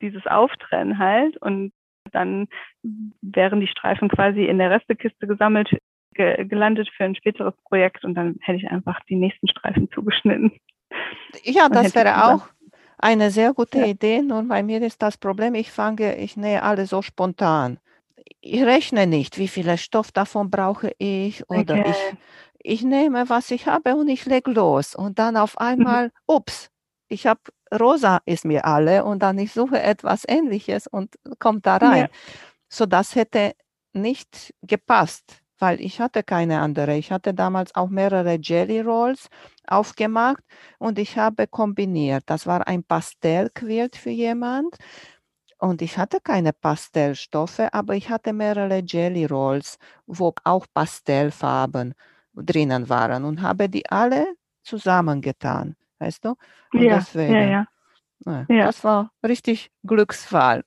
dieses 0.00 0.26
Auftrennen 0.26 0.98
halt. 0.98 1.36
Und 1.38 1.72
dann 2.12 2.48
wären 3.20 3.60
die 3.60 3.66
Streifen 3.66 4.08
quasi 4.08 4.44
in 4.44 4.58
der 4.58 4.70
Restekiste 4.70 5.26
gesammelt, 5.26 5.70
ge 6.14 6.44
gelandet 6.44 6.88
für 6.96 7.04
ein 7.04 7.14
späteres 7.14 7.54
Projekt 7.64 8.04
und 8.04 8.14
dann 8.14 8.36
hätte 8.40 8.58
ich 8.58 8.70
einfach 8.70 9.00
die 9.08 9.16
nächsten 9.16 9.48
Streifen 9.48 9.90
zugeschnitten. 9.90 10.52
Ja, 11.42 11.68
das 11.68 11.94
wäre 11.94 12.24
auch 12.24 12.48
eine 12.98 13.30
sehr 13.30 13.52
gute 13.54 13.78
ja. 13.78 13.86
Idee. 13.86 14.22
Nun, 14.22 14.48
bei 14.48 14.62
mir 14.62 14.82
ist 14.82 15.02
das 15.02 15.16
Problem, 15.16 15.54
ich 15.54 15.70
fange, 15.70 16.16
ich 16.16 16.36
nähe 16.36 16.62
alle 16.62 16.86
so 16.86 17.02
spontan. 17.02 17.78
Ich 18.40 18.62
rechne 18.62 19.06
nicht, 19.06 19.38
wie 19.38 19.48
viel 19.48 19.76
Stoff 19.76 20.12
davon 20.12 20.50
brauche 20.50 20.92
ich 20.98 21.48
oder 21.50 21.74
okay. 21.74 21.90
ich 21.90 22.18
ich 22.66 22.82
nehme, 22.82 23.28
was 23.28 23.50
ich 23.52 23.66
habe 23.66 23.94
und 23.94 24.08
ich 24.08 24.26
lege 24.26 24.50
los. 24.50 24.94
Und 24.94 25.18
dann 25.18 25.36
auf 25.36 25.54
mhm. 25.54 25.66
einmal, 25.66 26.12
ups, 26.26 26.68
ich 27.08 27.26
habe 27.26 27.40
rosa 27.72 28.20
ist 28.26 28.44
mir 28.44 28.64
alle 28.64 29.04
und 29.04 29.22
dann 29.22 29.38
ich 29.38 29.52
suche 29.52 29.80
etwas 29.80 30.24
ähnliches 30.26 30.86
und 30.86 31.14
kommt 31.38 31.66
da 31.66 31.76
rein. 31.76 32.02
Ja. 32.02 32.08
So 32.68 32.86
das 32.86 33.14
hätte 33.14 33.52
nicht 33.92 34.54
gepasst, 34.62 35.42
weil 35.58 35.80
ich 35.80 36.00
hatte 36.00 36.22
keine 36.22 36.60
andere. 36.60 36.96
Ich 36.96 37.12
hatte 37.12 37.34
damals 37.34 37.74
auch 37.74 37.88
mehrere 37.88 38.38
Jelly 38.40 38.80
Rolls 38.80 39.28
aufgemacht 39.66 40.42
und 40.78 40.98
ich 40.98 41.16
habe 41.18 41.46
kombiniert. 41.46 42.24
Das 42.26 42.46
war 42.46 42.66
ein 42.66 42.84
Pastellquilt 42.84 43.96
für 43.96 44.10
jemand. 44.10 44.76
Und 45.58 45.80
ich 45.80 45.96
hatte 45.96 46.20
keine 46.20 46.52
Pastellstoffe, 46.52 47.62
aber 47.72 47.94
ich 47.94 48.10
hatte 48.10 48.34
mehrere 48.34 48.82
Jelly 48.84 49.24
Rolls, 49.24 49.78
wo 50.06 50.34
auch 50.44 50.66
Pastellfarben 50.74 51.94
drinnen 52.34 52.88
waren 52.90 53.24
und 53.24 53.40
habe 53.40 53.68
die 53.68 53.88
alle 53.88 54.26
zusammengetan, 54.62 55.76
weißt 55.98 56.26
du? 56.26 56.34
Und 56.72 56.82
ja, 56.82 56.98
deswegen, 56.98 57.32
ja, 57.32 57.66
ja. 58.26 58.46
ja. 58.48 58.66
Das 58.66 58.84
war 58.84 59.10
richtig 59.26 59.70
Glücksfall. 59.82 60.62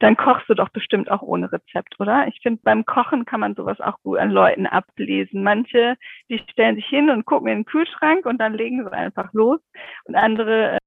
Dann 0.00 0.16
kochst 0.16 0.48
du 0.48 0.54
doch 0.54 0.68
bestimmt 0.70 1.10
auch 1.10 1.22
ohne 1.22 1.50
Rezept, 1.50 1.98
oder? 1.98 2.26
Ich 2.28 2.40
finde, 2.42 2.60
beim 2.62 2.84
Kochen 2.84 3.24
kann 3.24 3.40
man 3.40 3.54
sowas 3.54 3.80
auch 3.80 4.00
gut 4.02 4.18
an 4.18 4.30
Leuten 4.30 4.66
ablesen. 4.66 5.42
Manche, 5.42 5.96
die 6.28 6.38
stellen 6.50 6.76
sich 6.76 6.86
hin 6.86 7.10
und 7.10 7.24
gucken 7.24 7.48
in 7.48 7.58
den 7.58 7.64
Kühlschrank 7.64 8.26
und 8.26 8.38
dann 8.38 8.54
legen 8.54 8.84
sie 8.84 8.92
einfach 8.92 9.32
los. 9.32 9.60
Und 10.04 10.14
andere 10.14 10.72
äh, 10.72 10.78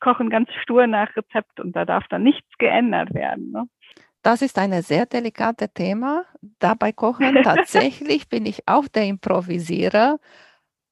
kochen 0.00 0.30
ganz 0.30 0.48
stur 0.62 0.86
nach 0.86 1.14
Rezept 1.16 1.60
und 1.60 1.74
da 1.74 1.84
darf 1.84 2.06
dann 2.08 2.22
nichts 2.22 2.48
geändert 2.58 3.14
werden. 3.14 3.50
Ne? 3.50 3.64
Das 4.22 4.42
ist 4.42 4.58
ein 4.58 4.72
sehr 4.82 5.06
delikates 5.06 5.72
Thema. 5.72 6.24
Dabei 6.58 6.92
kochen 6.92 7.34
tatsächlich 7.42 8.28
bin 8.28 8.46
ich 8.46 8.66
auch 8.66 8.88
der 8.88 9.04
Improvisierer. 9.04 10.18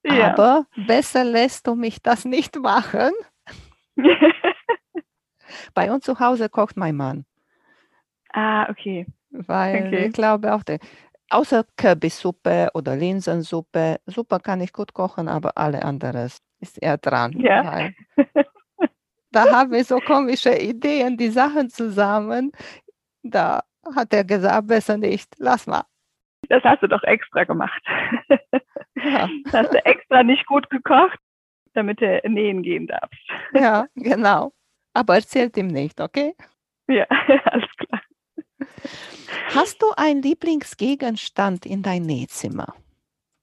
Ja. 0.05 0.33
Aber 0.33 0.67
besser 0.87 1.25
lässt 1.25 1.67
du 1.67 1.75
mich 1.75 2.01
das 2.01 2.25
nicht 2.25 2.57
machen. 2.57 3.13
Bei 5.75 5.93
uns 5.93 6.05
zu 6.05 6.21
Hause 6.21 6.49
kocht 6.49 6.77
mein 6.77 6.97
Mann. 6.97 7.25
Ah, 8.37 8.69
okay. 8.69 9.07
Weil 9.31 9.87
okay. 9.87 10.07
ich 10.07 10.13
glaube 10.13 10.55
auch, 10.55 10.63
der, 10.63 10.79
außer 11.31 11.65
Kürbissuppe 11.77 12.69
oder 12.75 12.95
Linsensuppe, 12.95 13.97
Suppe 14.05 14.39
kann 14.41 14.61
ich 14.61 14.75
gut 14.75 14.93
kochen, 14.93 15.27
aber 15.27 15.57
alle 15.57 15.83
anderes 15.83 16.43
ist 16.61 16.81
er 16.83 16.99
dran. 16.99 17.33
Ja. 17.39 17.89
da 19.33 19.51
haben 19.51 19.73
wir 19.73 19.85
so 19.85 19.99
komische 20.01 20.55
Ideen, 20.55 21.17
die 21.17 21.31
Sachen 21.31 21.71
zusammen. 21.71 22.53
Da 23.23 23.63
hat 23.95 24.13
er 24.13 24.25
gesagt, 24.25 24.67
besser 24.67 24.99
nicht, 24.99 25.35
lass 25.39 25.67
mal. 25.67 25.85
Das 26.51 26.63
hast 26.63 26.83
du 26.83 26.89
doch 26.89 27.03
extra 27.05 27.45
gemacht. 27.45 27.83
Ja. 28.97 29.29
Das 29.45 29.53
hast 29.53 29.75
du 29.75 29.85
extra 29.85 30.23
nicht 30.23 30.47
gut 30.47 30.71
gekocht, 30.71 31.19
damit 31.75 32.01
du 32.01 32.21
nähen 32.25 32.63
gehen 32.63 32.87
darfst. 32.87 33.31
Ja, 33.53 33.87
genau. 33.95 34.53
Aber 34.95 35.17
erzählt 35.17 35.57
ihm 35.59 35.67
nicht, 35.67 36.01
okay? 36.01 36.35
Ja, 36.89 37.07
alles. 37.45 37.69
Hast 39.55 39.83
du 39.83 39.87
einen 39.97 40.23
Lieblingsgegenstand 40.23 41.67
in 41.67 41.83
dein 41.83 42.03
Nähzimmer? 42.03 42.75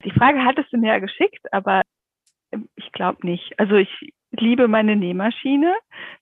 Die 0.04 0.12
Frage 0.12 0.44
hattest 0.44 0.72
du 0.72 0.78
mir 0.78 0.94
ja 0.94 1.00
geschickt, 1.00 1.52
aber 1.52 1.82
ich 2.76 2.92
glaube 2.92 3.26
nicht. 3.26 3.58
Also 3.58 3.76
ich 3.76 4.14
liebe 4.32 4.68
meine 4.68 4.96
Nähmaschine. 4.96 5.76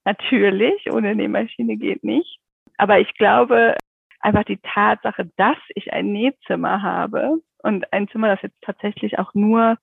Natürlich, 0.04 0.90
ohne 0.90 1.14
Nähmaschine 1.14 1.76
geht 1.76 2.04
nicht. 2.04 2.38
Aber 2.78 3.00
ich 3.00 3.12
glaube, 3.14 3.76
einfach 4.20 4.44
die 4.44 4.58
Tatsache, 4.58 5.30
dass 5.36 5.58
ich 5.74 5.92
ein 5.92 6.12
Nähzimmer 6.12 6.82
habe 6.82 7.40
und 7.62 7.92
ein 7.92 8.08
Zimmer, 8.08 8.28
das 8.28 8.42
jetzt 8.42 8.60
tatsächlich 8.62 9.18
auch 9.18 9.34
nur, 9.34 9.76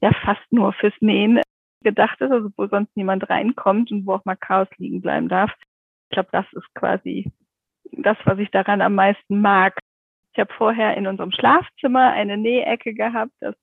ja, 0.00 0.12
fast 0.24 0.40
nur 0.50 0.72
fürs 0.74 0.94
Nähen 1.00 1.40
gedacht 1.82 2.20
ist, 2.20 2.30
also 2.30 2.50
wo 2.56 2.66
sonst 2.66 2.96
niemand 2.96 3.28
reinkommt 3.28 3.90
und 3.90 4.06
wo 4.06 4.14
auch 4.14 4.24
mal 4.24 4.36
Chaos 4.36 4.68
liegen 4.76 5.00
bleiben 5.00 5.28
darf. 5.28 5.50
Ich 6.08 6.14
glaube, 6.14 6.28
das 6.32 6.46
ist 6.52 6.72
quasi 6.74 7.30
das, 7.92 8.16
was 8.24 8.38
ich 8.38 8.50
daran 8.50 8.80
am 8.80 8.94
meisten 8.94 9.40
mag. 9.40 9.78
Ich 10.32 10.40
habe 10.40 10.52
vorher 10.54 10.96
in 10.96 11.06
unserem 11.06 11.30
Schlafzimmer 11.32 12.12
eine 12.12 12.36
Nähecke 12.36 12.94
gehabt. 12.94 13.32
Das 13.40 13.54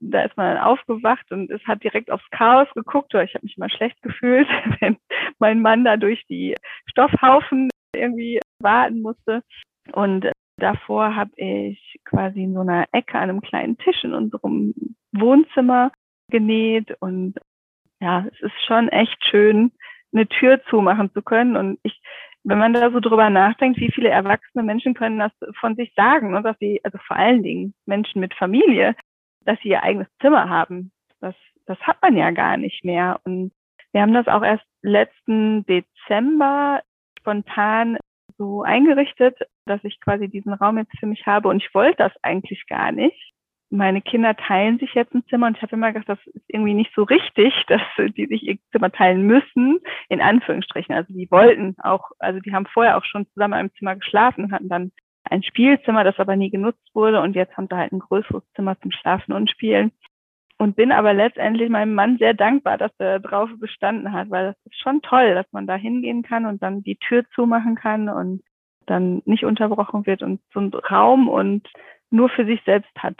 da 0.00 0.22
ist 0.22 0.36
man 0.36 0.58
aufgewacht 0.58 1.30
und 1.32 1.50
es 1.50 1.60
hat 1.66 1.82
direkt 1.82 2.10
aufs 2.10 2.28
Chaos 2.30 2.68
geguckt. 2.74 3.12
Ich 3.14 3.34
habe 3.34 3.44
mich 3.44 3.56
immer 3.56 3.68
schlecht 3.68 4.00
gefühlt, 4.02 4.48
wenn 4.80 4.96
mein 5.38 5.60
Mann 5.60 5.84
da 5.84 5.96
durch 5.96 6.24
die 6.26 6.54
Stoffhaufen 6.86 7.68
irgendwie 7.94 8.40
warten 8.60 9.02
musste. 9.02 9.42
Und 9.92 10.30
davor 10.58 11.16
habe 11.16 11.32
ich 11.36 11.98
quasi 12.04 12.44
in 12.44 12.54
so 12.54 12.60
einer 12.60 12.86
Ecke 12.92 13.14
an 13.14 13.30
einem 13.30 13.40
kleinen 13.40 13.76
Tisch 13.78 14.04
in 14.04 14.14
unserem 14.14 14.74
Wohnzimmer 15.12 15.90
genäht 16.30 16.94
und 17.00 17.34
ja, 18.00 18.26
es 18.30 18.40
ist 18.40 18.64
schon 18.66 18.88
echt 18.88 19.24
schön, 19.24 19.72
eine 20.12 20.28
Tür 20.28 20.62
zumachen 20.64 21.12
zu 21.12 21.22
können. 21.22 21.56
Und 21.56 21.78
ich, 21.82 22.00
wenn 22.48 22.58
man 22.58 22.72
da 22.72 22.90
so 22.90 23.00
drüber 23.00 23.28
nachdenkt, 23.28 23.78
wie 23.78 23.92
viele 23.92 24.08
erwachsene 24.08 24.62
Menschen 24.62 24.94
können 24.94 25.18
das 25.18 25.32
von 25.60 25.76
sich 25.76 25.92
sagen, 25.94 26.34
und 26.34 26.44
dass 26.44 26.56
sie, 26.58 26.80
also 26.82 26.96
vor 27.06 27.16
allen 27.16 27.42
Dingen 27.42 27.74
Menschen 27.84 28.20
mit 28.20 28.32
Familie, 28.34 28.96
dass 29.44 29.58
sie 29.60 29.68
ihr 29.68 29.82
eigenes 29.82 30.08
Zimmer 30.20 30.48
haben. 30.48 30.90
Das, 31.20 31.34
das 31.66 31.78
hat 31.80 32.00
man 32.00 32.16
ja 32.16 32.30
gar 32.30 32.56
nicht 32.56 32.84
mehr. 32.84 33.20
Und 33.24 33.52
wir 33.92 34.00
haben 34.00 34.14
das 34.14 34.28
auch 34.28 34.42
erst 34.42 34.64
letzten 34.82 35.66
Dezember 35.66 36.80
spontan 37.18 37.98
so 38.38 38.62
eingerichtet, 38.62 39.38
dass 39.66 39.84
ich 39.84 40.00
quasi 40.00 40.28
diesen 40.28 40.54
Raum 40.54 40.78
jetzt 40.78 40.98
für 40.98 41.06
mich 41.06 41.26
habe. 41.26 41.48
Und 41.48 41.62
ich 41.62 41.74
wollte 41.74 41.98
das 41.98 42.12
eigentlich 42.22 42.66
gar 42.66 42.92
nicht 42.92 43.34
meine 43.70 44.00
Kinder 44.00 44.34
teilen 44.34 44.78
sich 44.78 44.94
jetzt 44.94 45.14
ein 45.14 45.24
Zimmer 45.28 45.48
und 45.48 45.56
ich 45.56 45.62
habe 45.62 45.76
immer 45.76 45.92
gedacht, 45.92 46.08
das 46.08 46.34
ist 46.34 46.44
irgendwie 46.48 46.74
nicht 46.74 46.92
so 46.94 47.02
richtig, 47.02 47.52
dass 47.68 47.82
die 48.16 48.26
sich 48.26 48.42
ihr 48.42 48.58
Zimmer 48.72 48.90
teilen 48.90 49.22
müssen, 49.22 49.78
in 50.08 50.20
Anführungsstrichen. 50.20 50.94
Also 50.94 51.12
die 51.12 51.30
wollten 51.30 51.76
auch, 51.82 52.10
also 52.18 52.40
die 52.40 52.52
haben 52.52 52.66
vorher 52.66 52.96
auch 52.96 53.04
schon 53.04 53.26
zusammen 53.28 53.54
in 53.54 53.58
einem 53.60 53.74
Zimmer 53.74 53.96
geschlafen 53.96 54.44
und 54.44 54.52
hatten 54.52 54.68
dann 54.68 54.92
ein 55.24 55.42
Spielzimmer, 55.42 56.04
das 56.04 56.18
aber 56.18 56.36
nie 56.36 56.50
genutzt 56.50 56.88
wurde 56.94 57.20
und 57.20 57.36
jetzt 57.36 57.56
haben 57.56 57.68
sie 57.70 57.76
halt 57.76 57.92
ein 57.92 57.98
größeres 57.98 58.42
Zimmer 58.54 58.80
zum 58.80 58.90
Schlafen 58.90 59.32
und 59.32 59.50
Spielen. 59.50 59.92
Und 60.60 60.74
bin 60.74 60.90
aber 60.90 61.14
letztendlich 61.14 61.68
meinem 61.68 61.94
Mann 61.94 62.18
sehr 62.18 62.34
dankbar, 62.34 62.78
dass 62.78 62.90
er 62.98 63.20
drauf 63.20 63.48
bestanden 63.60 64.12
hat, 64.12 64.28
weil 64.30 64.46
das 64.46 64.56
ist 64.64 64.80
schon 64.80 65.02
toll, 65.02 65.34
dass 65.34 65.46
man 65.52 65.68
da 65.68 65.76
hingehen 65.76 66.22
kann 66.22 66.46
und 66.46 66.60
dann 66.60 66.82
die 66.82 66.96
Tür 66.96 67.24
zumachen 67.32 67.76
kann 67.76 68.08
und 68.08 68.42
dann 68.86 69.22
nicht 69.24 69.44
unterbrochen 69.44 70.04
wird 70.06 70.24
und 70.24 70.40
so 70.52 70.58
einen 70.58 70.74
Raum 70.74 71.28
und 71.28 71.68
nur 72.10 72.28
für 72.28 72.44
sich 72.44 72.60
selbst 72.64 72.90
hat 72.98 73.14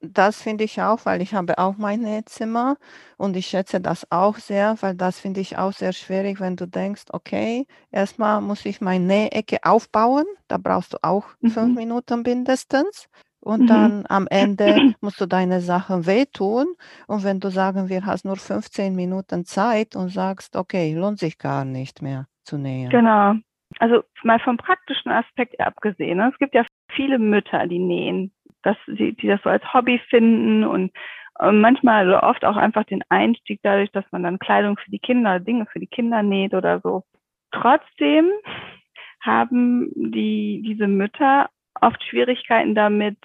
das 0.00 0.42
finde 0.42 0.64
ich 0.64 0.80
auch, 0.80 1.06
weil 1.06 1.22
ich 1.22 1.34
habe 1.34 1.58
auch 1.58 1.76
mein 1.76 2.00
Nähzimmer 2.00 2.76
und 3.16 3.36
ich 3.36 3.46
schätze 3.46 3.80
das 3.80 4.10
auch 4.10 4.36
sehr, 4.36 4.76
weil 4.80 4.94
das 4.94 5.20
finde 5.20 5.40
ich 5.40 5.58
auch 5.58 5.72
sehr 5.72 5.92
schwierig, 5.92 6.40
wenn 6.40 6.56
du 6.56 6.66
denkst, 6.66 7.04
okay, 7.12 7.66
erstmal 7.90 8.40
muss 8.40 8.64
ich 8.64 8.80
meine 8.80 9.04
Nähecke 9.04 9.58
aufbauen, 9.62 10.24
da 10.48 10.58
brauchst 10.58 10.94
du 10.94 10.98
auch 11.02 11.26
mhm. 11.40 11.50
fünf 11.50 11.76
Minuten 11.76 12.22
mindestens. 12.22 13.08
Und 13.40 13.62
mhm. 13.62 13.66
dann 13.66 14.04
am 14.08 14.26
Ende 14.28 14.66
musst 15.00 15.20
du 15.20 15.26
deine 15.26 15.60
Sachen 15.60 16.06
wehtun. 16.06 16.66
Und 17.06 17.24
wenn 17.24 17.40
du 17.40 17.50
sagen 17.50 17.88
wir, 17.88 18.04
hast 18.04 18.24
nur 18.24 18.36
15 18.36 18.94
Minuten 18.94 19.44
Zeit 19.44 19.94
und 19.94 20.08
sagst, 20.08 20.56
okay, 20.56 20.94
lohnt 20.94 21.20
sich 21.20 21.38
gar 21.38 21.64
nicht 21.64 22.02
mehr 22.02 22.26
zu 22.44 22.58
nähen. 22.58 22.90
Genau. 22.90 23.34
Also 23.78 24.02
mal 24.22 24.40
vom 24.40 24.56
praktischen 24.56 25.12
Aspekt 25.12 25.60
abgesehen. 25.60 26.18
Ne? 26.18 26.30
Es 26.32 26.38
gibt 26.38 26.54
ja 26.54 26.64
viele 26.94 27.18
Mütter, 27.18 27.66
die 27.66 27.78
nähen 27.78 28.32
dass 28.68 28.76
sie, 28.86 29.14
die 29.14 29.28
das 29.28 29.40
so 29.42 29.48
als 29.48 29.64
Hobby 29.72 29.98
finden 30.10 30.62
und 30.64 30.92
äh, 31.40 31.50
manchmal 31.50 32.06
oder 32.06 32.22
oft 32.22 32.44
auch 32.44 32.56
einfach 32.56 32.84
den 32.84 33.02
Einstieg 33.08 33.60
dadurch, 33.62 33.90
dass 33.92 34.04
man 34.10 34.22
dann 34.22 34.38
Kleidung 34.38 34.76
für 34.76 34.90
die 34.90 34.98
Kinder, 34.98 35.40
Dinge 35.40 35.66
für 35.72 35.80
die 35.80 35.86
Kinder 35.86 36.22
näht 36.22 36.52
oder 36.52 36.80
so. 36.80 37.04
Trotzdem 37.50 38.28
haben 39.22 39.90
die, 39.94 40.62
diese 40.66 40.86
Mütter 40.86 41.48
oft 41.80 42.02
Schwierigkeiten 42.04 42.74
damit, 42.74 43.16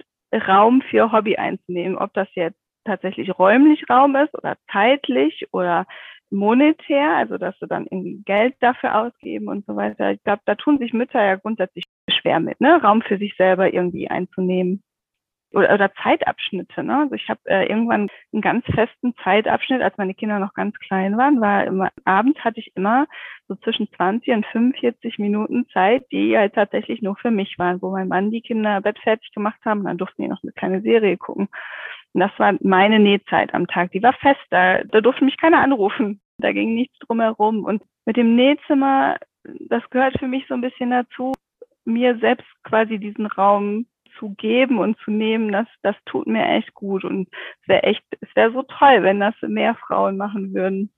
Raum 0.48 0.82
für 0.82 1.12
Hobby 1.12 1.36
einzunehmen, 1.36 1.98
ob 1.98 2.14
das 2.14 2.28
jetzt 2.34 2.58
tatsächlich 2.86 3.38
räumlich 3.38 3.84
Raum 3.90 4.16
ist 4.16 4.34
oder 4.34 4.56
zeitlich 4.72 5.46
oder 5.52 5.86
monetär, 6.32 7.16
also 7.18 7.38
dass 7.38 7.54
sie 7.60 7.68
dann 7.68 7.86
irgendwie 7.86 8.24
Geld 8.26 8.56
dafür 8.62 8.98
ausgeben 8.98 9.48
und 9.50 9.66
so 9.68 9.76
weiter. 9.76 10.12
Ich 10.12 10.24
glaube, 10.24 10.42
da 10.46 10.56
tun 10.56 10.80
sich 10.80 10.94
Mütter 10.94 11.24
ja 11.24 11.36
grundsätzlich 11.36 11.86
schwer 12.10 12.40
mit, 12.40 12.60
ne? 12.62 12.82
Raum 12.82 13.02
für 13.04 13.18
sich 13.18 13.36
selber 13.36 13.72
irgendwie 13.72 14.10
einzunehmen 14.10 14.82
oder, 15.54 15.74
oder 15.74 15.94
Zeitabschnitte. 16.02 16.84
Ne? 16.84 17.00
Also 17.00 17.16
ich 17.16 17.30
habe 17.30 17.40
äh, 17.46 17.68
irgendwann 17.68 18.10
einen 18.32 18.42
ganz 18.42 18.66
festen 18.66 19.14
Zeitabschnitt, 19.24 19.82
als 19.82 19.98
meine 19.98 20.14
Kinder 20.14 20.40
noch 20.40 20.54
ganz 20.54 20.78
klein 20.80 21.18
waren, 21.18 21.40
war 21.40 21.66
immer 21.66 21.90
abends 22.06 22.40
hatte 22.44 22.60
ich 22.60 22.72
immer 22.76 23.08
so 23.48 23.56
zwischen 23.56 23.88
20 23.96 24.34
und 24.34 24.46
45 24.48 25.20
Minuten 25.20 25.68
Zeit, 25.70 26.06
die 26.12 26.38
halt 26.38 26.56
tatsächlich 26.56 27.02
nur 27.02 27.16
für 27.16 27.32
mich 27.32 27.58
waren, 27.60 27.82
wo 27.82 27.92
mein 27.92 28.08
Mann 28.08 28.32
die 28.32 28.42
Kinder 28.42 28.82
Bett 28.82 29.00
fertig 29.00 29.32
gemacht 29.34 29.60
haben 29.64 29.84
dann 29.84 29.98
durften 29.98 30.24
die 30.24 30.28
noch 30.28 30.42
eine 30.44 30.54
kleine 30.54 30.82
Serie 30.82 31.18
gucken. 31.18 31.50
Und 32.14 32.20
das 32.20 32.32
war 32.38 32.54
meine 32.62 33.00
Nähzeit 33.00 33.54
am 33.54 33.68
Tag. 33.68 33.92
Die 33.92 34.04
war 34.04 34.14
fest, 34.14 34.42
da, 34.50 34.84
da 34.84 35.02
durfte 35.02 35.26
mich 35.26 35.38
keiner 35.38 35.60
anrufen. 35.60 36.22
Da 36.38 36.52
ging 36.52 36.74
nichts 36.74 36.98
drumherum. 37.00 37.66
Und 37.66 37.84
mit 38.06 38.18
dem 38.18 38.36
Nähzimmer, 38.36 39.18
das 39.44 39.88
gehört 39.90 40.18
für 40.20 40.28
mich 40.28 40.46
so 40.48 40.54
ein 40.54 40.62
bisschen 40.62 40.92
dazu, 40.92 41.34
mir 41.86 42.18
selbst 42.20 42.48
quasi 42.64 42.98
diesen 42.98 43.26
Raum 43.26 43.88
zu 44.20 44.34
geben 44.36 44.80
und 44.80 44.98
zu 45.00 45.12
nehmen, 45.12 45.52
das, 45.52 45.68
das 45.82 45.96
tut 46.06 46.28
mir 46.28 46.46
echt 46.46 46.74
gut. 46.74 47.04
Und 47.04 47.28
es 47.62 47.68
wäre 47.68 47.84
echt, 47.84 48.04
es 48.22 48.30
wäre 48.36 48.52
so 48.52 48.64
toll, 48.64 49.04
wenn 49.04 49.20
das 49.20 49.36
mehr 49.42 49.76
Frauen 49.76 50.18
machen 50.18 50.54
würden, 50.54 50.92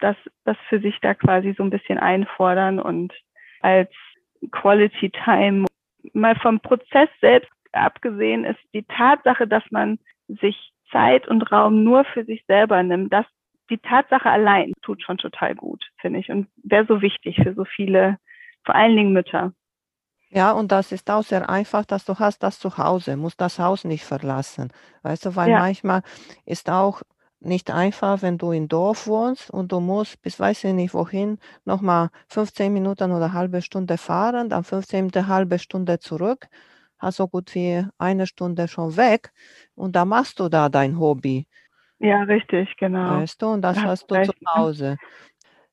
dass 0.00 0.16
das 0.44 0.56
für 0.68 0.80
sich 0.80 0.98
da 1.00 1.14
quasi 1.14 1.54
so 1.56 1.62
ein 1.62 1.70
bisschen 1.70 1.98
einfordern 1.98 2.80
und 2.80 3.12
als 3.60 3.90
Quality 4.50 5.10
Time 5.10 5.66
mal 6.12 6.34
vom 6.36 6.60
Prozess 6.60 7.08
selbst 7.20 7.50
abgesehen 7.72 8.44
ist 8.44 8.58
die 8.74 8.84
Tatsache, 8.84 9.46
dass 9.46 9.62
man 9.70 9.98
sich 10.26 10.72
Zeit 10.90 11.26
und 11.28 11.50
Raum 11.52 11.84
nur 11.84 12.04
für 12.04 12.24
sich 12.24 12.44
selber 12.46 12.82
nimmt, 12.82 13.12
das 13.12 13.26
die 13.70 13.78
Tatsache 13.78 14.28
allein 14.28 14.72
tut 14.82 15.02
schon 15.02 15.16
total 15.18 15.54
gut, 15.54 15.82
finde 15.98 16.18
ich, 16.18 16.30
und 16.30 16.48
wäre 16.62 16.84
so 16.86 17.00
wichtig 17.00 17.36
für 17.42 17.54
so 17.54 17.64
viele, 17.64 18.18
vor 18.64 18.74
allen 18.74 18.96
Dingen 18.96 19.12
Mütter. 19.12 19.54
Ja, 20.34 20.52
und 20.52 20.72
das 20.72 20.92
ist 20.92 21.10
auch 21.10 21.22
sehr 21.24 21.50
einfach, 21.50 21.84
dass 21.84 22.06
du 22.06 22.18
hast 22.18 22.42
das 22.42 22.58
zu 22.58 22.78
Hause, 22.78 23.16
musst 23.18 23.38
das 23.42 23.58
Haus 23.58 23.84
nicht 23.84 24.02
verlassen. 24.04 24.72
Weißt 25.02 25.26
du, 25.26 25.36
weil 25.36 25.50
Ja. 25.50 25.58
manchmal 25.58 26.02
ist 26.46 26.70
auch 26.70 27.02
nicht 27.40 27.70
einfach, 27.70 28.22
wenn 28.22 28.38
du 28.38 28.50
im 28.52 28.66
Dorf 28.66 29.06
wohnst 29.06 29.50
und 29.50 29.72
du 29.72 29.80
musst 29.80 30.22
bis 30.22 30.40
weiß 30.40 30.64
ich 30.64 30.72
nicht 30.72 30.94
wohin 30.94 31.38
nochmal 31.66 32.08
15 32.28 32.72
Minuten 32.72 33.12
oder 33.12 33.34
halbe 33.34 33.60
Stunde 33.60 33.98
fahren, 33.98 34.48
dann 34.48 34.64
15 34.64 35.26
halbe 35.28 35.58
Stunde 35.58 35.98
zurück, 35.98 36.46
hast 36.98 37.16
so 37.16 37.28
gut 37.28 37.54
wie 37.54 37.84
eine 37.98 38.26
Stunde 38.26 38.68
schon 38.68 38.96
weg 38.96 39.32
und 39.74 39.96
da 39.96 40.04
machst 40.06 40.38
du 40.40 40.48
da 40.48 40.68
dein 40.70 40.98
Hobby, 40.98 41.46
Ja, 42.00 42.22
richtig, 42.24 42.76
genau. 42.76 43.22
weißt 43.22 43.40
du, 43.42 43.46
und 43.48 43.62
das 43.62 43.84
Da 43.84 43.84
hast 43.84 44.06
du 44.10 44.18
zu 44.18 44.32
ne? 44.54 44.54
Hause. 44.54 44.98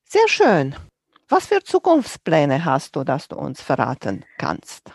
Sehr 0.04 0.28
schön. 0.28 0.74
Was 1.30 1.46
für 1.46 1.62
Zukunftspläne 1.62 2.64
hast 2.64 2.96
du, 2.96 3.04
dass 3.04 3.28
du 3.28 3.36
uns 3.36 3.62
verraten 3.62 4.24
kannst? 4.36 4.92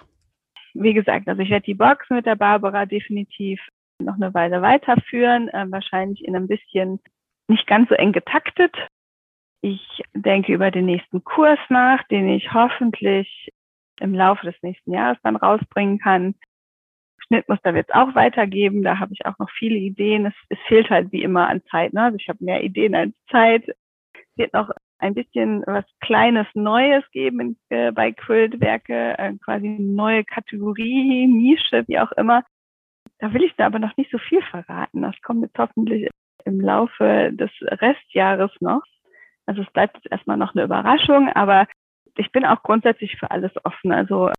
Wie 0.74 0.94
gesagt, 0.94 1.30
also 1.30 1.42
ich 1.42 1.50
werde 1.50 1.66
die 1.66 1.74
Box 1.74 2.10
mit 2.10 2.26
der 2.26 2.36
Barbara 2.36 2.86
definitiv 2.86 3.62
noch 4.00 4.16
eine 4.16 4.34
Weile 4.34 4.62
weiterführen, 4.62 5.48
äh, 5.48 5.66
wahrscheinlich 5.70 6.26
in 6.26 6.36
ein 6.36 6.48
bisschen 6.48 7.00
nicht 7.48 7.66
ganz 7.68 7.88
so 7.88 7.96
eng 7.96 8.12
getaktet. 8.12 8.76
Ich 9.62 10.04
denke 10.14 10.54
über 10.54 10.72
den 10.72 10.88
nächsten 10.88 11.24
Kurs 11.24 11.60
nach, 11.70 12.04
den 12.10 12.28
ich 12.28 12.54
hoffentlich 12.54 13.50
im 14.02 14.14
Laufe 14.14 14.46
des 14.46 14.62
nächsten 14.62 14.92
Jahres 14.92 15.18
dann 15.24 15.38
rausbringen 15.38 16.00
kann. 16.00 16.36
Schnittmuster 17.28 17.74
wird 17.74 17.88
es 17.88 17.96
auch 17.96 18.14
weitergeben. 18.14 18.84
Da 18.84 19.00
habe 19.00 19.14
ich 19.14 19.26
auch 19.26 19.40
noch 19.40 19.50
viele 19.52 19.78
Ideen. 19.78 20.26
Es, 20.26 20.34
es 20.50 20.60
fehlt 20.68 20.90
halt 20.90 21.14
wie 21.14 21.24
immer 21.24 21.48
an 21.48 21.64
Zeit. 21.72 21.94
Ne? 21.94 22.04
Also 22.04 22.18
ich 22.20 22.28
habe 22.28 22.44
mehr 22.44 22.62
Ideen 22.62 22.94
als 22.94 23.16
Zeit. 23.32 23.70
Es 23.70 24.38
wird 24.38 24.54
noch 24.54 24.70
ein 25.00 25.14
bisschen 25.14 25.64
was 25.66 25.86
Kleines 26.02 26.48
Neues 26.54 27.04
geben 27.12 27.58
äh, 27.70 27.92
bei 27.92 28.12
Quiltwerke, 28.12 29.18
äh, 29.18 29.34
quasi 29.44 29.68
eine 29.68 29.82
neue 29.82 30.24
Kategorie, 30.24 31.28
Nische, 31.28 31.84
wie 31.88 32.00
auch 32.00 32.12
immer. 32.14 32.44
Da 33.20 33.34
will 33.34 33.44
ich 33.44 33.56
da 33.56 33.68
aber 33.68 33.80
noch 33.80 33.96
nicht 33.98 34.12
so 34.12 34.18
viel 34.18 34.42
verraten. 34.42 35.02
Das 35.02 35.16
kommt 35.22 35.44
jetzt 35.44 35.58
hoffentlich 35.58 36.10
im 36.46 36.60
Laufe 36.62 37.32
des 37.34 37.52
Restjahres 37.62 38.52
noch. 38.60 38.84
Also 39.46 39.62
es 39.62 39.72
bleibt 39.72 39.96
jetzt 39.98 40.12
erstmal 40.12 40.38
noch 40.38 40.56
eine 40.56 40.64
Überraschung, 40.64 41.30
aber 41.30 41.68
ich 42.18 42.32
bin 42.32 42.46
auch 42.46 42.64
grundsätzlich 42.64 43.18
für 43.18 43.32
alles 43.32 43.52
offen. 43.64 43.92
Also 43.92 44.32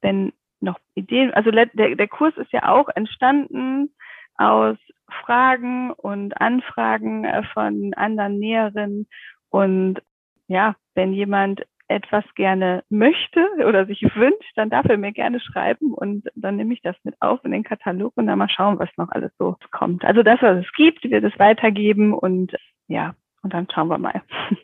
wenn 0.00 0.32
noch 0.60 0.78
Ideen, 0.94 1.32
also 1.34 1.50
der, 1.50 1.66
der 1.66 2.08
Kurs 2.08 2.36
ist 2.36 2.52
ja 2.52 2.68
auch 2.68 2.88
entstanden 2.94 3.94
aus 4.36 4.76
Fragen 5.24 5.92
und 5.92 6.40
Anfragen 6.40 7.24
äh, 7.24 7.42
von 7.52 7.92
anderen 7.94 8.38
Näherinnen 8.38 9.08
und 9.50 10.00
ja, 10.48 10.74
wenn 10.94 11.12
jemand 11.12 11.62
etwas 11.90 12.24
gerne 12.36 12.84
möchte 12.88 13.40
oder 13.66 13.84
sich 13.84 14.00
wünscht, 14.14 14.52
dann 14.54 14.70
darf 14.70 14.86
er 14.86 14.96
mir 14.96 15.12
gerne 15.12 15.40
schreiben 15.40 15.92
und 15.92 16.28
dann 16.36 16.56
nehme 16.56 16.72
ich 16.72 16.82
das 16.82 16.96
mit 17.02 17.20
auf 17.20 17.44
in 17.44 17.50
den 17.50 17.64
Katalog 17.64 18.12
und 18.16 18.28
dann 18.28 18.38
mal 18.38 18.48
schauen, 18.48 18.78
was 18.78 18.88
noch 18.96 19.10
alles 19.10 19.32
so 19.38 19.56
kommt. 19.72 20.04
Also 20.04 20.22
das, 20.22 20.40
was 20.40 20.64
es 20.64 20.72
gibt, 20.76 21.02
wird 21.02 21.24
es 21.24 21.36
weitergeben 21.38 22.14
und 22.14 22.56
ja, 22.86 23.14
und 23.42 23.52
dann 23.52 23.66
schauen 23.72 23.88
wir 23.88 23.98
mal. 23.98 24.22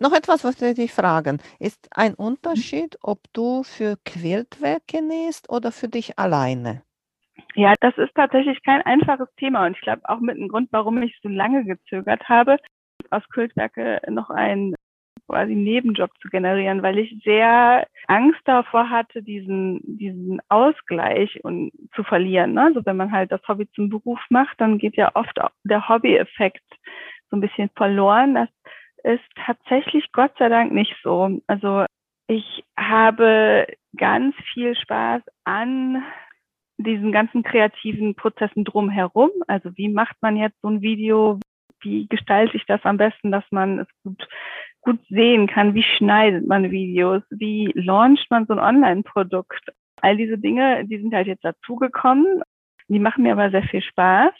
Noch 0.00 0.12
etwas, 0.12 0.44
was 0.44 0.60
wir 0.60 0.74
dich 0.74 0.92
fragen. 0.92 1.38
Ist 1.60 1.88
ein 1.92 2.14
Unterschied, 2.14 2.98
ob 3.02 3.20
du 3.32 3.62
für 3.62 3.96
Quiltwerke 4.04 5.02
nähst 5.02 5.50
oder 5.50 5.70
für 5.72 5.88
dich 5.88 6.18
alleine? 6.18 6.82
Ja, 7.54 7.74
das 7.80 7.96
ist 7.98 8.14
tatsächlich 8.14 8.62
kein 8.64 8.82
einfaches 8.82 9.28
Thema 9.36 9.66
und 9.66 9.76
ich 9.76 9.80
glaube 9.80 10.02
auch 10.08 10.20
mit 10.20 10.36
einem 10.36 10.48
Grund, 10.48 10.68
warum 10.72 11.02
ich 11.02 11.16
so 11.22 11.28
lange 11.28 11.64
gezögert 11.64 12.28
habe, 12.28 12.58
aus 13.10 13.22
Kultwerke 13.28 14.00
noch 14.08 14.30
ein 14.30 14.74
quasi 15.28 15.54
Nebenjob 15.54 16.10
zu 16.20 16.28
generieren, 16.28 16.82
weil 16.82 16.98
ich 16.98 17.22
sehr 17.22 17.86
Angst 18.06 18.40
davor 18.44 18.88
hatte, 18.88 19.22
diesen, 19.22 19.80
diesen 19.84 20.40
Ausgleich 20.48 21.44
und 21.44 21.70
zu 21.94 22.02
verlieren. 22.02 22.54
Ne? 22.54 22.62
Also 22.62 22.84
wenn 22.86 22.96
man 22.96 23.12
halt 23.12 23.30
das 23.30 23.46
Hobby 23.46 23.68
zum 23.72 23.90
Beruf 23.90 24.20
macht, 24.30 24.58
dann 24.60 24.78
geht 24.78 24.96
ja 24.96 25.10
oft 25.14 25.38
der 25.64 25.88
Hobby-Effekt 25.88 26.64
so 27.30 27.36
ein 27.36 27.40
bisschen 27.40 27.70
verloren. 27.76 28.34
Das 28.34 28.48
ist 29.04 29.24
tatsächlich 29.36 30.10
Gott 30.12 30.32
sei 30.38 30.48
Dank 30.48 30.72
nicht 30.72 30.96
so. 31.02 31.40
Also 31.46 31.84
ich 32.26 32.64
habe 32.78 33.66
ganz 33.96 34.34
viel 34.54 34.76
Spaß 34.76 35.22
an 35.44 36.02
diesen 36.78 37.12
ganzen 37.12 37.42
kreativen 37.42 38.14
Prozessen 38.14 38.64
drumherum. 38.64 39.30
Also 39.46 39.70
wie 39.76 39.88
macht 39.88 40.16
man 40.22 40.36
jetzt 40.36 40.60
so 40.62 40.68
ein 40.68 40.80
Video? 40.80 41.38
Wie 41.82 42.06
gestalte 42.08 42.56
ich 42.56 42.66
das 42.66 42.80
am 42.84 42.96
besten, 42.96 43.30
dass 43.30 43.44
man 43.50 43.80
es 43.80 43.88
gut 44.02 44.26
gut 44.80 45.00
sehen 45.08 45.46
kann, 45.46 45.74
wie 45.74 45.82
schneidet 45.82 46.46
man 46.46 46.70
Videos, 46.70 47.22
wie 47.30 47.70
launcht 47.74 48.30
man 48.30 48.46
so 48.46 48.54
ein 48.54 48.58
Online-Produkt. 48.58 49.72
All 50.00 50.16
diese 50.16 50.38
Dinge, 50.38 50.84
die 50.86 50.98
sind 50.98 51.14
halt 51.14 51.26
jetzt 51.26 51.44
dazugekommen. 51.44 52.42
Die 52.88 52.98
machen 52.98 53.24
mir 53.24 53.32
aber 53.32 53.50
sehr 53.50 53.64
viel 53.64 53.82
Spaß. 53.82 54.32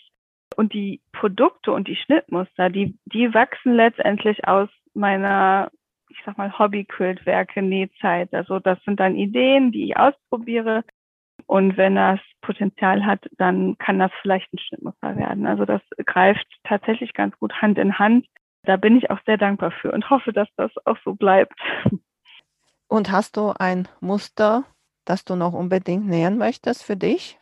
Und 0.56 0.72
die 0.72 1.02
Produkte 1.12 1.72
und 1.72 1.86
die 1.88 1.96
Schnittmuster, 1.96 2.70
die, 2.70 2.96
die 3.04 3.34
wachsen 3.34 3.74
letztendlich 3.74 4.46
aus 4.48 4.70
meiner, 4.94 5.70
ich 6.08 6.18
sag 6.24 6.38
mal, 6.38 6.58
Hobby-Quiltwerke, 6.58 7.60
Nähzeit. 7.60 8.32
Also 8.32 8.58
das 8.58 8.82
sind 8.84 8.98
dann 9.00 9.16
Ideen, 9.16 9.70
die 9.70 9.84
ich 9.84 9.96
ausprobiere. 9.96 10.82
Und 11.46 11.76
wenn 11.76 11.94
das 11.94 12.20
Potenzial 12.42 13.06
hat, 13.06 13.26
dann 13.38 13.78
kann 13.78 13.98
das 13.98 14.12
vielleicht 14.22 14.52
ein 14.52 14.58
Schnittmuster 14.58 15.16
werden. 15.16 15.46
Also 15.46 15.64
das 15.64 15.80
greift 16.04 16.46
tatsächlich 16.64 17.14
ganz 17.14 17.38
gut 17.38 17.52
Hand 17.62 17.78
in 17.78 17.98
Hand 17.98 18.26
da 18.68 18.76
bin 18.76 18.98
ich 18.98 19.10
auch 19.10 19.18
sehr 19.24 19.38
dankbar 19.38 19.70
für 19.70 19.92
und 19.92 20.10
hoffe, 20.10 20.32
dass 20.32 20.48
das 20.56 20.70
auch 20.84 20.98
so 21.02 21.14
bleibt. 21.14 21.58
Und 22.86 23.10
hast 23.10 23.36
du 23.36 23.52
ein 23.58 23.88
Muster, 24.00 24.64
das 25.04 25.24
du 25.24 25.36
noch 25.36 25.54
unbedingt 25.54 26.06
nähern 26.06 26.38
möchtest 26.38 26.84
für 26.84 26.96
dich? 26.96 27.38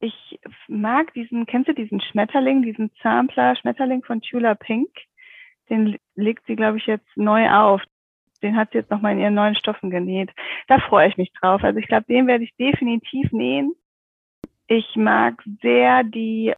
Ich 0.00 0.38
mag 0.68 1.12
diesen, 1.14 1.46
kennst 1.46 1.68
du 1.68 1.74
diesen 1.74 2.00
Schmetterling, 2.00 2.62
diesen 2.62 2.90
Sampler 3.02 3.56
Schmetterling 3.56 4.02
von 4.02 4.20
Tula 4.20 4.54
Pink? 4.54 4.88
Den 5.68 5.98
legt 6.14 6.46
sie, 6.46 6.56
glaube 6.56 6.78
ich, 6.78 6.86
jetzt 6.86 7.08
neu 7.16 7.50
auf. 7.50 7.82
Den 8.42 8.56
hat 8.56 8.70
sie 8.72 8.78
jetzt 8.78 8.90
nochmal 8.90 9.12
in 9.12 9.20
ihren 9.20 9.34
neuen 9.34 9.54
Stoffen 9.54 9.90
genäht. 9.90 10.30
Da 10.68 10.78
freue 10.78 11.08
ich 11.08 11.16
mich 11.16 11.32
drauf. 11.32 11.62
Also 11.62 11.78
ich 11.78 11.86
glaube, 11.86 12.06
den 12.08 12.26
werde 12.26 12.44
ich 12.44 12.54
definitiv 12.56 13.30
nähen. 13.32 13.74
Ich 14.66 14.96
mag 14.96 15.42
sehr 15.62 16.04
die 16.04 16.54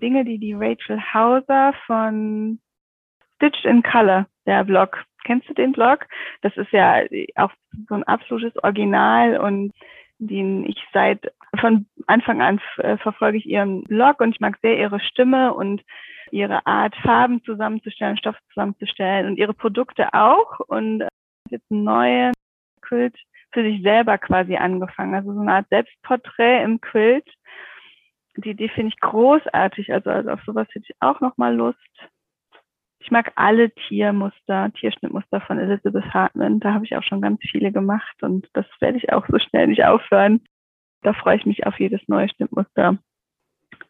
Dinge, 0.00 0.24
die 0.24 0.38
die 0.38 0.54
Rachel 0.54 1.00
Hauser 1.12 1.74
von 1.86 2.58
Stitched 3.36 3.64
in 3.64 3.82
Color, 3.82 4.26
der 4.46 4.64
Blog. 4.64 5.04
Kennst 5.24 5.48
du 5.48 5.54
den 5.54 5.72
Blog? 5.72 6.06
Das 6.42 6.56
ist 6.56 6.70
ja 6.70 7.02
auch 7.34 7.50
so 7.88 7.94
ein 7.94 8.04
absolutes 8.04 8.56
Original 8.62 9.38
und 9.38 9.72
den 10.18 10.64
ich 10.64 10.78
seit 10.92 11.32
von 11.60 11.86
Anfang 12.06 12.40
an 12.40 12.60
äh, 12.78 12.96
verfolge 12.98 13.38
ich 13.38 13.46
ihren 13.46 13.84
Blog 13.84 14.20
und 14.20 14.30
ich 14.30 14.40
mag 14.40 14.58
sehr 14.62 14.78
ihre 14.78 15.00
Stimme 15.00 15.52
und 15.52 15.82
ihre 16.30 16.66
Art, 16.66 16.94
Farben 16.96 17.42
zusammenzustellen, 17.44 18.16
Stoff 18.16 18.36
zusammenzustellen 18.48 19.26
und 19.26 19.36
ihre 19.36 19.54
Produkte 19.54 20.12
auch. 20.12 20.60
Und 20.60 21.04
jetzt 21.50 21.70
ein 21.70 21.84
neues 21.84 22.34
Quilt 22.80 23.16
für 23.52 23.62
sich 23.62 23.82
selber 23.82 24.18
quasi 24.18 24.56
angefangen. 24.56 25.14
Also 25.14 25.32
so 25.32 25.40
eine 25.40 25.54
Art 25.54 25.68
Selbstporträt 25.70 26.62
im 26.62 26.80
Quilt. 26.80 27.28
Die 28.36 28.50
Idee 28.50 28.68
finde 28.68 28.92
ich 28.94 29.00
großartig. 29.00 29.92
Also, 29.92 30.10
also 30.10 30.30
auf 30.30 30.40
sowas 30.44 30.68
hätte 30.72 30.86
ich 30.88 30.96
auch 31.00 31.20
nochmal 31.20 31.54
Lust. 31.54 31.78
Ich 32.98 33.10
mag 33.10 33.32
alle 33.36 33.70
Tiermuster, 33.70 34.72
Tierschnittmuster 34.72 35.40
von 35.40 35.58
Elizabeth 35.58 36.12
Hartman. 36.12 36.60
Da 36.60 36.74
habe 36.74 36.84
ich 36.84 36.96
auch 36.96 37.02
schon 37.02 37.20
ganz 37.20 37.40
viele 37.40 37.70
gemacht 37.70 38.22
und 38.22 38.48
das 38.52 38.66
werde 38.80 38.98
ich 38.98 39.12
auch 39.12 39.26
so 39.28 39.38
schnell 39.38 39.68
nicht 39.68 39.84
aufhören. 39.84 40.42
Da 41.02 41.12
freue 41.12 41.36
ich 41.36 41.46
mich 41.46 41.66
auf 41.66 41.78
jedes 41.78 42.00
neue 42.08 42.28
Schnittmuster. 42.28 42.98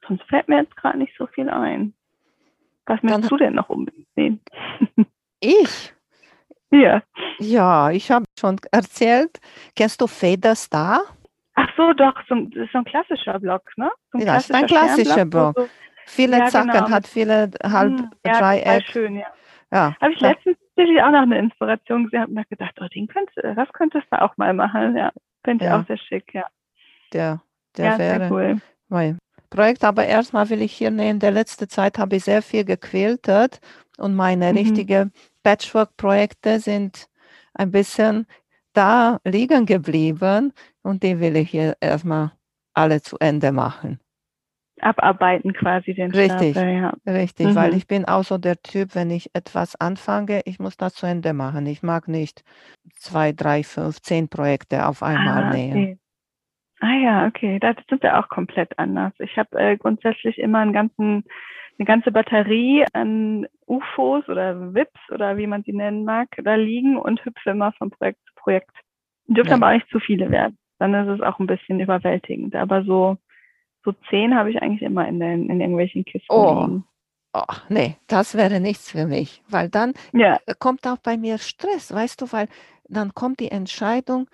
Sonst 0.07 0.23
fällt 0.25 0.49
mir 0.49 0.59
jetzt 0.59 0.77
gerade 0.77 0.99
nicht 0.99 1.17
so 1.17 1.27
viel 1.27 1.49
ein. 1.49 1.95
Was 2.85 3.03
möchtest 3.03 3.31
du 3.31 3.37
denn 3.37 3.55
noch 3.55 3.69
unbedingt 3.69 4.09
sehen? 4.15 4.41
Ich? 5.41 5.93
Ja. 6.71 7.03
Ja, 7.39 7.91
ich 7.91 8.11
habe 8.11 8.25
schon 8.39 8.57
erzählt. 8.71 9.39
Kennst 9.75 10.01
du 10.01 10.07
Feder 10.07 10.55
Star? 10.55 11.03
Ach 11.55 11.69
so, 11.77 11.93
doch, 11.93 12.15
so, 12.29 12.35
so 12.73 12.79
ein 12.79 12.85
klassischer 12.85 13.39
Block, 13.39 13.63
ne? 13.77 13.91
So 14.13 14.19
ja, 14.19 14.37
ist 14.37 14.53
ein 14.53 14.67
klassischer 14.67 15.25
Block. 15.25 15.55
So 15.57 15.69
Viele 16.07 16.39
ja, 16.39 16.47
Zacken, 16.47 16.71
genau. 16.71 16.91
hat 16.91 17.07
viele 17.07 17.51
halb 17.63 17.99
hm, 17.99 18.11
ja, 18.25 18.39
Dreieck. 18.39 18.85
schön, 18.87 19.17
ja. 19.17 19.27
ja. 19.73 19.97
Habe 20.01 20.13
ich 20.13 20.21
letztens 20.21 20.57
tatsächlich 20.69 21.03
auch 21.03 21.11
noch 21.11 21.23
eine 21.23 21.39
Inspiration 21.39 22.05
gesehen, 22.05 22.21
habe 22.23 22.33
mir 22.33 22.45
gedacht, 22.45 22.79
oh, 22.81 22.87
den 22.95 23.09
könnte, 23.09 23.55
das 23.57 23.69
könntest 23.73 24.07
du 24.11 24.23
auch 24.23 24.37
mal 24.37 24.55
machen. 24.55 24.97
Ja, 24.97 25.11
finde 25.45 25.65
ich 25.65 25.71
ja. 25.71 25.81
auch 25.81 25.87
sehr 25.87 25.99
schick, 25.99 26.33
ja. 26.33 26.45
Der, 27.13 27.41
der 27.77 27.85
ja, 27.85 27.99
wäre 27.99 28.29
cool. 28.31 28.61
Mein 28.89 29.19
Projekt, 29.51 29.85
aber 29.85 30.07
erstmal 30.07 30.49
will 30.49 30.63
ich 30.63 30.73
hier 30.73 30.91
nehmen, 30.91 31.19
der 31.19 31.33
letzte 31.33 31.67
Zeit 31.67 31.99
habe 31.99 32.17
ich 32.17 32.25
sehr 32.25 32.43
viel 32.43 32.65
gequältet 32.65 33.61
und 33.99 34.15
meine 34.15 34.53
mhm. 34.53 34.59
richtigen 34.59 35.13
Patchwork-Projekte 35.47 36.59
sind 36.59 37.09
ein 37.55 37.71
bisschen 37.71 38.27
da 38.73 39.21
liegen 39.23 39.65
geblieben 39.65 40.53
und 40.83 41.05
die 41.05 41.21
will 41.21 41.37
ich 41.37 41.51
hier 41.51 41.77
erstmal 41.81 42.33
alle 42.75 43.01
zu 43.01 43.17
Ende 43.21 43.53
machen 43.53 44.01
abarbeiten 44.81 45.55
quasi 45.55 45.95
den 45.95 46.11
Richtig, 46.11 46.51
Stapel, 46.51 46.75
ja. 46.75 46.93
richtig, 47.07 47.47
mhm. 47.47 47.55
weil 47.55 47.75
ich 47.75 47.87
bin 47.87 48.05
auch 48.05 48.25
so 48.25 48.37
der 48.37 48.61
Typ, 48.61 48.95
wenn 48.95 49.11
ich 49.11 49.31
etwas 49.35 49.75
anfange, 49.77 50.43
ich 50.45 50.59
muss 50.59 50.77
das 50.77 50.93
zu 50.93 51.07
Ende 51.07 51.33
machen. 51.33 51.65
Ich 51.65 51.83
mag 51.83 52.09
nicht 52.09 52.45
zwei, 52.93 53.33
drei, 53.33 53.65
fünf, 53.65 54.03
zehn 54.03 54.29
Projekte 54.29 54.87
auf 54.87 55.03
einmal 55.03 55.45
ah, 55.45 55.51
nähen. 55.51 55.73
Okay. 55.73 55.99
Ah 56.87 56.95
ja, 56.95 57.27
okay, 57.27 57.59
das 57.59 57.77
sind 57.89 58.03
wir 58.03 58.19
auch 58.19 58.29
komplett 58.29 58.79
anders. 58.79 59.13
Ich 59.19 59.37
habe 59.37 59.59
äh, 59.59 59.77
grundsätzlich 59.77 60.39
immer 60.39 60.61
einen 60.61 60.73
ganzen, 60.73 61.25
eine 61.79 61.87
ganze 61.87 62.13
Batterie 62.13 62.85
an 62.93 63.47
UFOs 63.67 64.29
oder 64.29 64.73
WIPs 64.75 65.11
oder 65.11 65.37
wie 65.37 65.47
man 65.47 65.65
sie 65.65 65.73
nennen 65.73 66.05
mag, 66.05 66.29
da 66.45 66.55
liegen 66.55 66.97
und 66.97 67.25
hüpfe 67.25 67.51
immer 67.51 67.73
von 67.73 67.91
Projekt 67.91 68.21
zu 68.27 68.35
Projekt. 68.37 68.71
Dürfen 69.27 69.51
ja. 69.51 69.57
aber 69.57 69.69
auch 69.69 69.73
nicht 69.73 69.89
zu 69.91 69.99
viele 69.99 70.31
werden. 70.31 70.57
Dann 70.79 70.95
ist 70.95 71.09
es 71.09 71.21
auch 71.21 71.41
ein 71.41 71.49
bisschen 71.49 71.81
überwältigend. 71.81 72.55
Aber 72.55 72.85
so 72.85 73.17
so 73.87 73.93
zehn 74.11 74.35
habe 74.35 74.51
ich 74.51 74.61
eigentlich 74.61 74.83
immer 74.83 75.09
in, 75.09 75.21
den, 75.21 75.49
in 75.49 75.61
irgendwelchen 75.61 76.05
Kisten 76.05 76.27
oh. 76.29 76.61
liegen. 76.61 76.85
Oh, 77.33 77.55
nee, 77.69 77.97
das 78.07 78.35
wäre 78.35 78.61
nichts 78.61 78.91
für 78.91 79.07
mich, 79.07 79.43
weil 79.49 79.69
dann 79.69 79.93
ja. 80.13 80.39
kommt 80.59 80.87
auch 80.87 80.97
bei 80.97 81.19
mir 81.19 81.39
Stress, 81.39 81.93
weißt 81.93 82.23
du, 82.23 82.33
weil 82.33 82.49
dann 82.89 83.15
kommt 83.15 83.41
die 83.41 83.51
Entscheidung, 83.51 84.27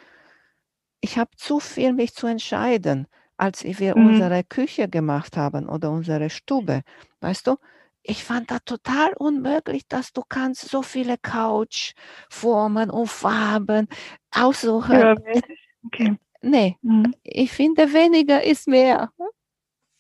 ich 1.03 1.19
habe 1.19 1.31
zu 1.37 1.61
viel 1.61 1.93
mich 1.93 2.15
zu 2.15 2.27
entscheiden, 2.27 3.07
als 3.37 3.65
wir 3.65 3.99
mhm. 3.99 4.07
unsere 4.07 4.45
Küche 4.45 4.89
gemacht 4.89 5.37
haben 5.37 5.69
oder 5.69 5.91
unsere 5.91 6.31
Stube, 6.31 6.83
weißt 7.21 7.47
du, 7.49 7.57
ich 8.05 8.25
fand 8.25 8.51
das 8.51 8.65
total 8.65 9.13
unmöglich, 9.17 9.87
dass 9.89 10.13
du 10.13 10.23
kannst 10.29 10.69
so 10.69 10.83
viele 10.83 11.17
Couchformen 11.19 12.91
und 12.91 13.09
Farben 13.09 13.89
aussuchen. 14.35 14.99
Ja, 14.99 15.15
okay. 15.87 16.17
Nee, 16.41 16.77
mhm. 16.83 17.15
ich 17.23 17.53
finde, 17.53 17.93
weniger 17.93 18.43
ist 18.43 18.67
mehr. 18.67 19.11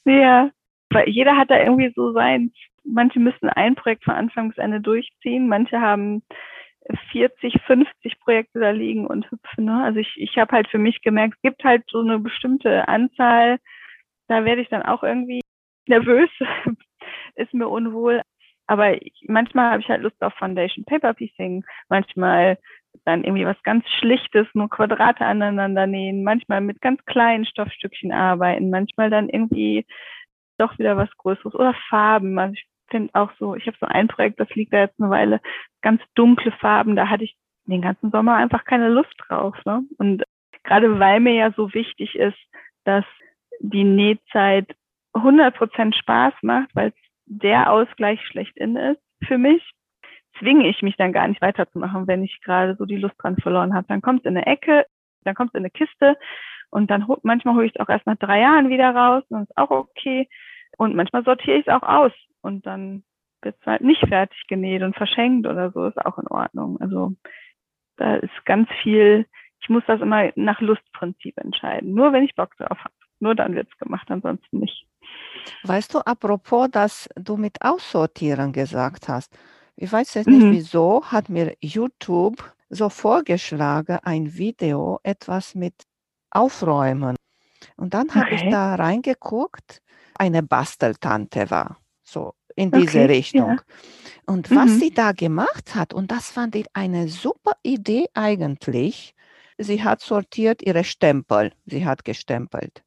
Ja, 0.04 0.50
weil 0.90 1.08
jeder 1.08 1.36
hat 1.36 1.50
da 1.50 1.62
irgendwie 1.62 1.92
so 1.94 2.12
sein, 2.12 2.52
manche 2.84 3.20
müssen 3.20 3.48
ein 3.50 3.76
Projekt 3.76 4.04
von 4.04 4.14
Anfang 4.14 4.48
bis 4.48 4.58
Ende 4.58 4.80
durchziehen, 4.80 5.48
manche 5.48 5.80
haben 5.80 6.22
40, 7.12 7.54
50 7.66 8.20
Projekte 8.20 8.60
da 8.60 8.70
liegen 8.70 9.06
und 9.06 9.30
hüpfen. 9.30 9.64
Ne? 9.66 9.82
Also 9.84 10.00
ich, 10.00 10.12
ich 10.16 10.36
habe 10.38 10.52
halt 10.52 10.68
für 10.68 10.78
mich 10.78 11.00
gemerkt, 11.02 11.34
es 11.36 11.42
gibt 11.42 11.64
halt 11.64 11.84
so 11.88 12.00
eine 12.00 12.18
bestimmte 12.18 12.88
Anzahl, 12.88 13.58
da 14.28 14.44
werde 14.44 14.62
ich 14.62 14.68
dann 14.68 14.82
auch 14.82 15.02
irgendwie 15.02 15.40
nervös, 15.88 16.30
ist 17.34 17.54
mir 17.54 17.68
unwohl. 17.68 18.22
Aber 18.66 18.94
ich, 18.94 19.24
manchmal 19.28 19.72
habe 19.72 19.82
ich 19.82 19.88
halt 19.88 20.02
Lust 20.02 20.20
auf 20.22 20.34
Foundation 20.34 20.84
Paper 20.84 21.14
Piecing, 21.14 21.64
manchmal 21.88 22.58
dann 23.04 23.24
irgendwie 23.24 23.46
was 23.46 23.60
ganz 23.62 23.88
Schlichtes, 23.88 24.46
nur 24.54 24.68
Quadrate 24.68 25.24
aneinander 25.24 25.86
nähen, 25.86 26.22
manchmal 26.22 26.60
mit 26.60 26.80
ganz 26.80 27.04
kleinen 27.04 27.44
Stoffstückchen 27.46 28.12
arbeiten, 28.12 28.70
manchmal 28.70 29.10
dann 29.10 29.28
irgendwie 29.28 29.86
doch 30.58 30.78
wieder 30.78 30.96
was 30.96 31.10
Größeres 31.16 31.54
oder 31.54 31.74
Farben. 31.88 32.38
Also 32.38 32.54
ich 32.54 32.66
finde 32.92 33.10
auch 33.14 33.32
so, 33.40 33.56
ich 33.56 33.66
habe 33.66 33.76
so 33.80 33.86
ein 33.86 34.06
Projekt, 34.06 34.38
das 34.38 34.48
liegt 34.50 34.72
da 34.72 34.80
jetzt 34.80 35.00
eine 35.00 35.10
Weile, 35.10 35.40
ganz 35.80 36.00
dunkle 36.14 36.52
Farben, 36.52 36.94
da 36.94 37.08
hatte 37.08 37.24
ich 37.24 37.34
den 37.64 37.82
ganzen 37.82 38.10
Sommer 38.10 38.36
einfach 38.36 38.64
keine 38.64 38.88
Lust 38.88 39.14
drauf. 39.26 39.56
Ne? 39.64 39.82
Und 39.98 40.22
gerade 40.62 41.00
weil 41.00 41.18
mir 41.18 41.34
ja 41.34 41.52
so 41.52 41.74
wichtig 41.74 42.14
ist, 42.14 42.38
dass 42.84 43.04
die 43.60 43.84
Nähzeit 43.84 44.68
100% 45.14 45.94
Spaß 45.94 46.34
macht, 46.42 46.68
weil 46.74 46.92
der 47.26 47.72
Ausgleich 47.72 48.20
schlechthin 48.26 48.76
ist 48.76 49.00
für 49.26 49.38
mich, 49.38 49.62
zwinge 50.38 50.68
ich 50.68 50.82
mich 50.82 50.96
dann 50.96 51.12
gar 51.12 51.28
nicht 51.28 51.42
weiterzumachen, 51.42 52.06
wenn 52.06 52.24
ich 52.24 52.40
gerade 52.42 52.76
so 52.76 52.84
die 52.84 52.96
Lust 52.96 53.14
dran 53.18 53.36
verloren 53.36 53.74
habe. 53.74 53.86
Dann 53.88 54.02
kommt 54.02 54.20
es 54.20 54.26
in 54.26 54.36
eine 54.36 54.46
Ecke, 54.46 54.86
dann 55.24 55.34
kommt 55.34 55.50
es 55.50 55.54
in 55.54 55.60
eine 55.60 55.70
Kiste 55.70 56.16
Und 56.70 56.90
dann 56.90 57.06
manchmal 57.22 57.54
hole 57.54 57.66
ich 57.66 57.72
es 57.74 57.80
auch 57.80 57.88
erst 57.88 58.06
nach 58.06 58.16
drei 58.16 58.40
Jahren 58.40 58.68
wieder 58.68 58.94
raus 58.94 59.24
und 59.28 59.42
ist 59.42 59.56
auch 59.56 59.70
okay. 59.70 60.28
Und 60.78 60.94
manchmal 60.94 61.22
sortiere 61.24 61.58
ich 61.58 61.66
es 61.66 61.72
auch 61.72 61.82
aus 61.82 62.12
und 62.42 62.66
dann 62.66 63.04
wird 63.42 63.56
es 63.60 63.66
halt 63.66 63.82
nicht 63.82 64.06
fertig 64.06 64.44
genäht 64.48 64.82
und 64.82 64.96
verschenkt 64.96 65.46
oder 65.46 65.70
so, 65.72 65.86
ist 65.86 65.98
auch 66.04 66.18
in 66.18 66.28
Ordnung. 66.28 66.80
Also 66.80 67.14
da 67.96 68.16
ist 68.16 68.44
ganz 68.44 68.68
viel, 68.82 69.26
ich 69.60 69.68
muss 69.68 69.82
das 69.86 70.00
immer 70.00 70.30
nach 70.36 70.60
Lustprinzip 70.60 71.38
entscheiden. 71.38 71.94
Nur 71.94 72.12
wenn 72.12 72.24
ich 72.24 72.34
Bock 72.34 72.56
drauf 72.56 72.78
habe. 72.78 72.94
Nur 73.20 73.34
dann 73.34 73.54
wird 73.54 73.68
es 73.70 73.78
gemacht, 73.78 74.10
ansonsten 74.10 74.58
nicht. 74.58 74.86
Weißt 75.62 75.94
du, 75.94 76.00
apropos, 76.00 76.68
dass 76.70 77.08
du 77.14 77.36
mit 77.36 77.62
Aussortieren 77.62 78.52
gesagt 78.52 79.08
hast, 79.08 79.36
ich 79.76 79.92
weiß 79.92 80.14
jetzt 80.14 80.28
nicht 80.28 80.44
mhm. 80.44 80.52
wieso, 80.52 81.04
hat 81.04 81.28
mir 81.28 81.54
YouTube 81.60 82.42
so 82.68 82.88
vorgeschlagen, 82.88 83.98
ein 84.02 84.34
Video, 84.34 84.98
etwas 85.02 85.54
mit 85.54 85.74
Aufräumen. 86.30 87.16
Und 87.76 87.94
dann 87.94 88.12
habe 88.14 88.30
ich 88.30 88.48
da 88.50 88.74
reingeguckt, 88.74 89.82
eine 90.16 90.42
Basteltante 90.42 91.50
war, 91.50 91.76
so 92.12 92.34
in 92.54 92.70
diese 92.70 92.98
okay, 92.98 93.04
Richtung. 93.06 93.48
Ja. 93.48 93.56
Und 94.26 94.50
was 94.50 94.70
mhm. 94.70 94.78
sie 94.78 94.90
da 94.90 95.12
gemacht 95.12 95.74
hat, 95.74 95.94
und 95.94 96.10
das 96.10 96.30
fand 96.30 96.54
ich 96.54 96.66
eine 96.74 97.08
super 97.08 97.52
Idee 97.62 98.06
eigentlich, 98.14 99.14
sie 99.58 99.82
hat 99.82 100.00
sortiert 100.00 100.62
ihre 100.62 100.84
Stempel, 100.84 101.52
sie 101.66 101.84
hat 101.84 102.04
gestempelt. 102.04 102.84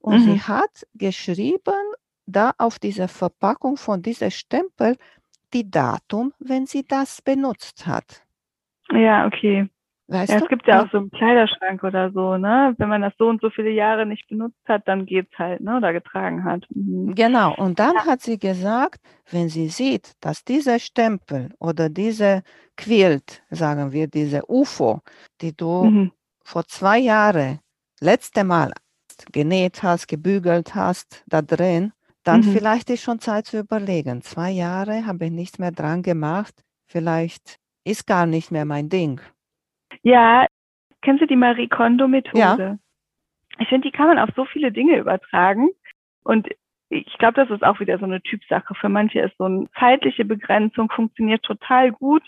Und 0.00 0.20
mhm. 0.20 0.24
sie 0.24 0.40
hat 0.40 0.86
geschrieben, 0.94 1.94
da 2.26 2.52
auf 2.58 2.78
dieser 2.78 3.08
Verpackung 3.08 3.76
von 3.76 4.02
dieser 4.02 4.30
Stempel, 4.30 4.96
die 5.52 5.70
Datum, 5.70 6.32
wenn 6.38 6.66
sie 6.66 6.84
das 6.84 7.22
benutzt 7.22 7.86
hat. 7.86 8.24
Ja, 8.90 9.26
okay. 9.26 9.68
Weißt 10.08 10.30
ja, 10.30 10.38
du? 10.38 10.44
es 10.44 10.48
gibt 10.48 10.68
ja 10.68 10.84
auch 10.84 10.90
so 10.92 10.98
einen 10.98 11.10
Kleiderschrank 11.10 11.82
oder 11.82 12.12
so, 12.12 12.36
ne? 12.36 12.74
Wenn 12.78 12.88
man 12.88 13.02
das 13.02 13.12
so 13.18 13.26
und 13.26 13.40
so 13.40 13.50
viele 13.50 13.70
Jahre 13.70 14.06
nicht 14.06 14.28
benutzt 14.28 14.60
hat, 14.66 14.86
dann 14.86 15.04
geht's 15.04 15.36
halt, 15.36 15.60
ne? 15.60 15.78
Oder 15.78 15.92
getragen 15.92 16.44
hat. 16.44 16.64
Mhm. 16.70 17.14
Genau. 17.14 17.54
Und 17.56 17.80
dann 17.80 17.94
ja. 17.94 18.06
hat 18.06 18.22
sie 18.22 18.38
gesagt, 18.38 19.00
wenn 19.30 19.48
sie 19.48 19.68
sieht, 19.68 20.12
dass 20.20 20.44
dieser 20.44 20.78
Stempel 20.78 21.52
oder 21.58 21.88
diese 21.88 22.42
Quilt, 22.76 23.42
sagen 23.50 23.90
wir, 23.90 24.06
diese 24.06 24.48
UFO, 24.48 25.00
die 25.40 25.56
du 25.56 25.84
mhm. 25.84 26.12
vor 26.44 26.64
zwei 26.66 26.98
Jahren 26.98 27.58
letzte 28.00 28.44
Mal 28.44 28.72
genäht 29.32 29.82
hast, 29.82 30.06
gebügelt 30.06 30.74
hast, 30.76 31.24
da 31.26 31.42
drin, 31.42 31.92
dann 32.22 32.40
mhm. 32.40 32.52
vielleicht 32.52 32.90
ist 32.90 33.02
schon 33.02 33.18
Zeit 33.18 33.46
zu 33.46 33.58
überlegen. 33.58 34.22
Zwei 34.22 34.50
Jahre 34.50 35.06
habe 35.06 35.26
ich 35.26 35.30
nichts 35.32 35.58
mehr 35.58 35.72
dran 35.72 36.02
gemacht. 36.02 36.54
Vielleicht 36.86 37.58
ist 37.84 38.06
gar 38.06 38.26
nicht 38.26 38.52
mehr 38.52 38.64
mein 38.64 38.88
Ding. 38.88 39.20
Ja, 40.06 40.46
kennst 41.02 41.20
du 41.20 41.26
die 41.26 41.34
Marie 41.34 41.66
Kondo-Methode? 41.66 42.38
Ja. 42.38 42.78
Ich 43.58 43.68
finde, 43.68 43.88
die 43.88 43.92
kann 43.92 44.06
man 44.06 44.20
auf 44.20 44.30
so 44.36 44.44
viele 44.44 44.70
Dinge 44.70 44.98
übertragen. 44.98 45.68
Und 46.22 46.48
ich 46.90 47.18
glaube, 47.18 47.34
das 47.34 47.50
ist 47.50 47.64
auch 47.64 47.80
wieder 47.80 47.98
so 47.98 48.04
eine 48.04 48.22
Typsache. 48.22 48.72
Für 48.76 48.88
manche 48.88 49.18
ist 49.18 49.36
so 49.36 49.44
eine 49.46 49.66
zeitliche 49.76 50.24
Begrenzung 50.24 50.92
funktioniert 50.92 51.42
total 51.42 51.90
gut. 51.90 52.22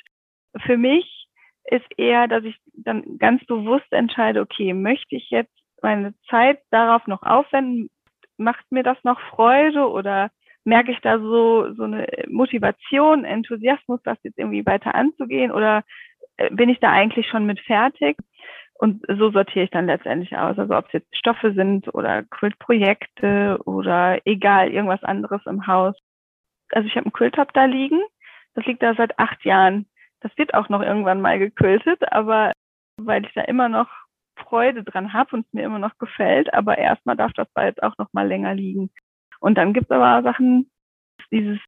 Für 0.66 0.76
mich 0.76 1.28
ist 1.70 1.86
eher, 1.96 2.26
dass 2.26 2.42
ich 2.42 2.58
dann 2.74 3.16
ganz 3.16 3.44
bewusst 3.46 3.92
entscheide, 3.92 4.40
okay, 4.40 4.74
möchte 4.74 5.14
ich 5.14 5.30
jetzt 5.30 5.54
meine 5.80 6.14
Zeit 6.28 6.58
darauf 6.72 7.06
noch 7.06 7.22
aufwenden? 7.22 7.90
Macht 8.38 8.64
mir 8.72 8.82
das 8.82 8.98
noch 9.04 9.20
Freude 9.30 9.88
oder 9.88 10.32
merke 10.64 10.90
ich 10.90 10.98
da 11.00 11.20
so, 11.20 11.72
so 11.74 11.84
eine 11.84 12.08
Motivation, 12.26 13.24
Enthusiasmus, 13.24 14.00
das 14.02 14.18
jetzt 14.24 14.38
irgendwie 14.38 14.66
weiter 14.66 14.96
anzugehen 14.96 15.52
oder 15.52 15.84
bin 16.50 16.68
ich 16.68 16.80
da 16.80 16.90
eigentlich 16.90 17.28
schon 17.28 17.46
mit 17.46 17.60
fertig? 17.60 18.16
Und 18.74 19.04
so 19.08 19.30
sortiere 19.32 19.64
ich 19.64 19.70
dann 19.70 19.86
letztendlich 19.86 20.36
aus. 20.36 20.58
Also 20.58 20.76
ob 20.76 20.86
es 20.86 20.92
jetzt 20.92 21.16
Stoffe 21.16 21.52
sind 21.52 21.92
oder 21.94 22.22
Quiltprojekte 22.22 23.58
oder 23.64 24.20
egal, 24.24 24.70
irgendwas 24.70 25.02
anderes 25.02 25.44
im 25.46 25.66
Haus. 25.66 25.96
Also 26.70 26.86
ich 26.86 26.94
habe 26.94 27.06
einen 27.06 27.12
Quilttop 27.12 27.52
da 27.54 27.64
liegen. 27.64 28.00
Das 28.54 28.64
liegt 28.66 28.82
da 28.82 28.94
seit 28.94 29.18
acht 29.18 29.44
Jahren. 29.44 29.86
Das 30.20 30.36
wird 30.36 30.54
auch 30.54 30.68
noch 30.68 30.82
irgendwann 30.82 31.20
mal 31.20 31.38
gequiltet, 31.38 32.12
aber 32.12 32.52
weil 33.00 33.24
ich 33.24 33.32
da 33.34 33.42
immer 33.42 33.68
noch 33.68 33.88
Freude 34.36 34.84
dran 34.84 35.12
habe 35.12 35.36
und 35.36 35.46
es 35.46 35.52
mir 35.52 35.64
immer 35.64 35.78
noch 35.78 35.98
gefällt, 35.98 36.52
aber 36.54 36.78
erstmal 36.78 37.16
darf 37.16 37.32
das 37.34 37.48
da 37.54 37.64
jetzt 37.64 37.82
auch 37.82 37.96
noch 37.98 38.12
mal 38.12 38.26
länger 38.26 38.54
liegen. 38.54 38.90
Und 39.40 39.56
dann 39.56 39.72
gibt 39.72 39.90
es 39.90 39.90
aber 39.90 40.22
Sachen, 40.22 40.70
dieses 41.30 41.58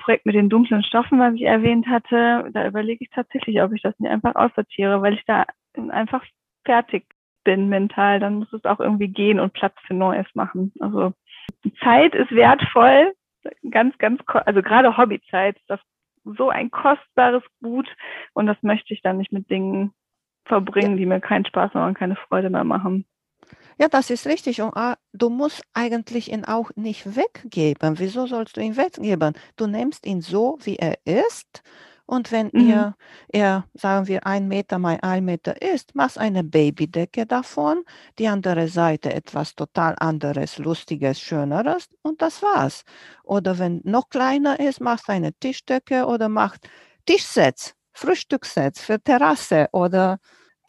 Projekt 0.00 0.26
mit 0.26 0.34
den 0.34 0.48
dunklen 0.48 0.82
Stoffen, 0.82 1.18
was 1.18 1.34
ich 1.34 1.42
erwähnt 1.42 1.86
hatte, 1.86 2.50
da 2.52 2.66
überlege 2.66 3.04
ich 3.04 3.10
tatsächlich, 3.10 3.62
ob 3.62 3.72
ich 3.72 3.82
das 3.82 3.98
nicht 3.98 4.10
einfach 4.10 4.34
aussortiere, 4.34 5.02
weil 5.02 5.14
ich 5.14 5.24
da 5.26 5.46
einfach 5.90 6.24
fertig 6.64 7.06
bin 7.44 7.68
mental. 7.68 8.20
Dann 8.20 8.34
muss 8.34 8.52
es 8.52 8.64
auch 8.64 8.80
irgendwie 8.80 9.08
gehen 9.08 9.40
und 9.40 9.52
Platz 9.52 9.74
für 9.86 9.94
Neues 9.94 10.26
machen. 10.34 10.72
Also 10.80 11.12
Zeit 11.82 12.14
ist 12.14 12.32
wertvoll, 12.32 13.12
ganz, 13.70 13.96
ganz, 13.98 14.20
also 14.26 14.62
gerade 14.62 14.96
Hobbyzeit 14.96 15.56
ist 15.56 15.70
das 15.70 15.80
so 16.24 16.50
ein 16.50 16.70
kostbares 16.70 17.42
Gut 17.62 17.88
und 18.34 18.46
das 18.46 18.62
möchte 18.62 18.92
ich 18.92 19.02
dann 19.02 19.18
nicht 19.18 19.32
mit 19.32 19.50
Dingen 19.50 19.92
verbringen, 20.44 20.96
die 20.96 21.06
mir 21.06 21.20
keinen 21.20 21.46
Spaß 21.46 21.74
und 21.74 21.94
keine 21.94 22.16
Freude 22.16 22.50
mehr 22.50 22.64
machen. 22.64 23.06
Ja, 23.80 23.88
das 23.88 24.10
ist 24.10 24.26
richtig. 24.26 24.60
Und 24.60 24.76
ah, 24.76 24.98
du 25.14 25.30
musst 25.30 25.62
eigentlich 25.72 26.30
ihn 26.30 26.44
auch 26.44 26.70
nicht 26.76 27.16
weggeben. 27.16 27.98
Wieso 27.98 28.26
sollst 28.26 28.58
du 28.58 28.60
ihn 28.60 28.76
weggeben? 28.76 29.32
Du 29.56 29.66
nimmst 29.66 30.04
ihn 30.04 30.20
so, 30.20 30.58
wie 30.60 30.76
er 30.76 30.98
ist. 31.06 31.62
Und 32.04 32.30
wenn 32.30 32.50
mhm. 32.52 32.68
ihr, 32.68 32.94
er, 33.28 33.64
sagen 33.72 34.06
wir, 34.06 34.26
ein 34.26 34.48
Meter 34.48 34.78
mal 34.78 34.98
ein 35.00 35.24
Meter 35.24 35.62
ist, 35.62 35.94
machst 35.94 36.18
eine 36.18 36.44
Babydecke 36.44 37.24
davon, 37.24 37.84
die 38.18 38.28
andere 38.28 38.68
Seite 38.68 39.14
etwas 39.14 39.54
total 39.54 39.94
anderes, 39.98 40.58
lustiges, 40.58 41.18
schöneres 41.18 41.88
und 42.02 42.20
das 42.20 42.42
war's. 42.42 42.82
Oder 43.22 43.58
wenn 43.58 43.80
noch 43.84 44.10
kleiner 44.10 44.60
ist, 44.60 44.80
machst 44.80 45.08
eine 45.08 45.32
Tischdecke 45.32 46.04
oder 46.04 46.28
macht 46.28 46.68
Tischsets, 47.06 47.74
Frühstückssets 47.94 48.82
für 48.82 49.00
Terrasse 49.02 49.68
oder 49.72 50.18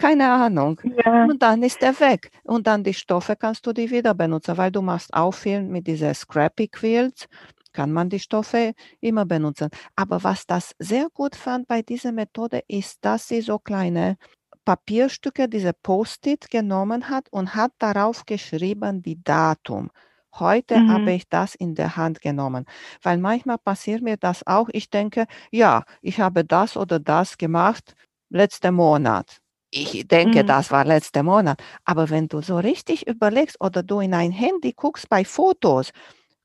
keine 0.01 0.31
Ahnung. 0.31 0.81
Ja. 0.83 1.25
Und 1.25 1.41
dann 1.43 1.61
ist 1.61 1.81
er 1.83 1.97
weg. 1.99 2.31
Und 2.43 2.65
dann 2.67 2.83
die 2.83 2.93
Stoffe 2.93 3.35
kannst 3.35 3.65
du 3.67 3.71
die 3.71 3.89
wieder 3.91 4.13
benutzen, 4.15 4.57
weil 4.57 4.71
du 4.71 4.81
machst 4.81 5.11
viel 5.33 5.61
mit 5.61 5.85
dieser 5.87 6.13
Scrappy 6.13 6.67
Quilts, 6.67 7.27
kann 7.71 7.91
man 7.91 8.09
die 8.09 8.19
Stoffe 8.19 8.73
immer 8.99 9.25
benutzen. 9.25 9.69
Aber 9.95 10.23
was 10.23 10.45
das 10.47 10.73
sehr 10.79 11.07
gut 11.13 11.35
fand 11.35 11.67
bei 11.67 11.83
dieser 11.83 12.11
Methode 12.11 12.63
ist, 12.67 12.97
dass 13.05 13.27
sie 13.27 13.41
so 13.41 13.59
kleine 13.59 14.17
Papierstücke, 14.65 15.47
diese 15.47 15.73
Post-it 15.73 16.49
genommen 16.49 17.09
hat 17.09 17.27
und 17.31 17.55
hat 17.55 17.71
darauf 17.79 18.25
geschrieben 18.25 19.01
die 19.03 19.23
Datum. 19.23 19.91
Heute 20.39 20.79
mhm. 20.79 20.91
habe 20.91 21.11
ich 21.11 21.27
das 21.29 21.55
in 21.55 21.75
der 21.75 21.95
Hand 21.95 22.21
genommen, 22.21 22.65
weil 23.03 23.17
manchmal 23.17 23.57
passiert 23.57 24.01
mir 24.01 24.17
das 24.17 24.45
auch. 24.47 24.69
Ich 24.71 24.89
denke, 24.89 25.25
ja, 25.51 25.83
ich 26.01 26.19
habe 26.19 26.43
das 26.45 26.77
oder 26.77 26.99
das 26.99 27.37
gemacht 27.37 27.95
letzten 28.29 28.73
Monat. 28.75 29.41
Ich 29.71 30.05
denke, 30.07 30.43
mhm. 30.43 30.47
das 30.47 30.69
war 30.69 30.83
letzter 30.85 31.23
Monat. 31.23 31.61
Aber 31.85 32.09
wenn 32.09 32.27
du 32.27 32.41
so 32.41 32.57
richtig 32.57 33.07
überlegst 33.07 33.59
oder 33.61 33.83
du 33.83 34.01
in 34.01 34.13
ein 34.13 34.31
Handy 34.31 34.73
guckst 34.73 35.07
bei 35.09 35.23
Fotos, 35.23 35.91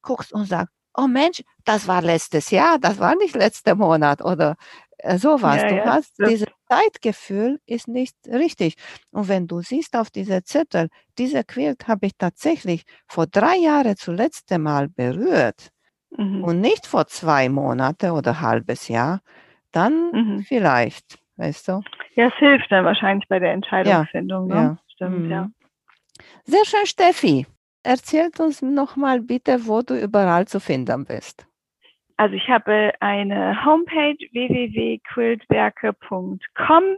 guckst 0.01 0.33
und 0.33 0.47
sagst, 0.47 0.73
oh 0.97 1.09
Mensch, 1.09 1.43
das 1.65 1.89
war 1.89 2.03
letztes 2.03 2.51
Jahr, 2.51 2.79
das 2.79 2.99
war 2.99 3.17
nicht 3.17 3.35
letzter 3.35 3.75
Monat 3.75 4.23
oder 4.23 4.57
äh, 4.99 5.19
sowas. 5.19 5.63
Ja, 5.63 5.69
du 5.69 5.77
ja, 5.77 5.85
hast 5.87 6.19
ja. 6.19 6.29
dieses 6.29 6.47
Zeitgefühl 6.69 7.61
ist 7.67 7.89
nicht 7.89 8.17
richtig. 8.27 8.77
Und 9.11 9.29
wenn 9.29 9.47
du 9.47 9.61
siehst 9.61 9.97
auf 9.97 10.11
diese 10.11 10.43
Zettel, 10.45 10.89
diese 11.19 11.45
Quilt 11.45 11.87
habe 11.89 12.07
ich 12.07 12.13
tatsächlich 12.17 12.85
vor 13.07 13.27
drei 13.27 13.57
Jahren 13.57 13.97
zuletzt 13.97 14.51
Mal 14.57 14.89
berührt 14.89 15.71
mhm. 16.11 16.45
und 16.45 16.61
nicht 16.61 16.87
vor 16.87 17.07
zwei 17.09 17.49
Monate 17.49 18.13
oder 18.13 18.41
halbes 18.41 18.89
Jahr, 18.89 19.21
dann 19.73 20.13
mhm. 20.13 20.43
vielleicht 20.43 21.19
weißt 21.37 21.69
du? 21.69 21.83
Ja, 22.15 22.29
es 22.29 22.35
hilft 22.35 22.71
dann 22.71 22.85
wahrscheinlich 22.85 23.27
bei 23.29 23.39
der 23.39 23.53
Entscheidungsfindung. 23.53 24.51
Ja, 24.51 24.55
ne? 24.55 24.63
ja. 24.63 24.79
Stimmt, 24.95 25.25
mhm. 25.25 25.31
ja. 25.31 25.49
Sehr 26.45 26.65
schön, 26.65 26.87
Steffi. 26.87 27.47
Erzählt 27.83 28.41
uns 28.41 28.63
nochmal 28.63 29.21
bitte, 29.21 29.67
wo 29.67 29.83
du 29.83 29.95
überall 29.95 30.49
zu 30.49 30.59
finden 30.59 31.05
bist. 31.05 31.47
Also 32.17 32.35
ich 32.35 32.49
habe 32.49 32.95
eine 33.01 33.63
Homepage 33.65 34.17
www.quiltwerke.com. 34.33 36.97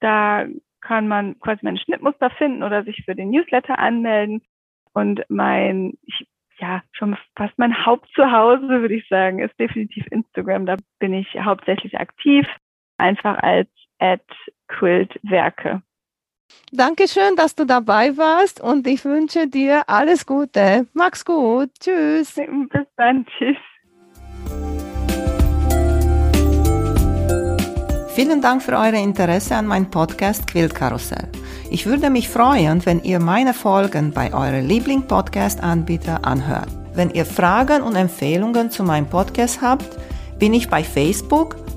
Da 0.00 0.46
kann 0.80 1.08
man 1.08 1.36
quasi 1.40 1.58
meine 1.62 1.78
Schnittmuster 1.78 2.30
finden 2.30 2.62
oder 2.62 2.84
sich 2.84 3.02
für 3.04 3.16
den 3.16 3.30
Newsletter 3.30 3.78
anmelden. 3.78 4.42
Und 4.92 5.24
mein, 5.28 5.94
ich, 6.02 6.26
ja, 6.58 6.82
schon 6.92 7.16
fast 7.36 7.58
mein 7.58 7.86
Hauptzuhause, 7.86 8.68
würde 8.68 8.94
ich 8.94 9.08
sagen, 9.08 9.40
ist 9.40 9.58
definitiv 9.58 10.06
Instagram. 10.10 10.66
Da 10.66 10.76
bin 10.98 11.14
ich 11.14 11.28
hauptsächlich 11.40 11.98
aktiv 11.98 12.46
einfach 12.98 13.38
als 13.42 13.68
at 13.98 14.22
Quiltwerke. 14.68 15.82
Dankeschön, 16.72 17.36
dass 17.36 17.54
du 17.54 17.64
dabei 17.64 18.16
warst 18.16 18.60
und 18.60 18.86
ich 18.86 19.04
wünsche 19.04 19.48
dir 19.48 19.82
alles 19.86 20.26
Gute. 20.26 20.86
Mach's 20.92 21.24
gut. 21.24 21.70
Tschüss. 21.80 22.34
Bis 22.34 22.86
dann. 22.96 23.26
Tschüss. 23.26 23.56
Vielen 28.14 28.42
Dank 28.42 28.62
für 28.62 28.72
euer 28.72 28.94
Interesse 28.94 29.54
an 29.54 29.66
meinem 29.66 29.90
Podcast 29.90 30.46
Quiltkarussell. 30.48 31.30
Ich 31.70 31.86
würde 31.86 32.10
mich 32.10 32.28
freuen, 32.28 32.84
wenn 32.84 33.02
ihr 33.04 33.20
meine 33.20 33.54
Folgen 33.54 34.12
bei 34.12 34.34
eurem 34.34 34.66
Liebling-Podcast-Anbieter 34.66 36.24
anhört. 36.24 36.68
Wenn 36.94 37.10
ihr 37.10 37.24
Fragen 37.24 37.82
und 37.82 37.94
Empfehlungen 37.94 38.70
zu 38.70 38.82
meinem 38.82 39.08
Podcast 39.08 39.62
habt, 39.62 39.98
bin 40.38 40.52
ich 40.52 40.68
bei 40.68 40.82
Facebook 40.82 41.56